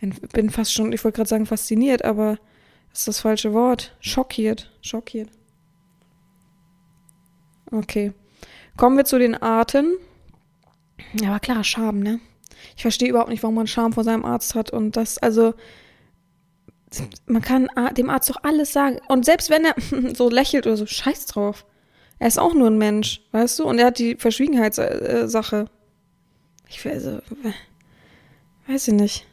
ich 0.00 0.20
bin 0.20 0.48
fast 0.50 0.72
schon, 0.72 0.92
ich 0.92 1.04
wollte 1.04 1.16
gerade 1.16 1.28
sagen 1.28 1.46
fasziniert, 1.46 2.04
aber 2.04 2.38
das 2.90 3.00
ist 3.00 3.08
das 3.08 3.20
falsche 3.20 3.52
Wort. 3.52 3.94
Schockiert. 4.00 4.70
Schockiert. 4.80 5.28
Okay. 7.70 8.12
Kommen 8.76 8.96
wir 8.96 9.04
zu 9.04 9.18
den 9.18 9.34
Arten. 9.34 9.96
Ja, 11.20 11.30
aber 11.30 11.40
klar, 11.40 11.64
Scham, 11.64 12.00
ne? 12.00 12.20
Ich 12.76 12.82
verstehe 12.82 13.08
überhaupt 13.08 13.28
nicht, 13.28 13.42
warum 13.42 13.56
man 13.56 13.66
Scham 13.66 13.92
vor 13.92 14.04
seinem 14.04 14.24
Arzt 14.24 14.54
hat 14.54 14.70
und 14.70 14.96
das, 14.96 15.18
also, 15.18 15.54
man 17.26 17.42
kann 17.42 17.68
dem 17.96 18.10
Arzt 18.10 18.30
doch 18.30 18.42
alles 18.42 18.72
sagen. 18.72 18.98
Und 19.08 19.24
selbst 19.24 19.50
wenn 19.50 19.64
er 19.64 19.74
so 20.14 20.28
lächelt 20.28 20.66
oder 20.66 20.76
so, 20.76 20.86
scheiß 20.86 21.26
drauf. 21.26 21.64
Er 22.18 22.28
ist 22.28 22.38
auch 22.38 22.54
nur 22.54 22.68
ein 22.68 22.78
Mensch, 22.78 23.20
weißt 23.32 23.58
du? 23.58 23.64
Und 23.64 23.78
er 23.78 23.86
hat 23.86 23.98
die 23.98 24.16
Verschwiegenheitssache. 24.16 25.66
Ich 26.68 26.84
will 26.84 26.92
also, 26.92 27.18
weiß 28.68 28.88
ich 28.88 28.94
nicht. 28.94 29.26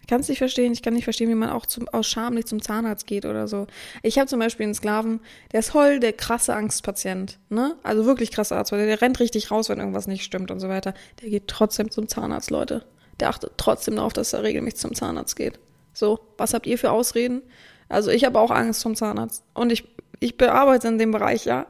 Ich 0.00 0.06
kann 0.06 0.20
es 0.20 0.28
nicht 0.28 0.38
verstehen. 0.38 0.72
Ich 0.72 0.80
kann 0.80 0.94
nicht 0.94 1.04
verstehen, 1.04 1.28
wie 1.28 1.34
man 1.34 1.50
auch 1.50 1.66
zum, 1.66 1.88
aus 1.88 2.06
Scham 2.06 2.34
nicht 2.34 2.48
zum 2.48 2.62
Zahnarzt 2.62 3.06
geht 3.06 3.26
oder 3.26 3.48
so. 3.48 3.66
Ich 4.02 4.18
habe 4.18 4.28
zum 4.28 4.38
Beispiel 4.38 4.64
einen 4.64 4.74
Sklaven, 4.74 5.20
der 5.52 5.60
ist 5.60 5.70
voll 5.70 6.00
der 6.00 6.12
krasse 6.12 6.54
Angstpatient, 6.54 7.38
ne? 7.50 7.76
Also 7.82 8.06
wirklich 8.06 8.30
krasser 8.30 8.56
Arzt, 8.56 8.72
weil 8.72 8.86
der 8.86 9.02
rennt 9.02 9.20
richtig 9.20 9.50
raus, 9.50 9.68
wenn 9.68 9.80
irgendwas 9.80 10.06
nicht 10.06 10.24
stimmt 10.24 10.50
und 10.50 10.60
so 10.60 10.68
weiter. 10.68 10.94
Der 11.20 11.28
geht 11.28 11.48
trotzdem 11.48 11.90
zum 11.90 12.08
Zahnarzt, 12.08 12.50
Leute. 12.50 12.86
Der 13.20 13.28
achtet 13.28 13.52
trotzdem 13.56 13.96
darauf, 13.96 14.12
dass 14.12 14.32
er 14.32 14.44
regelmäßig 14.44 14.78
zum 14.78 14.94
Zahnarzt 14.94 15.36
geht. 15.36 15.58
So, 15.98 16.20
was 16.36 16.54
habt 16.54 16.68
ihr 16.68 16.78
für 16.78 16.92
Ausreden? 16.92 17.42
Also 17.88 18.12
ich 18.12 18.24
habe 18.24 18.38
auch 18.38 18.52
Angst 18.52 18.84
vom 18.84 18.94
Zahnarzt. 18.94 19.42
Und 19.52 19.72
ich, 19.72 19.84
ich 20.20 20.36
bearbeite 20.36 20.86
in 20.86 20.96
dem 20.96 21.10
Bereich, 21.10 21.44
ja. 21.44 21.66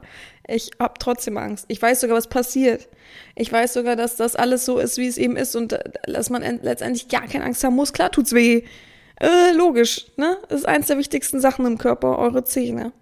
Ich 0.47 0.69
habe 0.79 0.93
trotzdem 0.99 1.35
Angst. 1.37 1.65
Ich 1.67 1.81
weiß 1.81 2.01
sogar, 2.01 2.15
was 2.15 2.27
passiert. 2.27 2.89
Ich 3.35 3.51
weiß 3.51 3.73
sogar, 3.73 3.95
dass 3.95 4.17
das 4.17 4.35
alles 4.35 4.65
so 4.65 4.77
ist, 4.77 4.97
wie 4.97 5.07
es 5.07 5.17
eben 5.17 5.35
ist 5.35 5.55
und 5.55 5.73
äh, 5.73 5.83
dass 6.03 6.29
man 6.29 6.43
letztendlich 6.61 7.07
gar 7.07 7.25
keine 7.27 7.43
Angst 7.43 7.63
haben 7.63 7.75
muss. 7.75 7.91
Klar 7.91 8.11
tut's 8.11 8.33
weh. 8.33 8.63
Äh, 9.15 9.51
logisch, 9.53 10.05
ne? 10.15 10.37
Das 10.47 10.59
ist 10.59 10.67
eins 10.67 10.87
der 10.87 10.99
wichtigsten 10.99 11.39
Sachen 11.39 11.65
im 11.65 11.79
Körper, 11.79 12.19
eure 12.19 12.43
Zähne. 12.43 12.93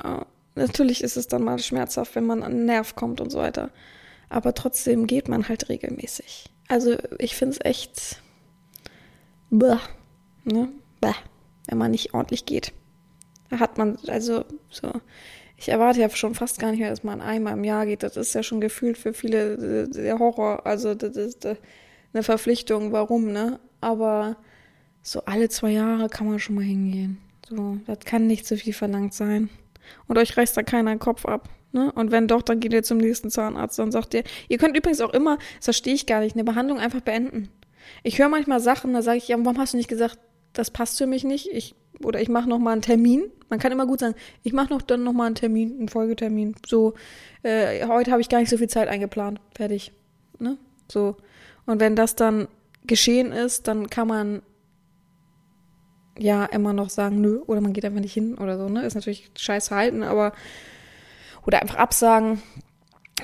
Äh, 0.00 0.20
natürlich 0.54 1.02
ist 1.02 1.16
es 1.16 1.26
dann 1.26 1.42
mal 1.42 1.58
schmerzhaft, 1.58 2.14
wenn 2.14 2.26
man 2.26 2.44
an 2.44 2.52
den 2.52 2.66
Nerv 2.66 2.94
kommt 2.94 3.20
und 3.20 3.30
so 3.30 3.38
weiter. 3.38 3.70
Aber 4.28 4.54
trotzdem 4.54 5.08
geht 5.08 5.28
man 5.28 5.48
halt 5.48 5.68
regelmäßig. 5.68 6.44
Also 6.68 6.96
ich 7.18 7.34
finde 7.34 7.56
es 7.56 7.64
echt. 7.64 8.22
Bäh. 9.50 9.76
Ne? 10.50 10.68
Bäh, 11.00 11.14
wenn 11.68 11.78
man 11.78 11.90
nicht 11.90 12.14
ordentlich 12.14 12.46
geht. 12.46 12.72
Da 13.50 13.58
hat 13.58 13.78
man, 13.78 13.98
also 14.06 14.44
so, 14.70 14.92
ich 15.56 15.68
erwarte 15.68 16.00
ja 16.00 16.10
schon 16.10 16.34
fast 16.34 16.58
gar 16.58 16.70
nicht 16.70 16.80
mehr, 16.80 16.90
dass 16.90 17.04
man 17.04 17.20
einmal 17.20 17.54
im 17.54 17.64
Jahr 17.64 17.86
geht. 17.86 18.02
Das 18.02 18.16
ist 18.16 18.34
ja 18.34 18.42
schon 18.42 18.60
gefühlt 18.60 18.96
für 18.96 19.12
viele 19.12 19.88
der 19.88 20.18
Horror, 20.18 20.66
also 20.66 20.94
das 20.94 21.16
ist 21.16 21.46
eine 22.12 22.22
Verpflichtung, 22.22 22.92
warum, 22.92 23.32
ne? 23.32 23.60
Aber 23.80 24.36
so 25.02 25.22
alle 25.24 25.48
zwei 25.48 25.70
Jahre 25.70 26.08
kann 26.08 26.28
man 26.28 26.38
schon 26.38 26.56
mal 26.56 26.64
hingehen. 26.64 27.18
So, 27.48 27.78
das 27.86 28.00
kann 28.00 28.26
nicht 28.26 28.46
zu 28.46 28.56
viel 28.56 28.72
verlangt 28.72 29.14
sein. 29.14 29.48
Und 30.06 30.18
euch 30.18 30.36
reißt 30.36 30.56
da 30.56 30.62
keiner 30.62 30.90
den 30.90 30.98
Kopf 30.98 31.26
ab. 31.26 31.48
Ne? 31.72 31.90
Und 31.92 32.10
wenn 32.10 32.28
doch, 32.28 32.42
dann 32.42 32.60
geht 32.60 32.72
ihr 32.72 32.82
zum 32.82 32.98
nächsten 32.98 33.30
Zahnarzt. 33.30 33.78
Dann 33.78 33.92
sagt 33.92 34.14
ihr, 34.14 34.24
ihr 34.48 34.58
könnt 34.58 34.76
übrigens 34.76 35.00
auch 35.00 35.12
immer, 35.12 35.38
das 35.56 35.66
verstehe 35.66 35.94
ich 35.94 36.06
gar 36.06 36.20
nicht, 36.20 36.36
eine 36.36 36.44
Behandlung 36.44 36.78
einfach 36.78 37.00
beenden. 37.00 37.48
Ich 38.02 38.18
höre 38.18 38.28
manchmal 38.28 38.60
Sachen, 38.60 38.92
da 38.92 39.02
sage 39.02 39.18
ich, 39.18 39.28
ja, 39.28 39.36
warum 39.38 39.58
hast 39.58 39.72
du 39.72 39.76
nicht 39.76 39.88
gesagt, 39.88 40.18
das 40.52 40.70
passt 40.70 40.98
für 40.98 41.06
mich 41.06 41.24
nicht. 41.24 41.48
Ich, 41.52 41.74
oder 42.02 42.20
ich 42.20 42.28
mache 42.28 42.48
noch 42.48 42.58
mal 42.58 42.72
einen 42.72 42.82
Termin. 42.82 43.24
Man 43.48 43.58
kann 43.58 43.72
immer 43.72 43.86
gut 43.86 44.00
sagen, 44.00 44.14
ich 44.42 44.52
mache 44.52 44.72
noch 44.72 44.82
dann 44.82 45.04
noch 45.04 45.12
mal 45.12 45.26
einen 45.26 45.34
Termin, 45.34 45.76
einen 45.78 45.88
Folgetermin. 45.88 46.54
So, 46.66 46.94
äh, 47.42 47.86
heute 47.86 48.10
habe 48.10 48.20
ich 48.20 48.28
gar 48.28 48.38
nicht 48.38 48.50
so 48.50 48.56
viel 48.56 48.68
Zeit 48.68 48.88
eingeplant. 48.88 49.40
Fertig. 49.54 49.92
Ne? 50.38 50.56
So. 50.90 51.16
Und 51.66 51.80
wenn 51.80 51.96
das 51.96 52.16
dann 52.16 52.48
geschehen 52.84 53.32
ist, 53.32 53.68
dann 53.68 53.90
kann 53.90 54.08
man 54.08 54.42
ja 56.18 56.44
immer 56.44 56.72
noch 56.72 56.90
sagen, 56.90 57.20
nö, 57.20 57.40
oder 57.46 57.60
man 57.60 57.72
geht 57.72 57.84
einfach 57.84 58.00
nicht 58.00 58.12
hin 58.12 58.36
oder 58.36 58.58
so, 58.58 58.68
ne? 58.68 58.82
Ist 58.82 58.94
natürlich 58.94 59.30
scheiß 59.36 59.68
Verhalten, 59.68 60.02
aber 60.02 60.32
oder 61.46 61.62
einfach 61.62 61.76
absagen. 61.76 62.42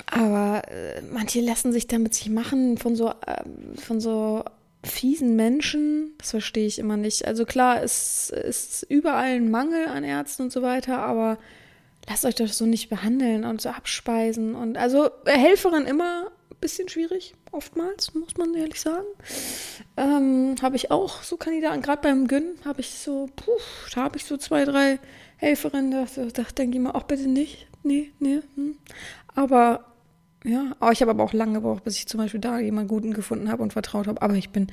Aber 0.06 0.62
äh, 0.68 1.02
manche 1.12 1.40
lassen 1.40 1.72
sich 1.72 1.86
damit 1.86 2.14
sich 2.14 2.28
machen 2.28 2.78
von 2.78 2.96
so, 2.96 3.10
äh, 3.10 3.44
von 3.76 4.00
so 4.00 4.44
fiesen 4.87 5.37
Menschen, 5.37 6.12
das 6.18 6.31
verstehe 6.31 6.66
ich 6.66 6.79
immer 6.79 6.96
nicht. 6.96 7.27
Also 7.27 7.44
klar, 7.44 7.83
es 7.83 8.31
ist 8.31 8.87
überall 8.88 9.37
ein 9.37 9.51
Mangel 9.51 9.87
an 9.87 10.05
Ärzten 10.05 10.42
und 10.42 10.53
so 10.53 10.62
weiter, 10.62 10.99
aber 10.99 11.38
lasst 12.09 12.25
euch 12.25 12.35
das 12.35 12.59
so 12.59 12.66
nicht 12.66 12.88
behandeln 12.88 13.44
und 13.44 13.61
so 13.61 13.70
abspeisen. 13.70 14.55
Und 14.55 14.77
also 14.77 15.11
Helferin 15.27 15.87
immer 15.87 16.31
ein 16.51 16.57
bisschen 16.61 16.88
schwierig, 16.88 17.35
oftmals, 17.53 18.14
muss 18.14 18.37
man 18.37 18.55
ehrlich 18.55 18.81
sagen. 18.81 19.07
Ähm, 19.96 20.57
habe 20.62 20.77
ich 20.77 20.90
auch 20.90 21.22
so 21.22 21.37
Kandidaten, 21.37 21.83
gerade 21.83 22.03
beim 22.03 22.29
Gyn 22.29 22.57
habe 22.64 22.81
ich 22.81 22.90
so, 22.90 23.29
puh, 23.37 23.53
da 23.94 24.05
habe 24.05 24.16
ich 24.16 24.25
so 24.25 24.37
zwei, 24.37 24.64
drei 24.64 24.99
Helferinnen, 25.37 25.90
da, 25.90 26.07
da 26.33 26.42
denke 26.57 26.79
ich 26.79 26.83
mir 26.83 26.94
auch 26.94 27.05
bitte 27.05 27.28
nicht. 27.28 27.66
Nee, 27.82 28.12
nee. 28.18 28.41
Hm. 28.55 28.76
Aber 29.34 29.84
ja, 30.47 30.76
aber 30.78 30.92
ich 30.92 31.01
habe 31.01 31.11
aber 31.11 31.24
auch 31.24 31.32
lange 31.32 31.55
gebraucht, 31.55 31.84
bis 31.84 31.99
ich 31.99 32.07
zum 32.07 32.18
Beispiel 32.18 32.40
da 32.40 32.59
jemanden 32.61 32.88
Guten 32.88 33.12
gefunden 33.12 33.51
habe 33.51 33.62
und 33.62 33.72
vertraut 33.72 34.07
habe. 34.07 34.22
Aber 34.22 34.34
ich 34.34 34.51
bin, 34.51 34.68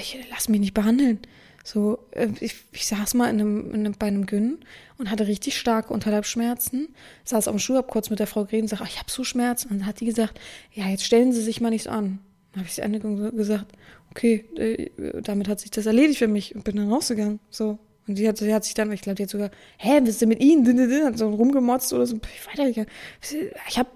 ich 0.00 0.18
lass 0.30 0.48
mich 0.48 0.60
nicht 0.60 0.74
behandeln. 0.74 1.20
So, 1.62 1.98
äh, 2.10 2.28
ich, 2.40 2.56
ich 2.72 2.86
saß 2.86 3.14
mal 3.14 3.30
in 3.30 3.40
einem, 3.40 3.66
in 3.72 3.80
einem, 3.80 3.94
bei 3.98 4.06
einem 4.06 4.26
Gyn 4.26 4.58
und 4.98 5.10
hatte 5.10 5.26
richtig 5.26 5.56
starke 5.56 5.94
Unterleibsschmerzen. 5.94 6.88
Saß 7.24 7.48
auf 7.48 7.54
dem 7.54 7.58
Stuhl, 7.58 7.76
hab 7.76 7.88
kurz 7.88 8.10
mit 8.10 8.18
der 8.18 8.26
Frau 8.26 8.44
geredet 8.44 8.64
und 8.64 8.68
sag, 8.68 8.80
oh, 8.82 8.88
ich 8.88 8.98
habe 8.98 9.10
so 9.10 9.24
Schmerzen. 9.24 9.70
Und 9.70 9.78
dann 9.80 9.86
hat 9.86 10.00
die 10.00 10.06
gesagt, 10.06 10.40
ja, 10.72 10.88
jetzt 10.88 11.04
stellen 11.04 11.32
Sie 11.32 11.42
sich 11.42 11.60
mal 11.60 11.70
nicht 11.70 11.84
so 11.84 11.90
an. 11.90 12.18
Dann 12.52 12.60
habe 12.60 12.68
ich 12.68 12.74
sie 12.74 12.82
Ende 12.82 13.00
gesagt, 13.00 13.72
okay, 14.10 14.44
äh, 14.56 14.90
damit 15.22 15.48
hat 15.48 15.60
sich 15.60 15.70
das 15.70 15.86
erledigt 15.86 16.18
für 16.18 16.28
mich 16.28 16.54
und 16.54 16.64
bin 16.64 16.76
dann 16.76 16.92
rausgegangen. 16.92 17.40
So, 17.50 17.78
Und 18.06 18.16
sie 18.16 18.28
hat, 18.28 18.36
sie 18.36 18.54
hat 18.54 18.64
sich 18.64 18.74
dann, 18.74 18.92
ich 18.92 19.00
glaube, 19.00 19.16
die 19.16 19.24
hat 19.24 19.30
sogar, 19.30 19.50
hä, 19.78 20.00
was 20.02 20.10
ist 20.10 20.20
denn 20.20 20.28
mit 20.28 20.40
ihnen? 20.40 21.04
Hat 21.04 21.18
so 21.18 21.30
rumgemotzt 21.30 21.92
oder 21.92 22.06
so. 22.06 22.16
Weiter, 22.52 22.68
ich 22.68 23.78
habe, 23.78 23.90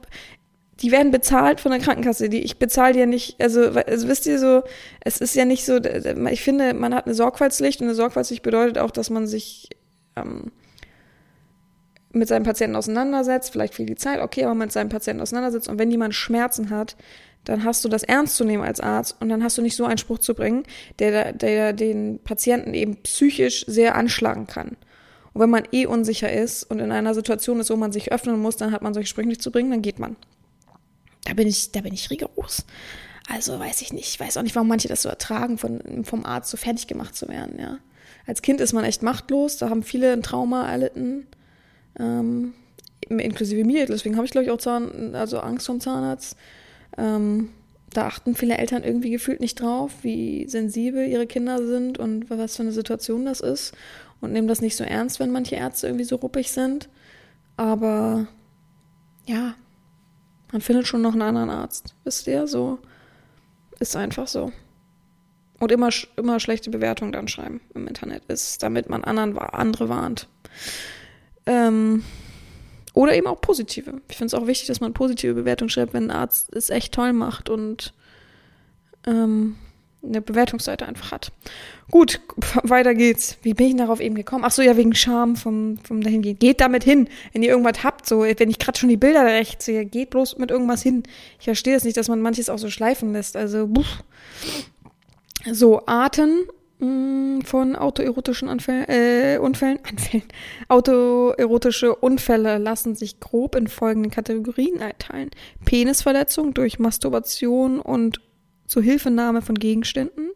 die 0.80 0.92
werden 0.92 1.10
bezahlt 1.10 1.60
von 1.60 1.72
der 1.72 1.80
Krankenkasse. 1.80 2.28
Die, 2.28 2.42
ich 2.42 2.58
bezahle 2.58 2.92
die 2.92 3.00
ja 3.00 3.06
nicht, 3.06 3.40
also, 3.40 3.62
also 3.62 4.08
wisst 4.08 4.26
ihr 4.26 4.38
so, 4.38 4.62
es 5.00 5.20
ist 5.20 5.34
ja 5.34 5.44
nicht 5.44 5.64
so, 5.64 5.78
ich 6.30 6.42
finde, 6.42 6.74
man 6.74 6.94
hat 6.94 7.06
eine 7.06 7.14
Sorgfaltspflicht 7.14 7.80
und 7.80 7.88
eine 7.88 7.94
Sorgfaltspflicht 7.94 8.42
bedeutet 8.42 8.78
auch, 8.78 8.90
dass 8.90 9.10
man 9.10 9.26
sich 9.26 9.70
ähm, 10.16 10.52
mit 12.12 12.28
seinem 12.28 12.44
Patienten 12.44 12.76
auseinandersetzt, 12.76 13.52
vielleicht 13.52 13.74
viel 13.74 13.86
die 13.86 13.96
Zeit, 13.96 14.20
okay, 14.20 14.44
aber 14.44 14.54
mit 14.54 14.72
seinem 14.72 14.88
Patienten 14.88 15.20
auseinandersetzt 15.20 15.68
und 15.68 15.78
wenn 15.78 15.90
jemand 15.90 16.14
Schmerzen 16.14 16.70
hat, 16.70 16.96
dann 17.44 17.64
hast 17.64 17.84
du 17.84 17.88
das 17.88 18.02
ernst 18.02 18.36
zu 18.36 18.44
nehmen 18.44 18.62
als 18.62 18.80
Arzt 18.80 19.16
und 19.20 19.28
dann 19.28 19.42
hast 19.42 19.58
du 19.58 19.62
nicht 19.62 19.76
so 19.76 19.84
einen 19.84 19.98
Spruch 19.98 20.18
zu 20.18 20.34
bringen, 20.34 20.64
der, 20.98 21.32
der 21.32 21.72
den 21.72 22.20
Patienten 22.22 22.74
eben 22.74 22.96
psychisch 23.02 23.64
sehr 23.66 23.94
anschlagen 23.94 24.46
kann. 24.46 24.76
Und 25.32 25.42
wenn 25.42 25.50
man 25.50 25.64
eh 25.72 25.86
unsicher 25.86 26.32
ist 26.32 26.64
und 26.64 26.78
in 26.78 26.92
einer 26.92 27.14
Situation 27.14 27.60
ist, 27.60 27.70
wo 27.70 27.76
man 27.76 27.92
sich 27.92 28.12
öffnen 28.12 28.40
muss, 28.40 28.56
dann 28.56 28.72
hat 28.72 28.82
man 28.82 28.92
solche 28.92 29.08
Sprüche 29.08 29.28
nicht 29.28 29.42
zu 29.42 29.50
bringen, 29.50 29.70
dann 29.70 29.82
geht 29.82 29.98
man. 29.98 30.16
Da 31.28 31.34
bin 31.34 31.46
ich, 31.46 31.72
da 31.72 31.82
bin 31.82 31.92
ich 31.92 32.10
rigoros. 32.10 32.64
Also 33.28 33.58
weiß 33.58 33.82
ich 33.82 33.92
nicht. 33.92 34.08
Ich 34.08 34.18
weiß 34.18 34.38
auch 34.38 34.42
nicht, 34.42 34.54
warum 34.54 34.68
manche 34.68 34.88
das 34.88 35.02
so 35.02 35.10
ertragen, 35.10 35.58
von, 35.58 36.04
vom 36.04 36.24
Arzt 36.24 36.50
so 36.50 36.56
fertig 36.56 36.86
gemacht 36.86 37.14
zu 37.14 37.28
werden, 37.28 37.58
ja. 37.58 37.78
Als 38.26 38.42
Kind 38.42 38.60
ist 38.60 38.72
man 38.72 38.84
echt 38.84 39.02
machtlos, 39.02 39.58
da 39.58 39.70
haben 39.70 39.82
viele 39.82 40.12
ein 40.12 40.22
Trauma 40.22 40.70
erlitten. 40.70 41.26
Ähm, 41.98 42.54
inklusive 43.00 43.64
mir, 43.64 43.86
deswegen 43.86 44.16
habe 44.16 44.26
ich, 44.26 44.32
glaube 44.32 44.44
ich, 44.46 44.50
auch 44.50 44.58
Zahn, 44.58 45.14
also 45.14 45.40
Angst 45.40 45.66
vom 45.66 45.80
Zahnarzt. 45.80 46.36
Ähm, 46.96 47.50
da 47.92 48.06
achten 48.06 48.34
viele 48.34 48.58
Eltern 48.58 48.82
irgendwie 48.82 49.10
gefühlt 49.10 49.40
nicht 49.40 49.60
drauf, 49.60 49.92
wie 50.02 50.46
sensibel 50.48 51.06
ihre 51.06 51.26
Kinder 51.26 51.66
sind 51.66 51.98
und 51.98 52.28
was 52.28 52.56
für 52.56 52.62
eine 52.62 52.72
Situation 52.72 53.24
das 53.24 53.40
ist 53.40 53.72
und 54.20 54.32
nehmen 54.32 54.48
das 54.48 54.60
nicht 54.60 54.76
so 54.76 54.84
ernst, 54.84 55.20
wenn 55.20 55.30
manche 55.30 55.56
Ärzte 55.56 55.86
irgendwie 55.86 56.04
so 56.04 56.16
ruppig 56.16 56.50
sind. 56.50 56.88
Aber 57.56 58.26
ja, 59.26 59.54
man 60.52 60.60
findet 60.60 60.86
schon 60.86 61.02
noch 61.02 61.12
einen 61.12 61.22
anderen 61.22 61.50
Arzt. 61.50 61.94
Wisst 62.04 62.26
ihr? 62.26 62.46
So 62.46 62.78
ist 63.78 63.96
einfach 63.96 64.26
so. 64.26 64.52
Und 65.60 65.72
immer, 65.72 65.90
immer 66.16 66.40
schlechte 66.40 66.70
Bewertungen 66.70 67.12
dann 67.12 67.28
schreiben 67.28 67.60
im 67.74 67.88
Internet 67.88 68.24
ist, 68.28 68.62
damit 68.62 68.88
man 68.88 69.04
anderen, 69.04 69.36
andere 69.38 69.88
warnt. 69.88 70.28
Ähm, 71.46 72.04
oder 72.94 73.14
eben 73.14 73.26
auch 73.26 73.40
positive. 73.40 74.00
Ich 74.08 74.16
finde 74.16 74.26
es 74.26 74.34
auch 74.34 74.46
wichtig, 74.46 74.68
dass 74.68 74.80
man 74.80 74.92
positive 74.92 75.34
Bewertungen 75.34 75.68
schreibt, 75.68 75.94
wenn 75.94 76.10
ein 76.10 76.16
Arzt 76.16 76.54
es 76.54 76.70
echt 76.70 76.94
toll 76.94 77.12
macht 77.12 77.48
und 77.48 77.92
ähm, 79.06 79.56
eine 80.02 80.20
Bewertungsseite 80.20 80.86
einfach 80.86 81.12
hat. 81.12 81.32
Gut, 81.90 82.20
weiter 82.62 82.94
geht's. 82.94 83.38
Wie 83.42 83.54
bin 83.54 83.68
ich 83.68 83.76
darauf 83.76 84.00
eben 84.00 84.14
gekommen? 84.14 84.44
Ach 84.44 84.50
so, 84.50 84.62
ja, 84.62 84.76
wegen 84.76 84.94
Scham 84.94 85.36
vom, 85.36 85.78
vom 85.78 86.02
dahingehen. 86.02 86.38
Geht 86.38 86.60
damit 86.60 86.84
hin, 86.84 87.08
wenn 87.32 87.42
ihr 87.42 87.50
irgendwas 87.50 87.82
habt, 87.84 88.06
so, 88.06 88.22
wenn 88.22 88.50
ich 88.50 88.58
gerade 88.58 88.78
schon 88.78 88.88
die 88.88 88.96
Bilder 88.96 89.24
rechts 89.24 89.64
sehe, 89.64 89.84
geht 89.84 90.10
bloß 90.10 90.38
mit 90.38 90.50
irgendwas 90.50 90.82
hin. 90.82 91.02
Ich 91.38 91.44
verstehe 91.44 91.74
es 91.74 91.80
das 91.80 91.84
nicht, 91.84 91.96
dass 91.96 92.08
man 92.08 92.20
manches 92.20 92.50
auch 92.50 92.58
so 92.58 92.70
schleifen 92.70 93.12
lässt. 93.12 93.36
Also, 93.36 93.66
buff. 93.66 94.04
So, 95.52 95.86
Arten 95.86 96.46
Mm, 96.80 97.40
von 97.40 97.74
autoerotischen 97.74 98.48
Anfällen, 98.48 98.84
äh, 98.88 99.38
Unfällen, 99.38 99.80
Anfällen. 99.88 100.24
Autoerotische 100.68 101.94
Unfälle 101.96 102.58
lassen 102.58 102.94
sich 102.94 103.18
grob 103.18 103.56
in 103.56 103.66
folgenden 103.66 104.12
Kategorien 104.12 104.80
einteilen. 104.80 105.30
Penisverletzung 105.64 106.54
durch 106.54 106.78
Masturbation 106.78 107.80
und 107.80 108.20
Zuhilfenahme 108.68 109.42
von 109.42 109.56
Gegenständen, 109.56 110.30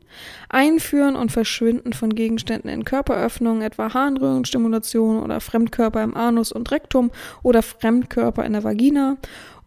Einführen 0.49 1.15
und 1.15 1.31
Verschwinden 1.31 1.93
von 1.93 2.15
Gegenständen 2.15 2.71
in 2.71 2.85
Körperöffnungen, 2.85 3.63
etwa 3.63 3.95
Harnröhrenstimulation 3.95 5.23
oder 5.23 5.41
Fremdkörper 5.41 6.03
im 6.03 6.17
Anus 6.17 6.51
und 6.51 6.71
Rektum 6.73 7.11
oder 7.43 7.63
Fremdkörper 7.63 8.45
in 8.45 8.55
der 8.55 8.65
Vagina 8.65 9.19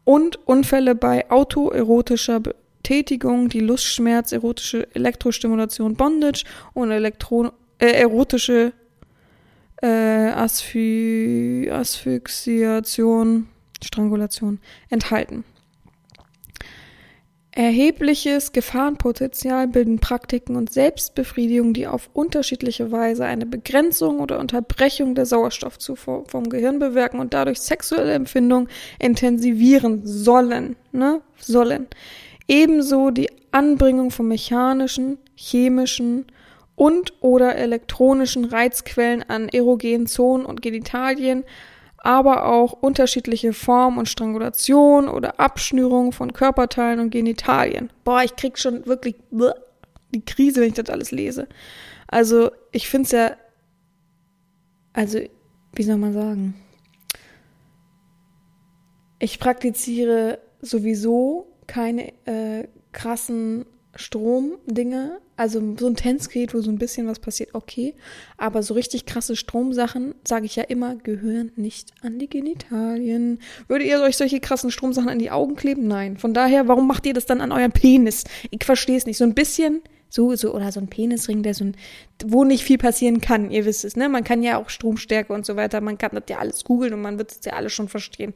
und 0.04 0.40
Unfälle 0.48 0.96
bei 0.96 1.30
autoerotischer 1.30 2.42
Betätigung, 2.42 3.50
die 3.50 3.62
Lustschmerz, 3.62 4.32
erotische 4.32 4.88
Elektrostimulation, 4.94 5.96
Bondage 5.96 6.44
und 6.74 6.92
Elektro 6.92 7.52
äh, 7.80 7.92
erotische 7.92 8.74
äh, 9.82 9.88
Asphy 9.88 11.70
Asphyxiation, 11.72 13.48
Strangulation 13.84 14.60
enthalten. 14.90 15.44
Erhebliches 17.58 18.52
Gefahrenpotenzial 18.52 19.70
bilden 19.70 20.00
Praktiken 20.00 20.58
und 20.58 20.74
Selbstbefriedigung, 20.74 21.72
die 21.72 21.88
auf 21.88 22.10
unterschiedliche 22.12 22.92
Weise 22.92 23.24
eine 23.24 23.46
Begrenzung 23.46 24.20
oder 24.20 24.40
Unterbrechung 24.40 25.16
der 25.16 25.26
Sauerstoffzufuhr 25.26 26.26
vom 26.28 26.50
Gehirn 26.50 26.80
bewirken 26.80 27.22
und 27.22 27.34
dadurch 27.34 27.62
sexuelle 27.62 28.12
Empfindungen 28.12 28.68
intensivieren 29.00 30.02
sollen. 30.06 30.76
Ne? 30.92 31.22
Sollen. 31.40 31.88
Ebenso 32.50 33.10
die 33.10 33.30
Anbringung 33.52 34.12
von 34.12 34.28
mechanischen, 34.28 35.18
chemischen 35.36 36.26
und 36.76 37.14
oder 37.22 37.56
elektronischen 37.56 38.44
Reizquellen 38.44 39.24
an 39.30 39.48
erogenen 39.48 40.08
Zonen 40.08 40.46
und 40.46 40.62
Genitalien, 40.62 41.46
aber 42.06 42.46
auch 42.46 42.74
unterschiedliche 42.74 43.52
Formen 43.52 43.98
und 43.98 44.08
Strangulation 44.08 45.10
oder 45.10 45.40
Abschnürung 45.40 46.12
von 46.12 46.34
Körperteilen 46.34 47.00
und 47.00 47.10
Genitalien. 47.10 47.90
Boah, 48.04 48.22
ich 48.24 48.36
krieg 48.36 48.60
schon 48.60 48.86
wirklich 48.86 49.16
die 50.12 50.24
Krise, 50.24 50.62
wenn 50.62 50.68
ich 50.68 50.76
das 50.76 50.92
alles 50.92 51.10
lese. 51.10 51.48
Also, 52.08 52.52
ich 52.72 52.88
finde 52.88 53.06
es 53.06 53.12
ja, 53.12 53.32
also, 54.94 55.20
wie 55.74 55.84
soll 55.84 55.98
man 55.98 56.14
sagen? 56.14 56.54
Ich 59.18 59.40
praktiziere 59.40 60.38
sowieso 60.62 61.48
keine 61.66 62.14
äh, 62.28 62.68
krassen 62.92 63.66
Stromdinge. 63.96 65.18
Also 65.38 65.62
so 65.78 65.88
ein 65.88 65.96
Tänzgerät, 65.96 66.54
wo 66.54 66.62
so 66.62 66.72
ein 66.72 66.78
bisschen 66.78 67.08
was 67.08 67.20
passiert, 67.20 67.50
okay. 67.54 67.94
Aber 68.38 68.64
so 68.64 68.74
richtig 68.74 69.06
krasse 69.06 69.36
Stromsachen, 69.36 70.16
sage 70.26 70.46
ich 70.46 70.56
ja 70.56 70.64
immer, 70.64 70.96
gehören 70.96 71.52
nicht 71.56 71.92
an 72.02 72.20
die 72.20 72.30
Genitalien. 72.30 73.40
Würdet 73.68 73.88
ihr 73.88 74.02
euch 74.02 74.16
solche 74.16 74.40
krassen 74.40 74.72
Stromsachen 74.72 75.10
an 75.10 75.20
die 75.20 75.32
Augen 75.32 75.56
kleben? 75.56 75.88
Nein. 75.88 76.18
Von 76.18 76.34
daher, 76.34 76.68
warum 76.68 76.88
macht 76.88 77.06
ihr 77.06 77.14
das 77.14 77.26
dann 77.26 77.42
an 77.42 77.52
euren 77.52 77.72
Penis? 77.72 78.24
Ich 78.50 78.64
verstehe 78.64 78.98
es 78.98 79.06
nicht. 79.06 79.18
So 79.18 79.26
ein 79.26 79.34
bisschen 79.34 79.82
so, 80.16 80.34
so, 80.36 80.54
oder 80.54 80.72
so 80.72 80.80
ein 80.80 80.88
Penisring, 80.88 81.44
der 81.44 81.54
so 81.54 81.66
ein, 81.66 81.76
wo 82.26 82.46
nicht 82.46 82.64
viel 82.64 82.78
passieren 82.78 83.20
kann, 83.20 83.52
ihr 83.52 83.66
wisst 83.66 83.84
es, 83.84 83.98
ne? 83.98 84.08
Man 84.08 84.24
kann 84.24 84.44
ja 84.44 84.58
auch 84.58 84.70
Stromstärke 84.70 85.34
und 85.34 85.46
so 85.46 85.58
weiter, 85.58 85.82
man 85.82 85.98
kann 85.98 86.12
das 86.14 86.24
ja 86.30 86.38
alles 86.38 86.64
googeln 86.64 86.94
und 86.94 87.02
man 87.02 87.18
wird 87.18 87.32
es 87.32 87.44
ja 87.44 87.54
alles 87.54 87.74
schon 87.74 87.90
verstehen. 87.90 88.34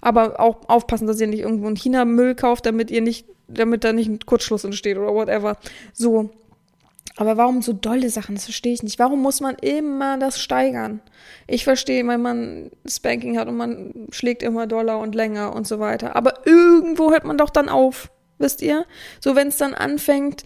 Aber 0.00 0.40
auch 0.40 0.68
aufpassen, 0.68 1.06
dass 1.06 1.20
ihr 1.20 1.28
nicht 1.28 1.40
irgendwo 1.40 1.68
einen 1.68 1.76
China-Müll 1.76 2.34
kauft, 2.34 2.66
damit 2.66 2.90
ihr 2.90 3.00
nicht, 3.00 3.26
damit 3.46 3.84
da 3.84 3.92
nicht 3.92 4.08
ein 4.08 4.18
Kurzschluss 4.26 4.64
entsteht 4.64 4.98
oder 4.98 5.14
whatever. 5.14 5.56
So. 5.92 6.30
Aber 7.16 7.36
warum 7.36 7.60
so 7.60 7.72
dolle 7.72 8.08
Sachen? 8.08 8.34
Das 8.34 8.44
verstehe 8.44 8.72
ich 8.72 8.82
nicht. 8.82 8.98
Warum 8.98 9.20
muss 9.20 9.40
man 9.40 9.56
immer 9.56 10.16
das 10.18 10.40
steigern? 10.40 11.00
Ich 11.46 11.64
verstehe, 11.64 12.06
wenn 12.06 12.22
man 12.22 12.70
Spanking 12.86 13.38
hat 13.38 13.48
und 13.48 13.56
man 13.56 14.06
schlägt 14.10 14.42
immer 14.42 14.66
doller 14.66 14.98
und 14.98 15.14
länger 15.14 15.54
und 15.54 15.66
so 15.66 15.80
weiter. 15.80 16.16
Aber 16.16 16.46
irgendwo 16.46 17.10
hört 17.10 17.24
man 17.24 17.36
doch 17.36 17.50
dann 17.50 17.68
auf, 17.68 18.10
wisst 18.38 18.62
ihr? 18.62 18.86
So, 19.20 19.36
wenn 19.36 19.48
es 19.48 19.56
dann 19.56 19.74
anfängt, 19.74 20.44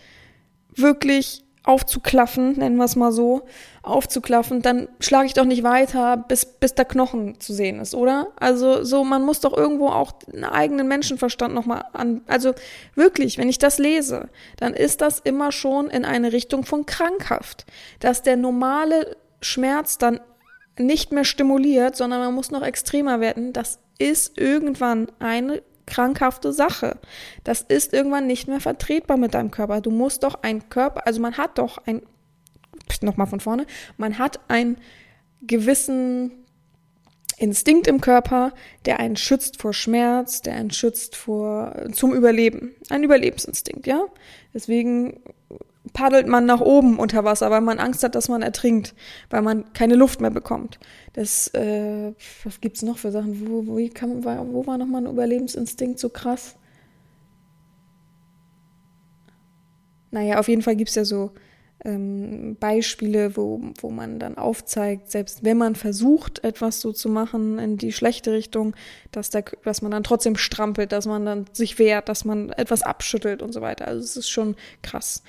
wirklich 0.75 1.45
aufzuklaffen, 1.65 2.59
nennen 2.59 2.77
wir 2.77 2.85
es 2.85 2.97
mal 2.97 3.13
so, 3.13 3.47
aufzuklaffen, 3.85 4.63
dann 4.63 4.89
schlage 5.01 5.27
ich 5.27 5.35
doch 5.35 5.45
nicht 5.45 5.63
weiter, 5.63 6.17
bis, 6.17 6.47
bis 6.47 6.75
der 6.75 6.85
Knochen 6.85 7.41
zu 7.41 7.53
sehen 7.53 7.81
ist, 7.81 7.95
oder? 7.95 8.29
Also 8.37 8.83
so, 8.83 9.05
man 9.05 9.23
muss 9.23 9.41
doch 9.41 9.57
irgendwo 9.57 9.89
auch 9.89 10.13
einen 10.33 10.45
eigenen 10.45 10.89
Menschenverstand 10.89 11.55
nochmal 11.55 11.85
an. 11.93 12.23
Also 12.27 12.55
wirklich, 12.95 13.39
wenn 13.39 13.49
ich 13.49 13.59
das 13.59 13.79
lese, 13.79 14.29
dann 14.57 14.75
ist 14.75 15.01
das 15.01 15.21
immer 15.21 15.53
schon 15.53 15.89
in 15.89 16.05
eine 16.05 16.33
Richtung 16.33 16.65
von 16.65 16.87
krankhaft. 16.87 17.67
Dass 18.01 18.23
der 18.23 18.37
normale 18.37 19.17
Schmerz 19.41 19.99
dann 19.99 20.21
nicht 20.79 21.13
mehr 21.13 21.25
stimuliert, 21.25 21.97
sondern 21.97 22.21
man 22.21 22.35
muss 22.35 22.51
noch 22.51 22.63
extremer 22.63 23.21
werden, 23.21 23.53
das 23.53 23.79
ist 23.99 24.39
irgendwann 24.39 25.07
eine 25.19 25.63
krankhafte 25.87 26.53
Sache. 26.53 26.99
Das 27.45 27.61
ist 27.61 27.93
irgendwann 27.93 28.27
nicht 28.27 28.49
mehr 28.49 28.61
vertretbar 28.61 29.17
mit 29.17 29.35
deinem 29.35 29.51
Körper. 29.51 29.81
Du 29.81 29.91
musst 29.91 30.23
doch 30.23 30.43
ein 30.43 30.69
Körper, 30.69 31.07
also 31.07 31.21
man 31.21 31.37
hat 31.37 31.59
doch 31.59 31.79
ein, 31.87 32.03
nochmal 33.03 33.27
von 33.27 33.41
vorne, 33.41 33.67
man 33.97 34.19
hat 34.19 34.41
einen 34.49 34.77
gewissen 35.43 36.33
Instinkt 37.37 37.89
im 37.89 38.01
Körper, 38.01 38.53
der 38.87 39.01
einen 39.01 39.17
schützt 39.17 39.61
vor 39.61 39.73
Schmerz, 39.73 40.43
der 40.43 40.55
einen 40.55 40.71
schützt 40.71 41.17
vor, 41.17 41.75
zum 41.93 42.15
Überleben. 42.15 42.75
Ein 42.91 43.03
Überlebensinstinkt, 43.03 43.87
ja? 43.87 44.05
Deswegen 44.53 45.21
paddelt 45.93 46.27
man 46.27 46.47
nach 46.47 46.61
oben 46.61 46.99
unter 46.99 47.25
Wasser, 47.25 47.51
weil 47.51 47.61
man 47.61 47.79
Angst 47.79 48.03
hat, 48.03 48.15
dass 48.15 48.29
man 48.29 48.43
ertrinkt, 48.43 48.95
weil 49.31 49.43
man 49.43 49.73
keine 49.73 49.97
Luft 49.97 50.21
mehr 50.21 50.31
bekommt. 50.31 50.79
Das, 51.13 51.49
äh, 51.55 52.13
was 52.45 52.61
gibt's 52.61 52.83
noch 52.83 52.99
für 52.99 53.11
Sachen? 53.11 53.49
Wo, 53.49 53.67
wo, 53.67 53.89
kann, 53.93 54.25
wo 54.25 54.67
war 54.67 54.79
nochmal 54.79 55.03
ein 55.03 55.13
Überlebensinstinkt 55.13 55.99
so 55.99 56.09
krass? 56.09 56.57
Naja, 60.11 60.39
auf 60.39 60.49
jeden 60.49 60.63
Fall 60.63 60.77
gibt's 60.77 60.95
ja 60.95 61.05
so 61.05 61.33
ähm, 61.85 62.57
Beispiele, 62.59 63.37
wo, 63.37 63.61
wo 63.81 63.91
man 63.91 64.19
dann 64.19 64.39
aufzeigt, 64.39 65.11
selbst 65.11 65.45
wenn 65.45 65.59
man 65.59 65.75
versucht, 65.75 66.43
etwas 66.43 66.81
so 66.81 66.93
zu 66.93 67.09
machen 67.09 67.59
in 67.59 67.77
die 67.77 67.93
schlechte 67.93 68.33
Richtung, 68.33 68.75
dass, 69.13 69.31
der, 69.31 69.45
dass 69.65 69.83
man 69.83 69.91
dann 69.91 70.05
trotzdem 70.05 70.37
strampelt, 70.37 70.93
dass 70.93 71.07
man 71.07 71.27
dann 71.27 71.47
sich 71.53 71.79
wehrt, 71.79 72.09
dass 72.09 72.25
man 72.25 72.51
etwas 72.51 72.83
abschüttelt 72.83 73.43
und 73.43 73.53
so 73.53 73.61
weiter. 73.61 73.87
Also 73.87 74.03
es 74.03 74.17
ist 74.17 74.31
schon 74.31 74.57
krass. 74.83 75.23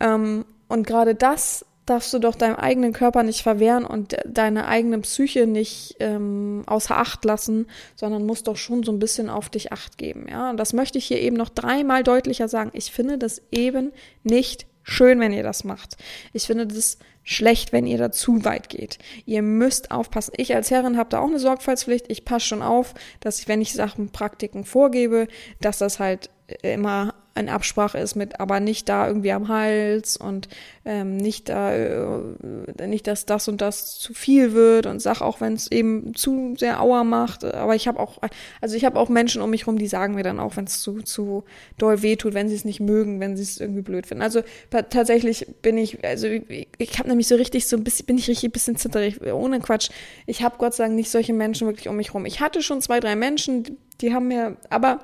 Ähm, 0.00 0.44
und 0.68 0.86
gerade 0.86 1.14
das 1.14 1.64
darfst 1.86 2.14
du 2.14 2.18
doch 2.18 2.34
deinem 2.34 2.56
eigenen 2.56 2.92
Körper 2.92 3.22
nicht 3.22 3.42
verwehren 3.42 3.84
und 3.84 4.16
deine 4.26 4.66
eigene 4.66 4.98
Psyche 5.00 5.46
nicht 5.46 5.96
ähm, 6.00 6.62
außer 6.66 6.96
Acht 6.96 7.24
lassen, 7.24 7.66
sondern 7.94 8.24
musst 8.24 8.48
doch 8.48 8.56
schon 8.56 8.82
so 8.82 8.92
ein 8.92 8.98
bisschen 8.98 9.28
auf 9.28 9.50
dich 9.50 9.72
Acht 9.72 9.98
geben. 9.98 10.26
Ja, 10.30 10.50
und 10.50 10.56
das 10.56 10.72
möchte 10.72 10.98
ich 10.98 11.04
hier 11.06 11.20
eben 11.20 11.36
noch 11.36 11.50
dreimal 11.50 12.02
deutlicher 12.02 12.48
sagen. 12.48 12.70
Ich 12.72 12.90
finde 12.90 13.18
das 13.18 13.42
eben 13.50 13.92
nicht 14.22 14.66
schön, 14.84 15.18
wenn 15.18 15.32
ihr 15.32 15.42
das 15.42 15.64
macht. 15.64 15.96
Ich 16.32 16.44
finde 16.44 16.66
das 16.66 16.98
schlecht, 17.24 17.72
wenn 17.72 17.86
ihr 17.86 17.98
da 17.98 18.12
zu 18.12 18.44
weit 18.44 18.68
geht. 18.68 18.98
Ihr 19.24 19.42
müsst 19.42 19.90
aufpassen. 19.90 20.34
Ich 20.36 20.54
als 20.54 20.70
Herrin 20.70 20.96
habe 20.96 21.10
da 21.10 21.20
auch 21.20 21.28
eine 21.28 21.40
Sorgfaltspflicht. 21.40 22.06
Ich 22.08 22.24
passe 22.24 22.46
schon 22.46 22.62
auf, 22.62 22.94
dass 23.20 23.40
ich, 23.40 23.48
wenn 23.48 23.62
ich 23.62 23.72
Sachen, 23.72 24.10
Praktiken 24.10 24.64
vorgebe, 24.64 25.26
dass 25.60 25.78
das 25.78 25.98
halt 25.98 26.30
immer 26.62 27.14
in 27.36 27.48
Absprache 27.48 27.98
ist 27.98 28.14
mit, 28.14 28.38
aber 28.38 28.60
nicht 28.60 28.88
da 28.88 29.08
irgendwie 29.08 29.32
am 29.32 29.48
Hals 29.48 30.16
und 30.16 30.48
ähm, 30.84 31.16
nicht 31.16 31.48
da, 31.48 31.74
äh, 31.74 32.86
nicht, 32.86 33.06
dass 33.06 33.26
das 33.26 33.48
und 33.48 33.60
das 33.60 33.98
zu 33.98 34.14
viel 34.14 34.52
wird 34.52 34.86
und 34.86 35.00
sag 35.00 35.20
auch, 35.20 35.40
wenn 35.40 35.54
es 35.54 35.70
eben 35.70 36.14
zu 36.14 36.54
sehr 36.56 36.80
Auer 36.80 37.02
macht. 37.02 37.44
Aber 37.44 37.74
ich 37.74 37.88
habe 37.88 37.98
auch, 37.98 38.20
also 38.60 38.76
ich 38.76 38.84
habe 38.84 38.98
auch 38.98 39.08
Menschen 39.08 39.42
um 39.42 39.50
mich 39.50 39.66
rum, 39.66 39.78
die 39.78 39.88
sagen 39.88 40.14
mir 40.14 40.22
dann 40.22 40.38
auch, 40.38 40.56
wenn 40.56 40.66
es 40.66 40.80
zu, 40.80 41.02
zu 41.02 41.44
doll 41.76 42.02
wehtut, 42.02 42.34
wenn 42.34 42.48
sie 42.48 42.54
es 42.54 42.64
nicht 42.64 42.80
mögen, 42.80 43.18
wenn 43.18 43.36
sie 43.36 43.42
es 43.42 43.58
irgendwie 43.58 43.82
blöd 43.82 44.06
finden. 44.06 44.22
Also 44.22 44.42
tatsächlich 44.70 45.46
bin 45.60 45.76
ich, 45.76 46.04
also 46.04 46.28
ich, 46.28 46.68
ich 46.78 46.98
habe 46.98 47.08
nämlich 47.08 47.26
so 47.26 47.34
richtig 47.34 47.66
so 47.66 47.76
ein 47.76 47.82
bisschen, 47.82 48.06
bin 48.06 48.18
ich 48.18 48.28
richtig 48.28 48.50
ein 48.50 48.52
bisschen 48.52 48.76
zitterig, 48.76 49.20
ohne 49.22 49.58
Quatsch. 49.58 49.90
Ich 50.26 50.44
habe 50.44 50.58
Gott 50.58 50.74
sei 50.74 50.84
Dank 50.84 50.94
nicht 50.94 51.10
solche 51.10 51.32
Menschen 51.32 51.66
wirklich 51.66 51.88
um 51.88 51.96
mich 51.96 52.14
rum. 52.14 52.26
Ich 52.26 52.40
hatte 52.40 52.62
schon 52.62 52.80
zwei, 52.80 53.00
drei 53.00 53.16
Menschen, 53.16 53.76
die 54.00 54.14
haben 54.14 54.28
mir, 54.28 54.56
aber 54.70 55.00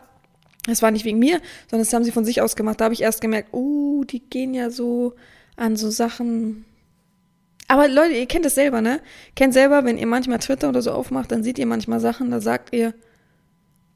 es 0.70 0.82
war 0.82 0.90
nicht 0.90 1.04
wegen 1.04 1.18
mir, 1.18 1.40
sondern 1.70 1.86
das 1.86 1.92
haben 1.92 2.04
sie 2.04 2.12
von 2.12 2.24
sich 2.24 2.40
aus 2.40 2.56
gemacht. 2.56 2.80
Da 2.80 2.84
habe 2.84 2.94
ich 2.94 3.02
erst 3.02 3.20
gemerkt, 3.20 3.50
oh, 3.52 4.04
die 4.04 4.20
gehen 4.20 4.54
ja 4.54 4.70
so 4.70 5.14
an 5.56 5.76
so 5.76 5.90
Sachen. 5.90 6.64
Aber 7.68 7.88
Leute, 7.88 8.14
ihr 8.14 8.26
kennt 8.26 8.46
es 8.46 8.54
selber, 8.54 8.80
ne? 8.80 9.00
Kennt 9.36 9.54
selber, 9.54 9.84
wenn 9.84 9.98
ihr 9.98 10.06
manchmal 10.06 10.38
Twitter 10.38 10.68
oder 10.68 10.82
so 10.82 10.92
aufmacht, 10.92 11.30
dann 11.30 11.42
seht 11.42 11.58
ihr 11.58 11.66
manchmal 11.66 12.00
Sachen, 12.00 12.30
da 12.30 12.40
sagt 12.40 12.72
ihr, 12.72 12.94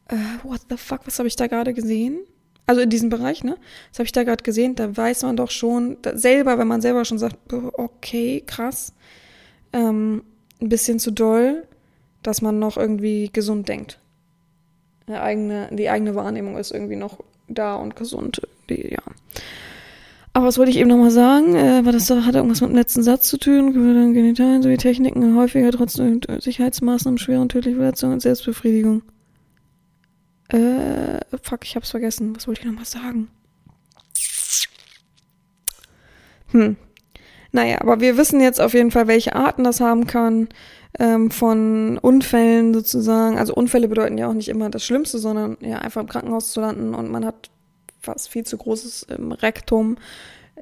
äh, 0.09 0.17
what 0.43 0.61
the 0.71 0.77
fuck, 0.77 1.01
was 1.07 1.19
habe 1.19 1.29
ich 1.29 1.37
da 1.37 1.47
gerade 1.47 1.75
gesehen? 1.75 2.19
Also 2.67 2.81
in 2.81 2.91
diesem 2.91 3.11
Bereich, 3.11 3.45
ne? 3.45 3.57
Was 3.91 3.99
habe 3.99 4.07
ich 4.07 4.13
da 4.13 4.23
gerade 4.23 4.43
gesehen? 4.43 4.75
Da 4.75 4.97
weiß 4.97 5.23
man 5.23 5.37
doch 5.37 5.51
schon 5.51 5.99
selber, 6.15 6.59
wenn 6.59 6.69
man 6.69 6.81
selber 6.81 7.05
schon 7.05 7.19
sagt, 7.19 7.37
okay, 7.53 8.43
krass, 8.47 8.95
ähm, 9.73 10.23
ein 10.61 10.69
bisschen 10.69 10.99
zu 10.99 11.11
doll, 11.11 11.67
dass 12.23 12.43
man 12.43 12.59
noch 12.59 12.77
irgendwie 12.77 13.29
gesund 13.33 13.69
denkt 13.69 13.99
eine 15.07 15.21
eigene, 15.21 15.69
die 15.73 15.91
eigene 15.91 16.15
Wahrnehmung 16.15 16.57
ist 16.57 16.71
irgendwie 16.71 16.97
noch 16.97 17.19
da 17.49 17.77
und 17.77 17.97
gesund. 17.97 18.43
Die, 18.69 18.93
ja. 18.93 19.03
Aber 20.33 20.47
was 20.47 20.59
wollte 20.59 20.71
ich 20.71 20.79
eben 20.79 20.89
nochmal 20.89 21.11
sagen? 21.11 21.55
Äh, 21.55 21.85
war 21.85 21.93
das 21.93 22.11
hat 22.11 22.35
irgendwas 22.35 22.61
mit 22.61 22.71
dem 22.71 22.77
letzten 22.77 23.03
Satz 23.03 23.29
zu 23.29 23.39
tun? 23.39 23.73
Genitalien 24.15 24.63
sowie 24.63 24.77
Techniken 24.77 25.37
häufiger 25.37 25.71
trotz 25.71 25.95
Sicherheitsmaßnahmen, 25.95 27.19
schwere 27.19 27.41
und 27.41 27.51
tödliche 27.51 27.77
Verletzungen 27.77 28.15
und 28.15 28.21
Selbstbefriedigung. 28.21 29.03
Äh, 30.49 31.21
fuck, 31.43 31.65
ich 31.65 31.77
hab's 31.77 31.91
vergessen. 31.91 32.35
Was 32.35 32.49
wollte 32.49 32.63
ich 32.63 32.67
nochmal 32.67 32.85
sagen? 32.85 33.29
Hm. 36.51 36.77
Naja, 37.53 37.81
aber 37.81 38.01
wir 38.01 38.17
wissen 38.17 38.41
jetzt 38.41 38.61
auf 38.61 38.75
jeden 38.75 38.91
Fall, 38.91 39.07
welche 39.07 39.37
Arten 39.37 39.63
das 39.63 39.81
haben 39.81 40.09
kann 40.09 40.49
ähm, 40.99 41.31
von 41.31 41.99
Unfällen 41.99 42.75
sozusagen. 42.75 43.39
Also 43.39 43.55
Unfälle 43.55 43.89
bedeuten 43.89 44.19
ja 44.19 44.29
auch 44.29 44.35
nicht 44.35 44.49
immer 44.49 44.71
das 44.71 44.85
Schlimmste, 44.85 45.19
sondern 45.19 45.57
ja 45.61 45.79
einfach 45.79 46.01
im 46.01 46.09
Krankenhaus 46.09 46.53
zu 46.53 46.61
landen 46.61 46.95
und 46.95 47.11
man 47.11 47.25
hat 47.25 47.51
was 48.03 48.29
viel 48.29 48.45
zu 48.45 48.59
großes 48.59 49.05
im 49.05 49.33
Rektum. 49.33 49.97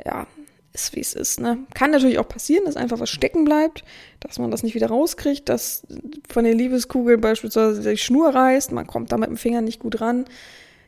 Ja, 0.04 0.26
ist 0.72 0.96
wie 0.96 1.00
es 1.00 1.12
ist. 1.12 1.40
Ne? 1.40 1.58
Kann 1.74 1.90
natürlich 1.90 2.18
auch 2.18 2.28
passieren, 2.28 2.64
dass 2.64 2.76
einfach 2.76 2.98
was 2.98 3.10
stecken 3.10 3.44
bleibt, 3.44 3.84
dass 4.20 4.38
man 4.38 4.50
das 4.50 4.62
nicht 4.62 4.74
wieder 4.74 4.88
rauskriegt, 4.88 5.48
dass 5.48 5.86
von 6.28 6.44
der 6.44 6.54
Liebeskugel 6.54 7.18
beispielsweise 7.18 7.88
die 7.88 7.98
Schnur 7.98 8.34
reißt, 8.34 8.72
man 8.72 8.86
kommt 8.86 9.12
da 9.12 9.18
mit 9.18 9.28
dem 9.28 9.36
Finger 9.36 9.60
nicht 9.60 9.80
gut 9.80 10.00
ran 10.00 10.24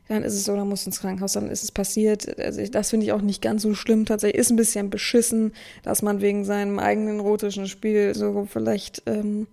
dann 0.08 0.22
ist 0.22 0.34
es 0.34 0.44
so, 0.44 0.54
dann 0.54 0.68
muss 0.68 0.84
ins 0.86 1.00
Krankenhaus, 1.00 1.32
dann 1.32 1.50
ist 1.50 1.64
es 1.64 1.72
passiert. 1.72 2.38
Also 2.38 2.62
das 2.66 2.90
finde 2.90 3.06
ich 3.06 3.12
auch 3.12 3.22
nicht 3.22 3.40
ganz 3.40 3.62
so 3.62 3.74
schlimm. 3.74 4.04
Tatsächlich 4.04 4.40
ist 4.40 4.50
ein 4.50 4.56
bisschen 4.56 4.90
beschissen, 4.90 5.52
dass 5.82 6.02
man 6.02 6.20
wegen 6.20 6.44
seinem 6.44 6.78
eigenen 6.78 7.20
erotischen 7.20 7.66
Spiel 7.66 8.14
so 8.14 8.46
vielleicht 8.50 9.02
ähm, 9.06 9.46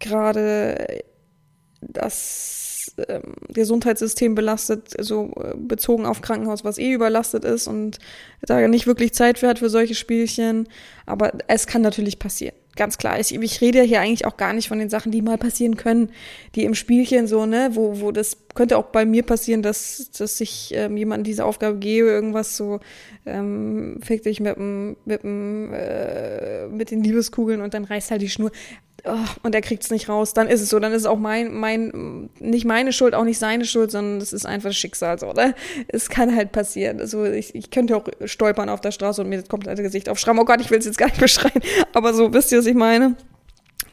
gerade 0.00 1.04
das 1.80 2.92
ähm, 3.08 3.34
Gesundheitssystem 3.48 4.34
belastet, 4.34 4.94
so 4.98 5.32
äh, 5.36 5.54
bezogen 5.56 6.06
auf 6.06 6.22
Krankenhaus, 6.22 6.64
was 6.64 6.78
eh 6.78 6.92
überlastet 6.92 7.44
ist 7.44 7.66
und 7.66 7.98
da 8.42 8.66
nicht 8.66 8.86
wirklich 8.86 9.14
Zeit 9.14 9.38
für 9.38 9.48
hat 9.48 9.60
für 9.60 9.70
solche 9.70 9.94
Spielchen. 9.94 10.68
Aber 11.06 11.32
es 11.46 11.66
kann 11.66 11.82
natürlich 11.82 12.18
passieren 12.18 12.54
ganz 12.76 12.98
klar. 12.98 13.20
Ich, 13.20 13.34
ich 13.34 13.60
rede 13.60 13.82
hier 13.82 14.00
eigentlich 14.00 14.26
auch 14.26 14.36
gar 14.36 14.52
nicht 14.52 14.68
von 14.68 14.78
den 14.78 14.90
Sachen, 14.90 15.12
die 15.12 15.22
mal 15.22 15.38
passieren 15.38 15.76
können, 15.76 16.10
die 16.54 16.64
im 16.64 16.74
Spielchen 16.74 17.26
so, 17.26 17.46
ne, 17.46 17.70
wo, 17.72 18.00
wo 18.00 18.12
das 18.12 18.36
könnte 18.54 18.78
auch 18.78 18.86
bei 18.86 19.04
mir 19.04 19.22
passieren, 19.22 19.62
dass, 19.62 20.10
dass 20.16 20.40
ich 20.40 20.72
ähm, 20.74 20.96
jemandem 20.96 21.24
diese 21.24 21.44
Aufgabe 21.44 21.78
gebe, 21.78 22.08
irgendwas 22.08 22.56
so, 22.56 22.80
ähm, 23.26 23.98
fick 24.02 24.22
dich 24.22 24.40
mit 24.40 24.56
dem, 24.56 24.96
mit 25.04 25.22
dem, 25.22 25.72
äh, 25.72 26.66
mit 26.68 26.90
den 26.90 27.02
Liebeskugeln 27.02 27.60
und 27.60 27.74
dann 27.74 27.84
reißt 27.84 28.10
halt 28.10 28.22
die 28.22 28.28
Schnur 28.28 28.52
oh, 29.04 29.16
und 29.42 29.54
er 29.54 29.60
kriegt 29.60 29.82
es 29.82 29.90
nicht 29.90 30.08
raus, 30.08 30.34
dann 30.34 30.48
ist 30.48 30.60
es 30.60 30.70
so, 30.70 30.78
dann 30.78 30.92
ist 30.92 31.02
es 31.02 31.06
auch 31.06 31.18
mein, 31.18 31.54
mein, 31.54 32.30
nicht 32.40 32.64
meine 32.64 32.92
Schuld, 32.92 33.14
auch 33.14 33.24
nicht 33.24 33.38
seine 33.38 33.64
Schuld, 33.64 33.90
sondern 33.90 34.20
es 34.20 34.32
ist 34.32 34.46
einfach 34.46 34.72
Schicksal 34.72 35.18
so, 35.18 35.28
oder? 35.28 35.54
Es 35.88 36.08
kann 36.08 36.34
halt 36.34 36.52
passieren. 36.52 37.00
Also 37.00 37.24
ich, 37.24 37.54
ich 37.54 37.70
könnte 37.70 37.96
auch 37.96 38.08
stolpern 38.24 38.68
auf 38.68 38.80
der 38.80 38.92
Straße 38.92 39.22
und 39.22 39.28
mir 39.28 39.40
das 39.40 39.48
komplette 39.48 39.82
Gesicht 39.82 40.08
aufschreiben. 40.08 40.40
Oh 40.40 40.44
Gott, 40.44 40.60
ich 40.60 40.70
will 40.70 40.78
es 40.78 40.86
jetzt 40.86 40.98
gar 40.98 41.06
nicht 41.06 41.20
beschreien, 41.20 41.62
aber 41.92 42.14
so 42.14 42.32
wisst 42.32 42.52
ihr, 42.52 42.58
was 42.58 42.66
ich 42.66 42.74
meine. 42.74 43.16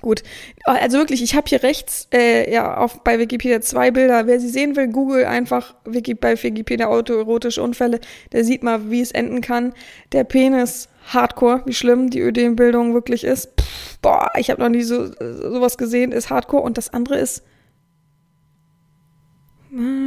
Gut, 0.02 0.24
also 0.64 0.98
wirklich, 0.98 1.22
ich 1.22 1.36
habe 1.36 1.48
hier 1.48 1.62
rechts 1.62 2.08
äh, 2.12 2.52
ja 2.52 2.78
auf 2.78 3.04
bei 3.04 3.20
Wikipedia 3.20 3.62
zwei 3.62 3.92
Bilder. 3.92 4.26
Wer 4.26 4.40
sie 4.40 4.50
sehen 4.50 4.76
will, 4.76 4.88
Google 4.88 5.26
einfach 5.26 5.76
Wiki, 5.86 6.16
bei 6.16 6.42
Wikipedia 6.42 6.88
autoerotische 6.88 7.62
Unfälle. 7.62 8.00
Der 8.32 8.44
sieht 8.44 8.64
mal, 8.64 8.90
wie 8.90 9.02
es 9.02 9.12
enden 9.12 9.42
kann. 9.42 9.74
Der 10.12 10.24
Penis 10.24 10.90
Hardcore, 11.06 11.64
wie 11.66 11.74
schlimm 11.74 12.10
die 12.10 12.22
Ödembildung 12.22 12.94
wirklich 12.94 13.24
ist. 13.24 13.50
Pff, 13.60 13.98
boah, 14.02 14.30
ich 14.38 14.50
habe 14.50 14.62
noch 14.62 14.70
nie 14.70 14.84
so 14.84 15.08
sowas 15.08 15.78
gesehen, 15.78 16.12
ist 16.12 16.30
Hardcore. 16.30 16.64
Und 16.64 16.78
das 16.78 16.90
andere 16.90 17.18
ist 17.18 17.44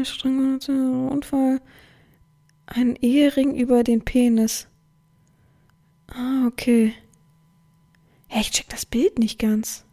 streng 0.04 0.60
Unfall. 1.10 1.60
Ein 2.66 2.96
Ehering 2.96 3.54
über 3.54 3.84
den 3.84 4.04
Penis. 4.04 4.68
Ah, 6.08 6.46
okay. 6.46 6.94
Hey, 8.28 8.42
ich 8.42 8.50
check 8.50 8.68
das 8.68 8.86
Bild 8.86 9.18
nicht 9.18 9.38
ganz. 9.38 9.84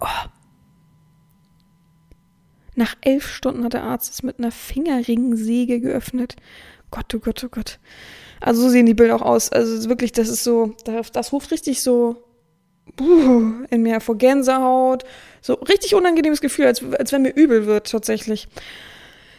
Oh. 0.00 0.28
Nach 2.74 2.94
elf 3.00 3.26
Stunden 3.26 3.64
hat 3.64 3.72
der 3.72 3.84
Arzt 3.84 4.12
es 4.12 4.22
mit 4.22 4.38
einer 4.38 4.50
Fingerringsäge 4.50 5.80
geöffnet. 5.80 6.36
Gott, 6.96 7.14
oh 7.14 7.18
Gott, 7.18 7.44
oh 7.44 7.48
Gott. 7.50 7.78
Also 8.40 8.62
so 8.62 8.68
sehen 8.70 8.86
die 8.86 8.94
Bilder 8.94 9.16
auch 9.16 9.22
aus. 9.22 9.52
Also 9.52 9.88
wirklich, 9.88 10.12
das 10.12 10.28
ist 10.28 10.44
so, 10.44 10.74
das, 10.84 11.12
das 11.12 11.32
ruft 11.32 11.50
richtig 11.50 11.82
so 11.82 12.24
buh, 12.96 13.64
in 13.70 13.82
mir 13.82 14.00
vor 14.00 14.16
Gänsehaut. 14.16 15.04
So 15.42 15.54
richtig 15.54 15.94
unangenehmes 15.94 16.40
Gefühl, 16.40 16.66
als, 16.66 16.82
als 16.98 17.12
wenn 17.12 17.22
mir 17.22 17.34
übel 17.34 17.66
wird 17.66 17.90
tatsächlich. 17.90 18.48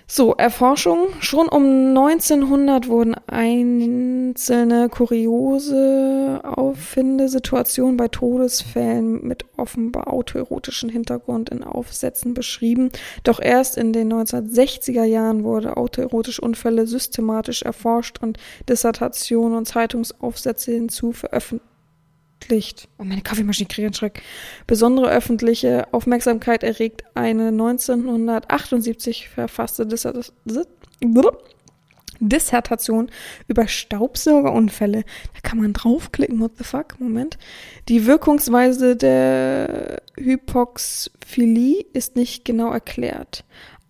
So, 0.09 0.33
Erforschung. 0.35 1.09
Schon 1.19 1.49
um 1.49 1.89
1900 1.89 2.87
wurden 2.87 3.13
einzelne 3.27 4.87
kuriose 4.87 6.39
Auffindesituationen 6.45 7.97
bei 7.97 8.07
Todesfällen 8.07 9.21
mit 9.27 9.43
offenbar 9.57 10.07
autoerotischen 10.07 10.87
Hintergrund 10.87 11.49
in 11.49 11.61
Aufsätzen 11.61 12.33
beschrieben. 12.33 12.89
Doch 13.25 13.41
erst 13.41 13.75
in 13.75 13.91
den 13.91 14.13
1960er 14.13 15.03
Jahren 15.03 15.43
wurde 15.43 15.75
autoerotische 15.75 16.41
Unfälle 16.41 16.87
systematisch 16.87 17.63
erforscht 17.63 18.23
und 18.23 18.37
Dissertationen 18.69 19.57
und 19.57 19.67
Zeitungsaufsätze 19.67 20.71
hinzu 20.71 21.11
veröffentlicht 21.11 21.76
veröffentlicht. 22.47 22.87
Oh, 22.97 23.03
meine 23.03 23.21
Kaffeemaschine 23.21 23.67
kriegt 23.67 23.85
einen 23.85 23.93
Schreck. 23.93 24.21
Besondere 24.65 25.09
öffentliche 25.09 25.87
Aufmerksamkeit 25.91 26.63
erregt 26.63 27.03
eine 27.13 27.47
1978 27.49 29.29
verfasste 29.29 29.85
Dissertation 32.19 33.11
über 33.47 33.67
Staubsaugerunfälle. 33.67 35.03
Da 35.33 35.39
kann 35.43 35.59
man 35.59 35.73
draufklicken, 35.73 36.39
what 36.39 36.57
the 36.57 36.63
fuck, 36.63 36.99
Moment. 36.99 37.37
Die 37.89 38.05
Wirkungsweise 38.05 38.95
der 38.95 40.01
Hypoxphilie 40.17 41.85
ist 41.93 42.15
nicht 42.15 42.45
genau 42.45 42.71
erklärt. 42.71 43.43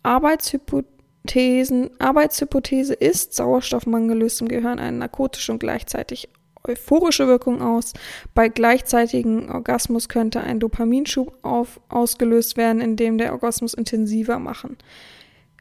Arbeitshypothese 0.04 0.98
Thesen, 1.28 1.89
Arbeitshypothese 2.00 2.93
ist, 2.93 3.34
Sauerstoffmangel 3.34 4.18
löst 4.18 4.39
im 4.39 4.48
Gehirn 4.48 4.80
eine 4.80 4.98
narkotische 4.98 5.52
und 5.52 5.60
gleichzeitig 5.60 6.30
euphorische 6.68 7.28
Wirkung 7.28 7.61
aus. 7.61 7.93
Bei 8.34 8.49
gleichzeitigem 8.49 9.49
Orgasmus 9.49 10.09
könnte 10.09 10.41
ein 10.41 10.59
Dopaminschub 10.59 11.34
auf, 11.43 11.80
ausgelöst 11.89 12.57
werden, 12.57 12.82
indem 12.82 13.18
der 13.18 13.32
Orgasmus 13.34 13.74
intensiver 13.74 14.39
machen. 14.39 14.78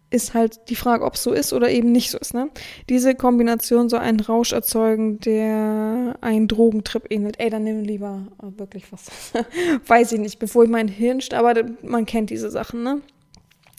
Ist 0.09 0.34
halt 0.34 0.68
die 0.68 0.76
Frage, 0.76 1.04
ob 1.04 1.14
es 1.14 1.22
so 1.24 1.32
ist 1.32 1.52
oder 1.52 1.68
eben 1.68 1.90
nicht 1.90 2.11
so 2.11 2.18
ist. 2.18 2.32
Ne? 2.32 2.48
Diese 2.88 3.16
Kombination 3.16 3.88
soll 3.88 4.00
einen 4.00 4.20
Rausch 4.20 4.52
erzeugen, 4.52 5.18
der 5.18 6.16
einen 6.20 6.46
Drogentrip 6.46 7.11
ähnelt. 7.11 7.40
Ey, 7.40 7.50
dann 7.50 7.64
nimm 7.64 7.82
lieber 7.82 8.28
äh, 8.40 8.59
wirklich 8.59 8.92
was. 8.92 9.32
Weiß 9.86 10.12
ich 10.12 10.20
nicht, 10.20 10.38
bevor 10.38 10.62
ich 10.62 10.70
mein 10.70 10.86
Hirn, 10.86 11.18
aber 11.32 11.54
man 11.82 12.07
kennt 12.07 12.30
diese 12.30 12.50
Sachen, 12.50 12.84
ne? 12.84 13.00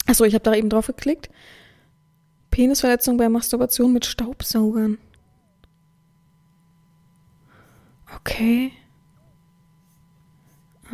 Achso, 0.06 0.24
ich 0.24 0.34
habe 0.34 0.44
da 0.44 0.54
eben 0.54 0.68
drauf 0.68 0.86
geklickt. 0.86 1.30
Penisverletzung 2.50 3.16
bei 3.16 3.28
Masturbation 3.28 3.92
mit 3.92 4.04
Staubsaugern. 4.04 4.98
Okay. 8.16 8.72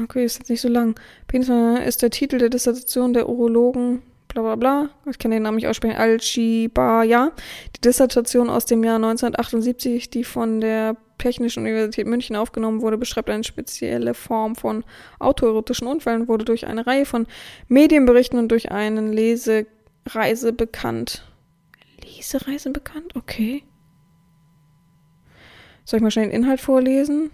Okay, 0.03 0.25
ist 0.25 0.39
jetzt 0.39 0.51
nicht 0.51 0.61
so 0.61 0.69
lang. 0.69 0.99
Penis 1.29 1.49
ist 1.87 2.03
der 2.03 2.11
Titel 2.11 2.39
der 2.39 2.49
Dissertation 2.49 3.13
der 3.13 3.29
Urologen, 3.29 4.03
bla 4.27 4.43
bla 4.43 4.57
bla. 4.57 4.91
Ich 5.09 5.19
kann 5.19 5.31
den 5.31 5.45
Namen 5.45 5.57
nicht 5.57 5.69
aussprechen. 5.69 5.97
Al-Shibaya. 5.97 7.31
Die 7.77 7.81
Dissertation 7.81 8.51
aus 8.51 8.67
dem 8.67 8.83
Jahr 8.83 8.97
1978, 8.97 10.11
die 10.11 10.25
von 10.25 10.61
der 10.61 10.97
Technischen 11.19 11.61
Universität 11.61 12.09
München 12.09 12.35
aufgenommen 12.35 12.83
wurde, 12.83 12.99
beschreibt 12.99 13.31
eine 13.31 13.45
spezielle 13.45 14.15
Form 14.15 14.57
von 14.57 14.85
autoerotischen 15.21 15.87
Unfällen, 15.87 16.27
wurde 16.27 16.45
durch 16.45 16.67
eine 16.67 16.87
Reihe 16.87 17.07
von 17.07 17.27
Medienberichten 17.69 18.39
und 18.39 18.49
durch 18.49 18.73
einen 18.73 19.13
Lesereise 19.13 20.53
bekannt. 20.53 21.25
Lesereise 22.03 22.71
bekannt? 22.71 23.15
Okay. 23.15 23.63
Soll 25.85 25.99
ich 25.99 26.03
mal 26.03 26.11
schnell 26.11 26.27
den 26.27 26.35
Inhalt 26.35 26.61
vorlesen? 26.61 27.31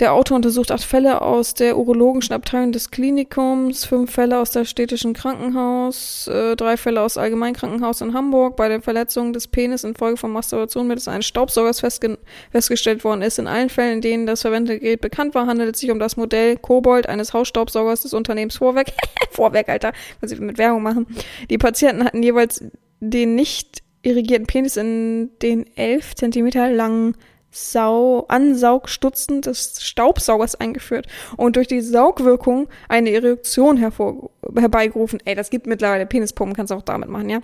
Der 0.00 0.12
Autor 0.12 0.34
untersucht 0.34 0.72
acht 0.72 0.82
Fälle 0.82 1.22
aus 1.22 1.54
der 1.54 1.78
urologischen 1.78 2.34
Abteilung 2.34 2.72
des 2.72 2.90
Klinikums, 2.90 3.84
fünf 3.84 4.10
Fälle 4.10 4.40
aus 4.40 4.50
der 4.50 4.64
städtischen 4.64 5.14
Krankenhaus, 5.14 6.26
äh, 6.26 6.56
drei 6.56 6.76
Fälle 6.76 7.00
aus 7.00 7.16
Allgemeinkrankenhaus 7.16 8.00
in 8.00 8.12
Hamburg. 8.12 8.56
Bei 8.56 8.68
den 8.68 8.82
Verletzungen 8.82 9.32
des 9.32 9.46
Penis 9.46 9.84
infolge 9.84 10.16
von 10.16 10.32
Masturbation 10.32 10.88
mittels 10.88 11.06
eines 11.06 11.26
Staubsaugers 11.26 11.78
festge 11.78 12.18
festgestellt 12.50 13.04
worden 13.04 13.22
ist. 13.22 13.38
In 13.38 13.46
allen 13.46 13.68
Fällen, 13.68 13.94
in 13.94 14.00
denen 14.00 14.26
das 14.26 14.42
verwendete 14.42 14.80
Gerät 14.80 15.00
bekannt 15.00 15.36
war, 15.36 15.46
handelt 15.46 15.76
es 15.76 15.80
sich 15.80 15.92
um 15.92 16.00
das 16.00 16.16
Modell 16.16 16.56
Kobold 16.56 17.08
eines 17.08 17.32
Hausstaubsaugers 17.32 18.02
des 18.02 18.14
Unternehmens 18.14 18.56
Vorwerk. 18.56 18.88
Vorwerk, 19.30 19.68
Alter, 19.68 19.92
was 20.20 20.30
sie 20.30 20.36
mit 20.36 20.58
Werbung 20.58 20.82
machen. 20.82 21.06
Die 21.50 21.58
Patienten 21.58 22.04
hatten 22.04 22.22
jeweils 22.22 22.64
den 22.98 23.36
nicht 23.36 23.83
irrigierten 24.04 24.46
Penis 24.46 24.76
in 24.76 25.30
den 25.40 25.66
elf 25.76 26.14
Zentimeter 26.14 26.70
langen 26.70 27.16
Sau 27.50 28.26
Ansaugstutzen 28.26 29.40
des 29.40 29.80
Staubsaugers 29.80 30.56
eingeführt 30.56 31.06
und 31.36 31.54
durch 31.54 31.68
die 31.68 31.82
Saugwirkung 31.82 32.68
eine 32.88 33.12
Erektion 33.12 33.76
hervor 33.76 34.30
herbeigerufen. 34.56 35.20
Ey, 35.24 35.36
das 35.36 35.50
gibt 35.50 35.68
mittlerweile 35.68 36.04
Penispumpen, 36.06 36.56
kannst 36.56 36.72
du 36.72 36.74
auch 36.74 36.82
damit 36.82 37.08
machen, 37.08 37.30
ja? 37.30 37.42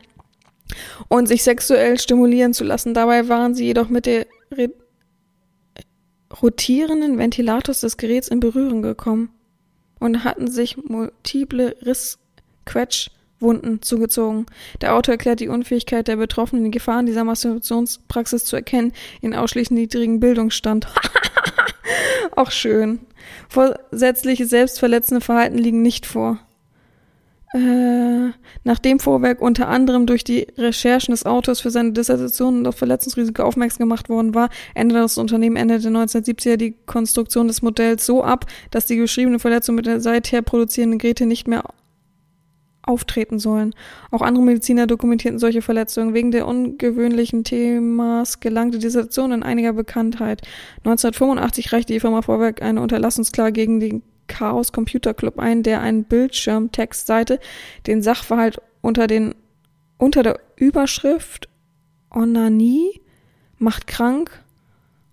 Und 1.06 1.28
sich 1.28 1.44
sexuell 1.44 1.98
stimulieren 1.98 2.54
zu 2.54 2.64
lassen. 2.64 2.92
Dabei 2.92 3.28
waren 3.28 3.54
sie 3.54 3.66
jedoch 3.66 3.88
mit 3.88 4.06
der 4.06 4.26
rotierenden 6.42 7.18
Ventilators 7.18 7.80
des 7.80 7.96
Geräts 7.96 8.28
in 8.28 8.40
Berührung 8.40 8.82
gekommen 8.82 9.30
und 10.00 10.24
hatten 10.24 10.50
sich 10.50 10.76
multiple 10.76 11.76
Rissquetsch 11.82 13.10
Wunden 13.40 13.82
zugezogen. 13.82 14.46
Der 14.80 14.94
Autor 14.94 15.12
erklärt 15.12 15.40
die 15.40 15.48
Unfähigkeit 15.48 16.08
der 16.08 16.16
Betroffenen, 16.16 16.64
die 16.64 16.70
Gefahren 16.70 17.06
dieser 17.06 17.24
Masturbationspraxis 17.24 18.44
zu 18.44 18.56
erkennen, 18.56 18.92
in 19.20 19.34
ausschließlich 19.34 19.70
niedrigen 19.70 20.20
Bildungsstand. 20.20 20.86
Auch 22.36 22.50
schön. 22.50 23.00
Vorsätzliche 23.48 24.46
selbstverletzende 24.46 25.20
Verhalten 25.20 25.58
liegen 25.58 25.82
nicht 25.82 26.06
vor. 26.06 26.38
Äh, 27.52 28.30
nach 28.62 28.78
dem 28.78 29.00
Vorwerk 29.00 29.40
unter 29.40 29.66
anderem 29.66 30.06
durch 30.06 30.22
die 30.22 30.46
Recherchen 30.56 31.12
des 31.12 31.26
Autors 31.26 31.60
für 31.60 31.70
seine 31.70 31.90
Dissertation 31.92 32.64
auf 32.64 32.76
Verletzungsrisiko 32.76 33.42
aufmerksam 33.42 33.80
gemacht 33.80 34.08
worden 34.08 34.36
war, 34.36 34.50
änderte 34.74 35.02
das 35.02 35.18
Unternehmen 35.18 35.56
Ende 35.56 35.80
der 35.80 35.90
1970er 35.90 36.56
die 36.56 36.76
Konstruktion 36.86 37.48
des 37.48 37.60
Modells 37.60 38.06
so 38.06 38.22
ab, 38.22 38.46
dass 38.70 38.86
die 38.86 38.96
geschriebene 38.96 39.40
Verletzung 39.40 39.74
mit 39.74 39.86
der 39.86 40.00
seither 40.00 40.42
produzierenden 40.42 41.00
Geräte 41.00 41.26
nicht 41.26 41.48
mehr 41.48 41.64
auftreten 42.82 43.38
sollen. 43.38 43.74
Auch 44.10 44.22
andere 44.22 44.44
Mediziner 44.44 44.86
dokumentierten 44.86 45.38
solche 45.38 45.62
Verletzungen. 45.62 46.14
Wegen 46.14 46.30
der 46.30 46.46
ungewöhnlichen 46.46 47.44
Themas 47.44 48.40
gelangte 48.40 48.78
die 48.78 48.84
Dissertation 48.84 49.32
in 49.32 49.42
einiger 49.42 49.72
Bekanntheit. 49.72 50.42
1985 50.78 51.72
reichte 51.72 51.92
die 51.92 52.00
Firma 52.00 52.22
Vorwerk 52.22 52.62
eine 52.62 52.80
Unterlassungsklage 52.80 53.52
gegen 53.52 53.80
den 53.80 54.02
Chaos 54.28 54.72
Computer 54.72 55.12
Club 55.12 55.38
ein, 55.38 55.62
der 55.62 55.80
einen 55.80 56.04
Bildschirmtextseite 56.04 57.40
den 57.86 58.02
Sachverhalt 58.02 58.60
unter 58.80 59.06
den 59.06 59.34
unter 59.98 60.22
der 60.22 60.40
Überschrift 60.56 61.48
Onanie 62.10 63.00
macht 63.58 63.86
krank 63.86 64.42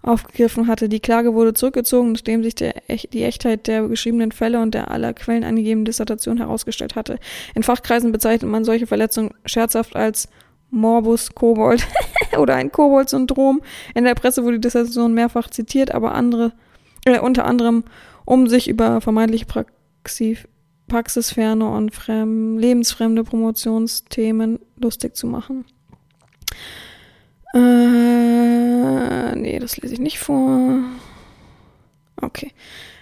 aufgegriffen 0.07 0.67
hatte. 0.67 0.89
Die 0.89 0.99
Klage 0.99 1.33
wurde 1.33 1.53
zurückgezogen, 1.53 2.13
nachdem 2.13 2.43
sich 2.43 2.55
der, 2.55 2.75
die 3.11 3.23
Echtheit 3.23 3.67
der 3.67 3.87
geschriebenen 3.87 4.31
Fälle 4.31 4.61
und 4.61 4.73
der 4.73 4.91
aller 4.91 5.13
Quellen 5.13 5.43
angegebenen 5.43 5.85
Dissertation 5.85 6.37
herausgestellt 6.37 6.95
hatte. 6.95 7.19
In 7.55 7.63
Fachkreisen 7.63 8.11
bezeichnet 8.11 8.49
man 8.49 8.63
solche 8.63 8.87
Verletzungen 8.87 9.31
scherzhaft 9.45 9.95
als 9.95 10.29
Morbus 10.69 11.33
Kobold 11.33 11.85
oder 12.37 12.55
ein 12.55 12.71
Kobold-Syndrom. 12.71 13.61
In 13.93 14.03
der 14.03 14.15
Presse 14.15 14.43
wurde 14.43 14.55
die 14.55 14.61
Dissertation 14.61 15.13
mehrfach 15.13 15.49
zitiert, 15.49 15.91
aber 15.91 16.13
andere, 16.13 16.53
äh, 17.05 17.19
unter 17.19 17.45
anderem, 17.45 17.83
um 18.25 18.47
sich 18.47 18.67
über 18.67 19.01
vermeintliche 19.01 19.45
Praxis, 19.45 20.39
praxisferne 20.87 21.69
und 21.69 21.93
fremd, 21.93 22.59
lebensfremde 22.59 23.23
Promotionsthemen 23.23 24.59
lustig 24.79 25.15
zu 25.15 25.27
machen. 25.27 25.65
Äh, 27.53 28.56
nee, 29.35 29.59
das 29.59 29.77
lese 29.77 29.93
ich 29.93 29.99
nicht 29.99 30.19
vor. 30.19 30.79
Okay. 32.21 32.51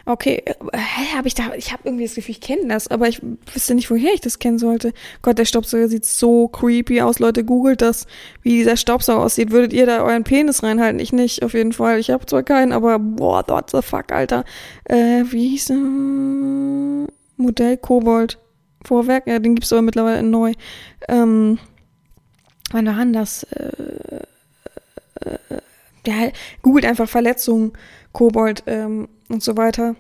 Okay, 0.08 0.44
hä, 0.72 1.16
habe 1.16 1.28
ich 1.28 1.34
da, 1.34 1.56
ich 1.56 1.74
habe 1.74 1.82
irgendwie 1.86 2.06
das 2.06 2.14
Gefühl, 2.14 2.34
ich 2.34 2.42
kenne 2.42 2.68
das, 2.68 2.88
aber 2.90 3.08
ich 3.08 3.24
wüsste 3.52 3.74
nicht, 3.74 3.90
woher 3.90 4.14
ich 4.14 4.22
das 4.22 4.38
kennen 4.38 4.60
sollte. 4.60 4.94
Gott, 5.24 5.40
der 5.40 5.46
Staubsauger 5.46 5.88
sieht 5.88 6.06
so 6.06 6.48
creepy 6.48 7.02
aus. 7.02 7.18
Leute, 7.18 7.44
googelt 7.44 7.82
das, 7.82 8.06
wie 8.44 8.52
dieser 8.52 8.78
Staubsauger 8.78 9.24
aussieht. 9.24 9.50
Würdet 9.50 9.74
ihr 9.74 9.88
da 9.88 10.04
euren 10.04 10.24
Penis 10.24 10.62
reinhalten? 10.62 11.00
Ich 11.00 11.12
nicht, 11.12 11.42
auf 11.42 11.56
jeden 11.56 11.74
Fall. 11.74 11.98
Ich 11.98 12.12
habe 12.12 12.24
zwar 12.28 12.44
keinen, 12.44 12.72
aber 12.72 13.00
boah, 13.00 13.44
what 13.48 13.72
the 13.72 13.82
fuck, 13.82 14.12
Alter. 14.12 14.46
Äh, 14.84 15.24
wie 15.26 15.50
hieß 15.50 15.66
der? 15.66 15.78
Modell 17.38 17.78
Kobold. 17.78 18.38
Vorwerk, 18.86 19.26
ja, 19.26 19.40
den 19.40 19.56
gibt's 19.56 19.74
aber 19.74 19.82
mittlerweile 19.82 20.22
neu. 20.22 20.54
Ähm, 21.10 21.58
wann 22.72 22.86
war 22.86 22.98
denn 22.98 23.14
das? 23.14 23.42
Äh, 23.44 24.20
ja, 26.08 26.32
googelt 26.62 26.86
einfach 26.86 27.10
Verletzungen, 27.10 27.74
Kobold 28.12 28.64
ähm, 28.68 29.08
und 29.30 29.44
so 29.44 29.58
weiter. 29.58 29.96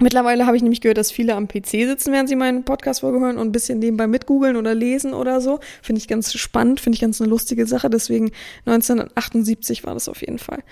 Mittlerweile 0.00 0.46
habe 0.46 0.56
ich 0.56 0.62
nämlich 0.62 0.80
gehört, 0.80 0.98
dass 0.98 1.10
viele 1.10 1.34
am 1.34 1.48
PC 1.48 1.70
sitzen, 1.70 2.12
während 2.12 2.28
sie 2.28 2.36
meinen 2.36 2.64
Podcast 2.64 3.00
vorgehören 3.00 3.36
und 3.36 3.48
ein 3.48 3.52
bisschen 3.52 3.80
nebenbei 3.80 4.06
mitgoogeln 4.06 4.56
oder 4.56 4.72
lesen 4.72 5.12
oder 5.12 5.40
so. 5.40 5.58
Finde 5.82 5.98
ich 6.00 6.06
ganz 6.06 6.32
spannend, 6.34 6.78
finde 6.78 6.94
ich 6.94 7.00
ganz 7.00 7.20
eine 7.20 7.28
lustige 7.28 7.66
Sache. 7.66 7.90
Deswegen 7.90 8.30
1978 8.64 9.84
war 9.84 9.94
das 9.94 10.08
auf 10.08 10.20
jeden 10.20 10.38
Fall. 10.38 10.62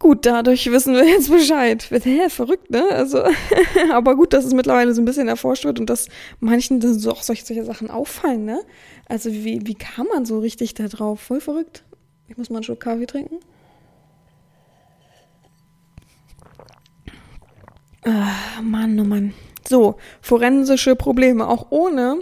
Gut, 0.00 0.26
dadurch 0.26 0.68
wissen 0.72 0.94
wir 0.94 1.06
jetzt 1.06 1.30
Bescheid. 1.30 1.88
Hä, 1.88 2.28
verrückt, 2.28 2.72
ne? 2.72 2.84
Also, 2.90 3.22
aber 3.92 4.16
gut, 4.16 4.32
dass 4.32 4.44
es 4.44 4.52
mittlerweile 4.52 4.92
so 4.92 5.00
ein 5.00 5.04
bisschen 5.04 5.28
erforscht 5.28 5.64
wird 5.64 5.78
und 5.78 5.88
dass 5.88 6.08
manchen 6.40 6.80
dann 6.80 6.98
so 6.98 7.12
auch 7.12 7.22
solche, 7.22 7.44
solche 7.44 7.64
Sachen 7.64 7.88
auffallen, 7.88 8.44
ne? 8.44 8.60
Also, 9.08 9.30
wie, 9.32 9.64
wie 9.64 9.76
kam 9.76 10.08
man 10.08 10.24
so 10.24 10.40
richtig 10.40 10.74
da 10.74 10.88
drauf? 10.88 11.20
Voll 11.20 11.40
verrückt. 11.40 11.84
Ich 12.26 12.36
muss 12.36 12.50
mal 12.50 12.56
einen 12.56 12.64
Schluck 12.64 12.80
Kaffee 12.80 13.06
trinken. 13.06 13.36
Ah, 18.04 18.60
Mann, 18.62 18.98
oh 18.98 19.04
Mann. 19.04 19.34
So, 19.68 19.96
forensische 20.20 20.96
Probleme. 20.96 21.46
Auch 21.46 21.66
ohne 21.70 22.18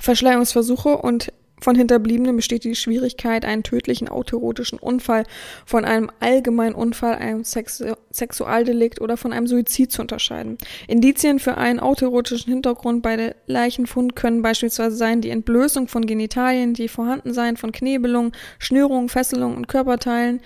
Verschleierungsversuche 0.00 0.98
und 0.98 1.32
von 1.60 1.74
Hinterbliebenen 1.74 2.36
besteht 2.36 2.64
die 2.64 2.76
Schwierigkeit, 2.76 3.44
einen 3.44 3.62
tödlichen 3.62 4.08
autoerotischen 4.08 4.78
Unfall 4.78 5.24
von 5.66 5.84
einem 5.84 6.10
allgemeinen 6.20 6.74
Unfall, 6.74 7.16
einem 7.16 7.44
Sexu 7.44 7.94
Sexualdelikt 8.10 9.00
oder 9.00 9.16
von 9.16 9.32
einem 9.32 9.46
Suizid 9.46 9.90
zu 9.90 10.02
unterscheiden. 10.02 10.58
Indizien 10.86 11.38
für 11.38 11.56
einen 11.56 11.80
autoerotischen 11.80 12.52
Hintergrund 12.52 13.02
bei 13.02 13.16
der 13.16 13.36
Leichenfund 13.46 14.14
können 14.14 14.42
beispielsweise 14.42 14.96
sein 14.96 15.20
die 15.20 15.30
Entblößung 15.30 15.88
von 15.88 16.06
Genitalien, 16.06 16.74
die 16.74 16.88
Vorhandensein 16.88 17.56
von 17.56 17.72
Knebelungen, 17.72 18.32
Schnürungen, 18.58 19.08
Fesselungen 19.08 19.56
und 19.56 19.68
Körperteilen, 19.68 20.40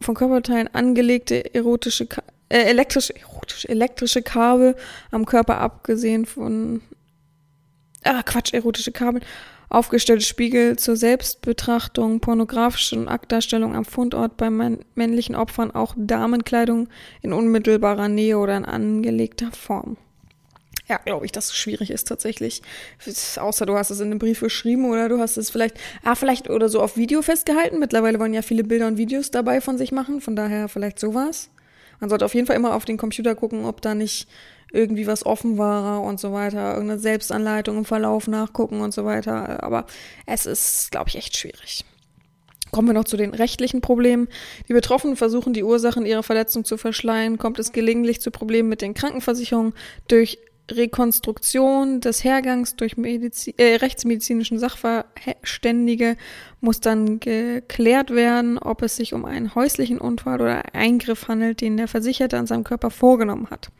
von 0.00 0.14
Körperteilen 0.14 0.68
angelegte 0.74 1.54
erotische 1.54 2.06
äh, 2.48 2.58
elektrische, 2.58 3.14
erotisch, 3.16 3.64
elektrische 3.66 4.22
Kabel 4.22 4.76
am 5.10 5.26
Körper 5.26 5.58
abgesehen 5.58 6.26
von, 6.26 6.82
ah, 8.04 8.22
Quatsch, 8.22 8.52
erotische 8.54 8.92
Kabel, 8.92 9.20
aufgestellte 9.68 10.24
Spiegel 10.24 10.76
zur 10.76 10.96
Selbstbetrachtung, 10.96 12.20
pornografische 12.20 12.96
und 12.96 13.08
Aktdarstellung 13.08 13.74
am 13.74 13.84
Fundort 13.84 14.36
bei 14.36 14.48
männlichen 14.50 15.34
Opfern, 15.34 15.72
auch 15.72 15.94
Damenkleidung 15.96 16.88
in 17.22 17.32
unmittelbarer 17.32 18.08
Nähe 18.08 18.38
oder 18.38 18.56
in 18.56 18.64
angelegter 18.64 19.50
Form. 19.52 19.96
Ja, 20.88 20.98
glaube 20.98 21.26
ich, 21.26 21.32
dass 21.32 21.46
es 21.46 21.56
schwierig 21.56 21.90
ist 21.90 22.06
tatsächlich. 22.06 22.62
Außer 23.36 23.66
du 23.66 23.76
hast 23.76 23.90
es 23.90 23.98
in 23.98 24.06
einem 24.06 24.20
Brief 24.20 24.38
geschrieben 24.38 24.88
oder 24.88 25.08
du 25.08 25.18
hast 25.18 25.36
es 25.36 25.50
vielleicht, 25.50 25.76
ah, 26.04 26.14
vielleicht 26.14 26.48
oder 26.48 26.68
so 26.68 26.80
auf 26.80 26.96
Video 26.96 27.22
festgehalten. 27.22 27.80
Mittlerweile 27.80 28.20
wollen 28.20 28.34
ja 28.34 28.42
viele 28.42 28.62
Bilder 28.62 28.86
und 28.86 28.96
Videos 28.96 29.32
dabei 29.32 29.60
von 29.60 29.78
sich 29.78 29.90
machen, 29.90 30.20
von 30.20 30.36
daher 30.36 30.68
vielleicht 30.68 31.00
sowas. 31.00 31.50
Man 32.00 32.10
sollte 32.10 32.24
auf 32.24 32.34
jeden 32.34 32.46
Fall 32.46 32.56
immer 32.56 32.74
auf 32.74 32.84
den 32.84 32.96
Computer 32.96 33.34
gucken, 33.34 33.64
ob 33.64 33.80
da 33.80 33.94
nicht 33.94 34.28
irgendwie 34.72 35.06
was 35.06 35.24
offen 35.24 35.58
war 35.58 36.02
und 36.02 36.20
so 36.20 36.32
weiter, 36.32 36.74
irgendeine 36.74 37.00
Selbstanleitung 37.00 37.78
im 37.78 37.84
Verlauf 37.84 38.26
nachgucken 38.26 38.80
und 38.80 38.92
so 38.92 39.04
weiter. 39.04 39.62
Aber 39.62 39.86
es 40.26 40.46
ist, 40.46 40.90
glaube 40.90 41.08
ich, 41.08 41.16
echt 41.16 41.36
schwierig. 41.36 41.84
Kommen 42.72 42.88
wir 42.88 42.94
noch 42.94 43.04
zu 43.04 43.16
den 43.16 43.32
rechtlichen 43.32 43.80
Problemen. 43.80 44.28
Die 44.68 44.72
Betroffenen 44.72 45.16
versuchen, 45.16 45.52
die 45.52 45.62
Ursachen 45.62 46.04
ihrer 46.04 46.22
Verletzung 46.22 46.64
zu 46.64 46.76
verschleiern. 46.76 47.38
Kommt 47.38 47.58
es 47.58 47.72
gelegentlich 47.72 48.20
zu 48.20 48.30
Problemen 48.30 48.68
mit 48.68 48.82
den 48.82 48.92
Krankenversicherungen 48.92 49.72
durch 50.08 50.38
Rekonstruktion 50.70 52.00
des 52.00 52.24
Hergangs 52.24 52.74
durch 52.74 52.96
Medizi 52.96 53.54
äh, 53.56 53.76
rechtsmedizinischen 53.76 54.58
Sachverständige 54.58 56.16
muss 56.60 56.80
dann 56.80 57.20
geklärt 57.20 58.10
werden, 58.10 58.58
ob 58.58 58.82
es 58.82 58.96
sich 58.96 59.14
um 59.14 59.24
einen 59.24 59.54
häuslichen 59.54 59.98
Unfall 59.98 60.40
oder 60.40 60.74
Eingriff 60.74 61.28
handelt, 61.28 61.60
den 61.60 61.76
der 61.76 61.86
Versicherte 61.86 62.36
an 62.36 62.48
seinem 62.48 62.64
Körper 62.64 62.90
vorgenommen 62.90 63.48
hat. 63.50 63.70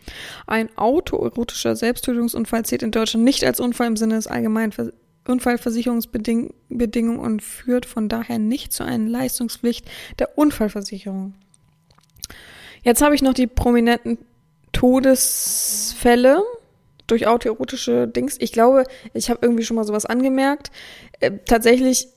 Ein 0.47 0.69
autoerotischer 0.77 1.75
Selbsttötungsunfall 1.75 2.65
zählt 2.65 2.85
in 2.85 2.93
Deutschland 2.93 3.25
nicht 3.25 3.45
als 3.45 3.59
Unfall 3.59 3.89
im 3.89 3.97
Sinne 3.97 4.15
des 4.15 4.27
allgemeinen 4.27 4.73
Ver 4.73 4.93
Unfallversicherungsbedingungen 5.29 7.19
und 7.19 7.43
führt 7.43 7.85
von 7.85 8.09
daher 8.09 8.39
nicht 8.39 8.73
zu 8.73 8.85
einer 8.85 9.11
Leistungspflicht 9.11 9.85
der 10.21 10.39
Unfallversicherung. 10.39 11.35
Jetzt 12.85 13.03
habe 13.03 13.17
ich 13.17 13.23
noch 13.23 13.35
die 13.35 13.49
prominenten 13.49 14.19
Todesfälle 14.71 16.45
durch 17.07 17.27
autoerotische 17.27 18.09
Dings. 18.09 18.37
Ich 18.39 18.53
glaube, 18.53 18.85
ich 19.15 19.31
habe 19.31 19.41
irgendwie 19.43 19.65
schon 19.65 19.77
mal 19.77 19.85
sowas 19.85 20.07
angemerkt. 20.07 20.71
Äh, 21.21 21.33
tatsächlich, 21.47 22.09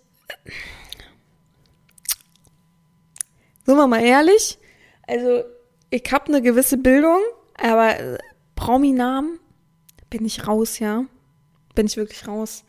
sind 3.66 3.76
wir 3.76 3.88
mal 3.88 4.04
ehrlich, 4.04 4.58
also 5.08 5.44
ich 5.90 6.04
habe 6.12 6.28
eine 6.28 6.42
gewisse 6.42 6.78
Bildung, 6.78 7.20
aber 7.58 8.00
äh, 8.00 8.18
Prominamen 8.56 9.40
bin 10.10 10.26
ich 10.26 10.48
raus, 10.48 10.80
ja. 10.80 11.06
Bin 11.76 11.86
ich 11.86 11.98
wirklich 11.98 12.28
raus. 12.28 12.64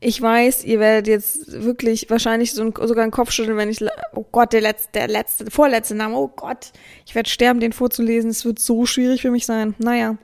Ich 0.00 0.20
weiß, 0.20 0.64
ihr 0.64 0.78
werdet 0.78 1.08
jetzt 1.08 1.62
wirklich 1.62 2.10
wahrscheinlich 2.10 2.52
so 2.52 2.62
ein, 2.62 2.74
sogar 2.82 3.02
einen 3.02 3.12
Kopf 3.12 3.32
schütteln, 3.32 3.56
wenn 3.56 3.70
ich, 3.70 3.82
oh 4.14 4.24
Gott, 4.30 4.52
der 4.52 4.60
letzte, 4.60 4.92
der 4.92 5.08
letzte, 5.08 5.50
vorletzte 5.50 5.94
Name, 5.94 6.16
oh 6.16 6.28
Gott, 6.28 6.72
ich 7.06 7.14
werde 7.14 7.30
sterben, 7.30 7.60
den 7.60 7.72
vorzulesen. 7.72 8.30
Es 8.30 8.44
wird 8.44 8.58
so 8.58 8.84
schwierig 8.86 9.22
für 9.22 9.30
mich 9.30 9.46
sein. 9.46 9.74
Naja. 9.78 10.16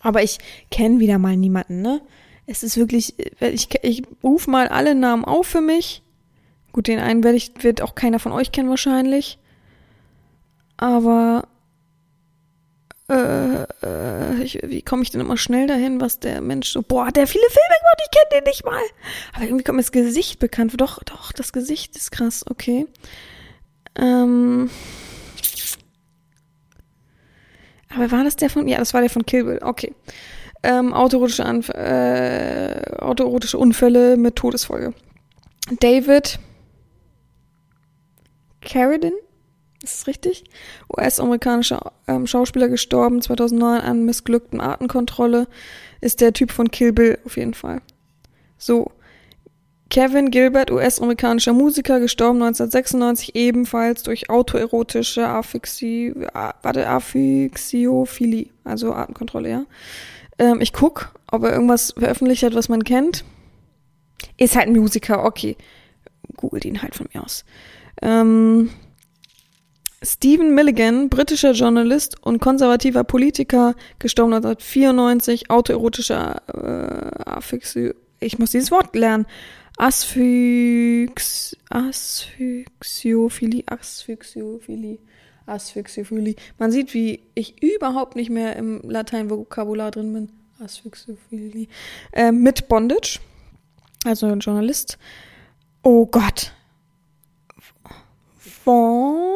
Aber 0.00 0.22
ich 0.22 0.38
kenne 0.70 1.00
wieder 1.00 1.18
mal 1.18 1.36
niemanden, 1.36 1.82
ne? 1.82 2.00
Es 2.46 2.62
ist 2.62 2.78
wirklich, 2.78 3.14
ich, 3.40 3.68
ich 3.82 4.02
rufe 4.22 4.50
mal 4.50 4.68
alle 4.68 4.94
Namen 4.94 5.24
auf 5.24 5.46
für 5.46 5.60
mich. 5.60 6.02
Gut, 6.72 6.86
den 6.86 6.98
einen 6.98 7.22
werde 7.22 7.36
ich, 7.36 7.52
wird 7.62 7.82
auch 7.82 7.94
keiner 7.94 8.18
von 8.18 8.32
euch 8.32 8.52
kennen 8.52 8.70
wahrscheinlich. 8.70 9.38
Aber 10.78 11.46
äh, 13.10 13.62
äh, 13.82 14.42
ich, 14.42 14.60
wie 14.62 14.82
komme 14.82 15.02
ich 15.02 15.10
denn 15.10 15.20
immer 15.20 15.36
schnell 15.36 15.66
dahin, 15.66 16.00
was 16.00 16.20
der 16.20 16.40
Mensch 16.40 16.68
so, 16.68 16.82
boah, 16.82 17.10
der 17.10 17.26
viele 17.26 17.44
Filme 17.44 17.78
gemacht, 17.80 18.02
ich 18.04 18.10
kenne 18.10 18.40
den 18.40 18.48
nicht 18.48 18.64
mal. 18.64 18.82
Aber 19.34 19.44
irgendwie 19.44 19.64
kommt 19.64 19.76
mir 19.76 19.82
das 19.82 19.92
Gesicht 19.92 20.38
bekannt. 20.38 20.72
Doch, 20.78 21.02
doch, 21.04 21.32
das 21.32 21.52
Gesicht 21.52 21.96
ist 21.96 22.12
krass, 22.12 22.44
okay. 22.48 22.86
Ähm, 23.96 24.70
aber 27.94 28.10
war 28.10 28.24
das 28.24 28.36
der 28.36 28.50
von? 28.50 28.68
Ja, 28.68 28.78
das 28.78 28.94
war 28.94 29.00
der 29.00 29.10
von 29.10 29.24
Kill 29.24 29.44
Bill. 29.44 29.60
Okay. 29.62 29.94
Ähm, 30.62 30.92
autoerotische, 30.92 31.44
Anf 31.44 31.68
äh, 31.68 32.82
autoerotische 32.98 33.58
Unfälle 33.58 34.16
mit 34.16 34.36
Todesfolge. 34.36 34.92
David 35.80 36.38
Carradine, 38.60 39.14
ist 39.82 40.00
das 40.00 40.06
richtig? 40.08 40.44
US-amerikanischer 40.96 41.92
ähm, 42.08 42.26
Schauspieler 42.26 42.68
gestorben 42.68 43.22
2009 43.22 43.80
an 43.80 44.04
missglückten 44.04 44.60
Artenkontrolle. 44.60 45.46
Ist 46.00 46.20
der 46.20 46.32
Typ 46.32 46.50
von 46.50 46.70
Kill 46.70 46.92
Bill 46.92 47.18
auf 47.24 47.36
jeden 47.36 47.54
Fall. 47.54 47.80
So. 48.56 48.90
Kevin 49.90 50.30
Gilbert, 50.30 50.70
US-amerikanischer 50.70 51.54
Musiker, 51.54 51.98
gestorben 51.98 52.42
1996 52.42 53.34
ebenfalls 53.34 54.02
durch 54.02 54.28
autoerotische 54.28 55.26
Affixi, 55.26 56.14
warte, 56.62 56.88
Affixiophilie, 56.88 58.48
also 58.64 58.92
Atemkontrolle, 58.92 59.50
ja. 59.50 59.64
Ähm, 60.38 60.60
ich 60.60 60.72
guck, 60.72 61.14
ob 61.30 61.42
er 61.44 61.52
irgendwas 61.52 61.94
veröffentlicht 61.98 62.42
hat, 62.42 62.54
was 62.54 62.68
man 62.68 62.84
kennt. 62.84 63.24
Ist 64.36 64.56
halt 64.56 64.68
ein 64.68 64.78
Musiker, 64.78 65.24
okay. 65.24 65.56
Googelt 66.36 66.64
ihn 66.66 66.82
halt 66.82 66.94
von 66.94 67.08
mir 67.12 67.24
aus. 67.24 67.44
Ähm, 68.02 68.70
Stephen 70.02 70.54
Milligan, 70.54 71.08
britischer 71.08 71.52
Journalist 71.52 72.22
und 72.22 72.40
konservativer 72.40 73.04
Politiker, 73.04 73.74
gestorben 73.98 74.34
1994, 74.34 75.50
autoerotischer 75.50 76.42
äh, 76.46 77.22
Affixi, 77.28 77.94
ich 78.20 78.38
muss 78.38 78.50
dieses 78.50 78.70
Wort 78.70 78.94
lernen. 78.94 79.26
Asphyx, 79.80 81.56
Asphyxiophilie, 81.70 83.62
Asphyxiophilie, 83.66 84.98
Asphyxiophilie. 85.46 86.34
Man 86.58 86.72
sieht, 86.72 86.92
wie 86.94 87.22
ich 87.34 87.62
überhaupt 87.62 88.16
nicht 88.16 88.28
mehr 88.28 88.56
im 88.56 88.80
Latein-Vokabular 88.82 89.92
drin 89.92 90.12
bin. 90.12 90.32
Asphyxiophilie. 90.58 91.68
Äh, 92.12 92.32
mit 92.32 92.66
Bondage, 92.66 93.20
also 94.04 94.26
ein 94.26 94.40
Journalist. 94.40 94.98
Oh 95.84 96.06
Gott. 96.06 96.52
Von, 98.36 99.28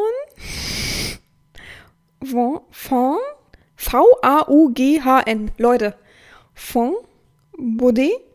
von, 2.24 2.62
von, 2.72 3.18
V-A-U-G-H-N. 3.76 5.52
Leute. 5.56 5.94
Von 6.52 6.94
Baudet 7.56 8.31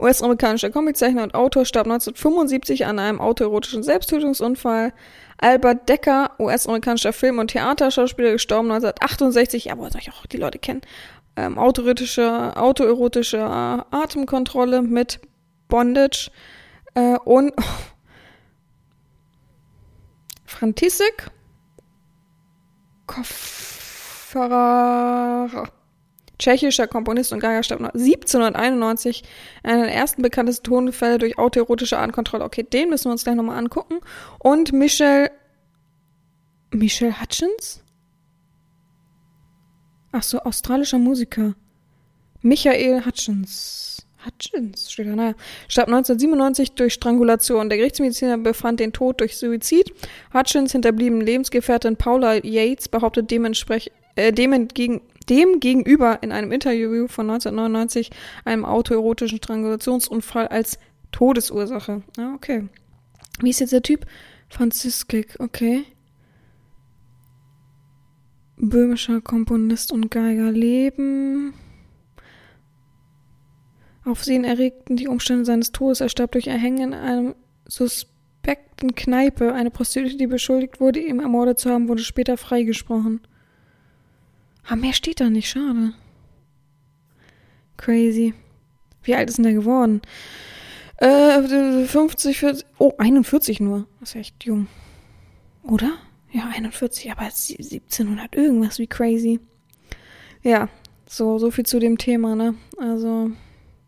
US-amerikanischer 0.00 0.70
Comiczeichner 0.70 1.22
und 1.22 1.34
Autor 1.34 1.64
starb 1.64 1.86
1975 1.86 2.86
an 2.86 2.98
einem 2.98 3.20
autoerotischen 3.20 3.82
Selbsttötungsunfall. 3.82 4.92
Albert 5.38 5.88
Decker, 5.88 6.32
US-amerikanischer 6.38 7.12
Film- 7.12 7.38
und 7.38 7.48
Theaterschauspieler, 7.48 8.32
gestorben 8.32 8.70
1968. 8.70 9.66
Ja, 9.66 9.76
soll 9.76 9.90
ich 10.00 10.10
auch 10.10 10.26
die 10.26 10.36
Leute 10.36 10.58
kennen? 10.58 10.82
Ähm, 11.36 11.58
autoerotische, 11.58 12.56
autoerotische 12.56 13.40
Atemkontrolle 13.42 14.82
mit 14.82 15.20
Bondage 15.68 16.30
äh, 16.94 17.16
und 17.24 17.52
oh, 17.56 17.62
Frantisek 20.44 21.30
Kofferer 23.06 24.50
tschechischer 26.40 26.88
Komponist 26.88 27.32
und 27.32 27.40
Geiger 27.40 27.62
starb 27.62 27.80
1791. 27.80 29.22
Einer 29.62 29.84
der 29.84 29.94
ersten 29.94 30.22
bekanntesten 30.22 30.64
Tonfälle 30.64 31.18
durch 31.18 31.38
autoerotische 31.38 31.98
Artenkontrolle. 31.98 32.44
Okay, 32.44 32.64
den 32.64 32.88
müssen 32.88 33.06
wir 33.06 33.12
uns 33.12 33.24
gleich 33.24 33.36
nochmal 33.36 33.58
angucken. 33.58 34.00
Und 34.38 34.72
Michelle. 34.72 35.30
Michelle 36.72 37.20
Hutchins? 37.20 37.82
Ach 40.12 40.22
so, 40.22 40.40
australischer 40.40 40.98
Musiker. 40.98 41.54
Michael 42.42 43.04
Hutchins. 43.04 44.06
Hutchins 44.24 44.92
steht 44.92 45.06
da, 45.06 45.16
naja. 45.16 45.34
Starb 45.68 45.88
1997 45.88 46.72
durch 46.72 46.94
Strangulation. 46.94 47.68
Der 47.68 47.78
Gerichtsmediziner 47.78 48.38
befand 48.38 48.80
den 48.80 48.92
Tod 48.92 49.20
durch 49.20 49.36
Suizid. 49.36 49.92
Hutchins 50.34 50.72
hinterblieben 50.72 51.20
Lebensgefährtin 51.20 51.96
Paula 51.96 52.34
Yates 52.44 52.88
behauptet 52.88 53.30
dementsprechend, 53.30 53.92
äh, 54.16 54.32
dem 54.32 54.52
dem 55.30 55.60
gegenüber 55.60 56.22
in 56.22 56.32
einem 56.32 56.52
Interview 56.52 57.06
von 57.06 57.30
1999 57.30 58.10
einem 58.44 58.64
autoerotischen 58.64 59.38
Strangulationsunfall 59.38 60.48
als 60.48 60.78
Todesursache. 61.12 62.02
Ja, 62.18 62.34
okay. 62.34 62.68
Wie 63.40 63.50
ist 63.50 63.60
jetzt 63.60 63.72
der 63.72 63.82
Typ? 63.82 64.06
Franziskik, 64.48 65.36
okay. 65.38 65.84
Böhmischer 68.56 69.20
Komponist 69.20 69.92
und 69.92 70.10
Geiger 70.10 70.50
leben. 70.50 71.54
Aufsehen 74.04 74.44
erregten 74.44 74.96
die 74.96 75.08
Umstände 75.08 75.44
seines 75.44 75.72
Todes. 75.72 76.00
Er 76.00 76.08
starb 76.08 76.32
durch 76.32 76.48
Erhängen 76.48 76.92
in 76.92 76.94
einem 76.94 77.34
suspekten 77.66 78.94
Kneipe. 78.94 79.54
Eine 79.54 79.70
Prostituierte, 79.70 80.16
die 80.16 80.26
beschuldigt 80.26 80.80
wurde, 80.80 81.00
ihn 81.00 81.20
ermordet 81.20 81.58
zu 81.58 81.70
haben, 81.70 81.88
wurde 81.88 82.02
später 82.02 82.36
freigesprochen. 82.36 83.20
Ah, 84.66 84.76
mehr 84.76 84.92
steht 84.92 85.20
da 85.20 85.30
nicht, 85.30 85.48
schade. 85.48 85.94
Crazy. 87.76 88.34
Wie 89.02 89.14
alt 89.14 89.28
ist 89.28 89.38
denn 89.38 89.44
der 89.44 89.54
geworden? 89.54 90.02
Äh, 90.96 91.86
50, 91.86 92.38
40, 92.38 92.66
oh, 92.78 92.92
41 92.98 93.60
nur. 93.60 93.86
Das 94.00 94.10
ist 94.10 94.16
echt 94.16 94.44
jung. 94.44 94.66
Oder? 95.62 95.92
Ja, 96.32 96.50
41, 96.54 97.10
aber 97.10 97.22
1700 97.22 98.36
irgendwas, 98.36 98.78
wie 98.78 98.86
crazy. 98.86 99.40
Ja, 100.42 100.68
so, 101.06 101.38
so 101.38 101.50
viel 101.50 101.66
zu 101.66 101.80
dem 101.80 101.98
Thema, 101.98 102.36
ne? 102.36 102.54
Also, 102.78 103.30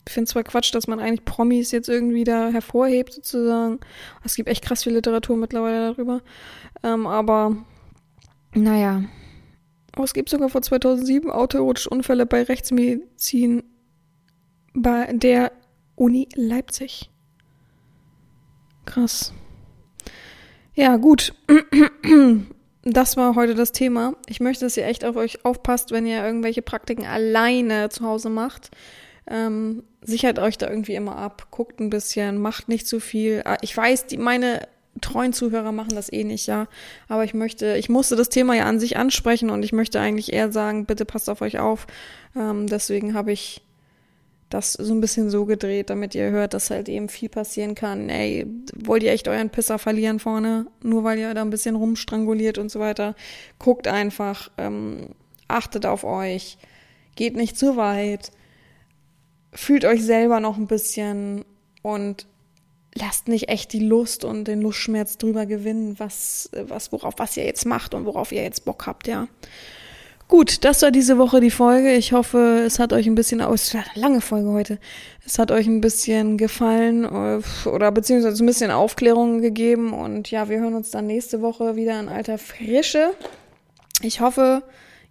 ich 0.06 0.12
finde 0.12 0.30
zwar 0.30 0.42
Quatsch, 0.42 0.74
dass 0.74 0.88
man 0.88 0.98
eigentlich 0.98 1.24
Promis 1.24 1.70
jetzt 1.70 1.88
irgendwie 1.88 2.24
da 2.24 2.48
hervorhebt, 2.48 3.12
sozusagen. 3.12 3.78
Es 4.24 4.34
gibt 4.34 4.48
echt 4.48 4.64
krass 4.64 4.82
viel 4.82 4.94
Literatur 4.94 5.36
mittlerweile 5.36 5.92
darüber. 5.92 6.22
Ähm, 6.82 7.06
aber, 7.06 7.56
naja. 8.54 9.04
Oh, 9.96 10.04
es 10.04 10.14
gibt 10.14 10.28
sogar 10.30 10.48
vor 10.48 10.62
2007 10.62 11.30
autoerotische 11.30 11.90
Unfälle 11.90 12.26
bei 12.26 12.42
Rechtsmedizin 12.42 13.62
bei 14.74 15.12
der 15.12 15.52
Uni 15.96 16.28
Leipzig. 16.34 17.10
Krass. 18.86 19.32
Ja, 20.74 20.96
gut. 20.96 21.34
Das 22.84 23.16
war 23.16 23.36
heute 23.36 23.54
das 23.54 23.70
Thema. 23.70 24.16
Ich 24.26 24.40
möchte, 24.40 24.64
dass 24.64 24.76
ihr 24.76 24.86
echt 24.86 25.04
auf 25.04 25.14
euch 25.14 25.44
aufpasst, 25.44 25.92
wenn 25.92 26.04
ihr 26.04 26.24
irgendwelche 26.24 26.62
Praktiken 26.62 27.06
alleine 27.06 27.90
zu 27.90 28.04
Hause 28.04 28.28
macht. 28.28 28.72
Ähm, 29.28 29.84
sichert 30.00 30.40
euch 30.40 30.58
da 30.58 30.68
irgendwie 30.68 30.96
immer 30.96 31.16
ab, 31.16 31.46
guckt 31.52 31.78
ein 31.78 31.90
bisschen, 31.90 32.38
macht 32.38 32.68
nicht 32.68 32.88
zu 32.88 32.98
viel. 32.98 33.42
Ah, 33.44 33.56
ich 33.60 33.76
weiß, 33.76 34.06
die, 34.06 34.16
meine 34.16 34.66
treuen 35.00 35.32
Zuhörer 35.32 35.72
machen 35.72 35.94
das 35.94 36.12
eh 36.12 36.24
nicht, 36.24 36.46
ja. 36.46 36.68
Aber 37.08 37.24
ich 37.24 37.34
möchte, 37.34 37.76
ich 37.76 37.88
musste 37.88 38.16
das 38.16 38.28
Thema 38.28 38.54
ja 38.54 38.64
an 38.64 38.78
sich 38.78 38.96
ansprechen 38.96 39.50
und 39.50 39.64
ich 39.64 39.72
möchte 39.72 40.00
eigentlich 40.00 40.32
eher 40.32 40.52
sagen, 40.52 40.86
bitte 40.86 41.04
passt 41.04 41.30
auf 41.30 41.40
euch 41.40 41.58
auf. 41.58 41.86
Ähm, 42.36 42.66
deswegen 42.66 43.14
habe 43.14 43.32
ich 43.32 43.62
das 44.52 44.74
so 44.74 44.92
ein 44.92 45.00
bisschen 45.00 45.30
so 45.30 45.46
gedreht, 45.46 45.88
damit 45.88 46.14
ihr 46.14 46.30
hört, 46.30 46.52
dass 46.52 46.70
halt 46.70 46.88
eben 46.88 47.08
viel 47.08 47.28
passieren 47.28 47.74
kann. 47.74 48.08
Ey, 48.10 48.46
wollt 48.74 49.02
ihr 49.02 49.12
echt 49.12 49.28
euren 49.28 49.50
Pisser 49.50 49.78
verlieren 49.78 50.18
vorne, 50.18 50.66
nur 50.82 51.04
weil 51.04 51.18
ihr 51.18 51.32
da 51.32 51.40
ein 51.40 51.50
bisschen 51.50 51.74
rumstranguliert 51.74 52.58
und 52.58 52.70
so 52.70 52.78
weiter. 52.78 53.14
Guckt 53.58 53.88
einfach, 53.88 54.50
ähm, 54.58 55.08
achtet 55.48 55.86
auf 55.86 56.04
euch, 56.04 56.58
geht 57.16 57.34
nicht 57.34 57.56
zu 57.56 57.76
weit, 57.76 58.30
fühlt 59.52 59.84
euch 59.84 60.04
selber 60.04 60.40
noch 60.40 60.58
ein 60.58 60.66
bisschen 60.66 61.44
und 61.82 62.26
lasst 62.94 63.28
nicht 63.28 63.48
echt 63.48 63.72
die 63.72 63.80
Lust 63.80 64.24
und 64.24 64.44
den 64.44 64.60
Lustschmerz 64.60 65.18
drüber 65.18 65.46
gewinnen, 65.46 65.98
was, 65.98 66.50
was, 66.52 66.92
worauf 66.92 67.14
was 67.18 67.36
ihr 67.36 67.44
jetzt 67.44 67.66
macht 67.66 67.94
und 67.94 68.06
worauf 68.06 68.32
ihr 68.32 68.42
jetzt 68.42 68.64
Bock 68.64 68.86
habt, 68.86 69.06
ja. 69.06 69.28
Gut, 70.28 70.64
das 70.64 70.80
war 70.80 70.90
diese 70.90 71.18
Woche 71.18 71.40
die 71.40 71.50
Folge. 71.50 71.92
Ich 71.92 72.14
hoffe, 72.14 72.62
es 72.64 72.78
hat 72.78 72.94
euch 72.94 73.06
ein 73.06 73.14
bisschen 73.14 73.42
aus. 73.42 73.76
Lange 73.94 74.22
Folge 74.22 74.50
heute. 74.50 74.78
Es 75.26 75.38
hat 75.38 75.50
euch 75.50 75.66
ein 75.66 75.82
bisschen 75.82 76.38
gefallen 76.38 77.04
äh, 77.04 77.68
oder 77.68 77.92
beziehungsweise 77.92 78.42
ein 78.42 78.46
bisschen 78.46 78.70
Aufklärung 78.70 79.42
gegeben. 79.42 79.92
Und 79.92 80.30
ja, 80.30 80.48
wir 80.48 80.58
hören 80.58 80.72
uns 80.72 80.90
dann 80.90 81.06
nächste 81.06 81.42
Woche 81.42 81.76
wieder 81.76 82.00
in 82.00 82.08
alter 82.08 82.38
Frische. 82.38 83.10
Ich 84.00 84.20
hoffe, 84.20 84.62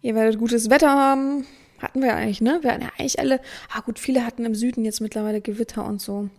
ihr 0.02 0.16
werdet 0.16 0.40
gutes 0.40 0.72
Wetter 0.72 0.90
haben. 0.90 1.46
Hatten 1.78 2.02
wir 2.02 2.16
eigentlich, 2.16 2.42
ne? 2.42 2.58
Wir 2.62 2.72
hatten 2.72 2.84
ja 2.84 2.90
eigentlich 2.98 3.20
alle. 3.20 3.42
Ah, 3.72 3.82
gut, 3.82 4.00
viele 4.00 4.26
hatten 4.26 4.44
im 4.44 4.56
Süden 4.56 4.86
jetzt 4.86 5.02
mittlerweile 5.02 5.40
Gewitter 5.42 5.86
und 5.86 6.02
so. 6.02 6.30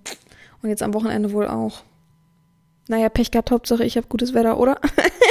Und 0.63 0.69
jetzt 0.69 0.83
am 0.83 0.95
Wochenende 0.95 1.33
wohl 1.33 1.49
auch. 1.49 1.83
Naja, 2.89 3.09
Pech 3.09 3.31
gehabt, 3.31 3.51
Hauptsache 3.51 3.85
ich 3.85 3.97
habe 3.97 4.07
gutes 4.09 4.35
Wetter, 4.35 4.59
oder? 4.59 4.81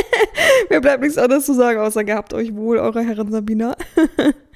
Mir 0.69 0.82
bleibt 0.82 1.01
nichts 1.01 1.17
anderes 1.17 1.45
zu 1.45 1.53
sagen, 1.53 1.79
außer 1.79 2.03
gehabt 2.03 2.34
euch 2.34 2.55
wohl, 2.55 2.77
eure 2.77 3.01
Herren 3.01 3.32
Sabina. 3.32 3.75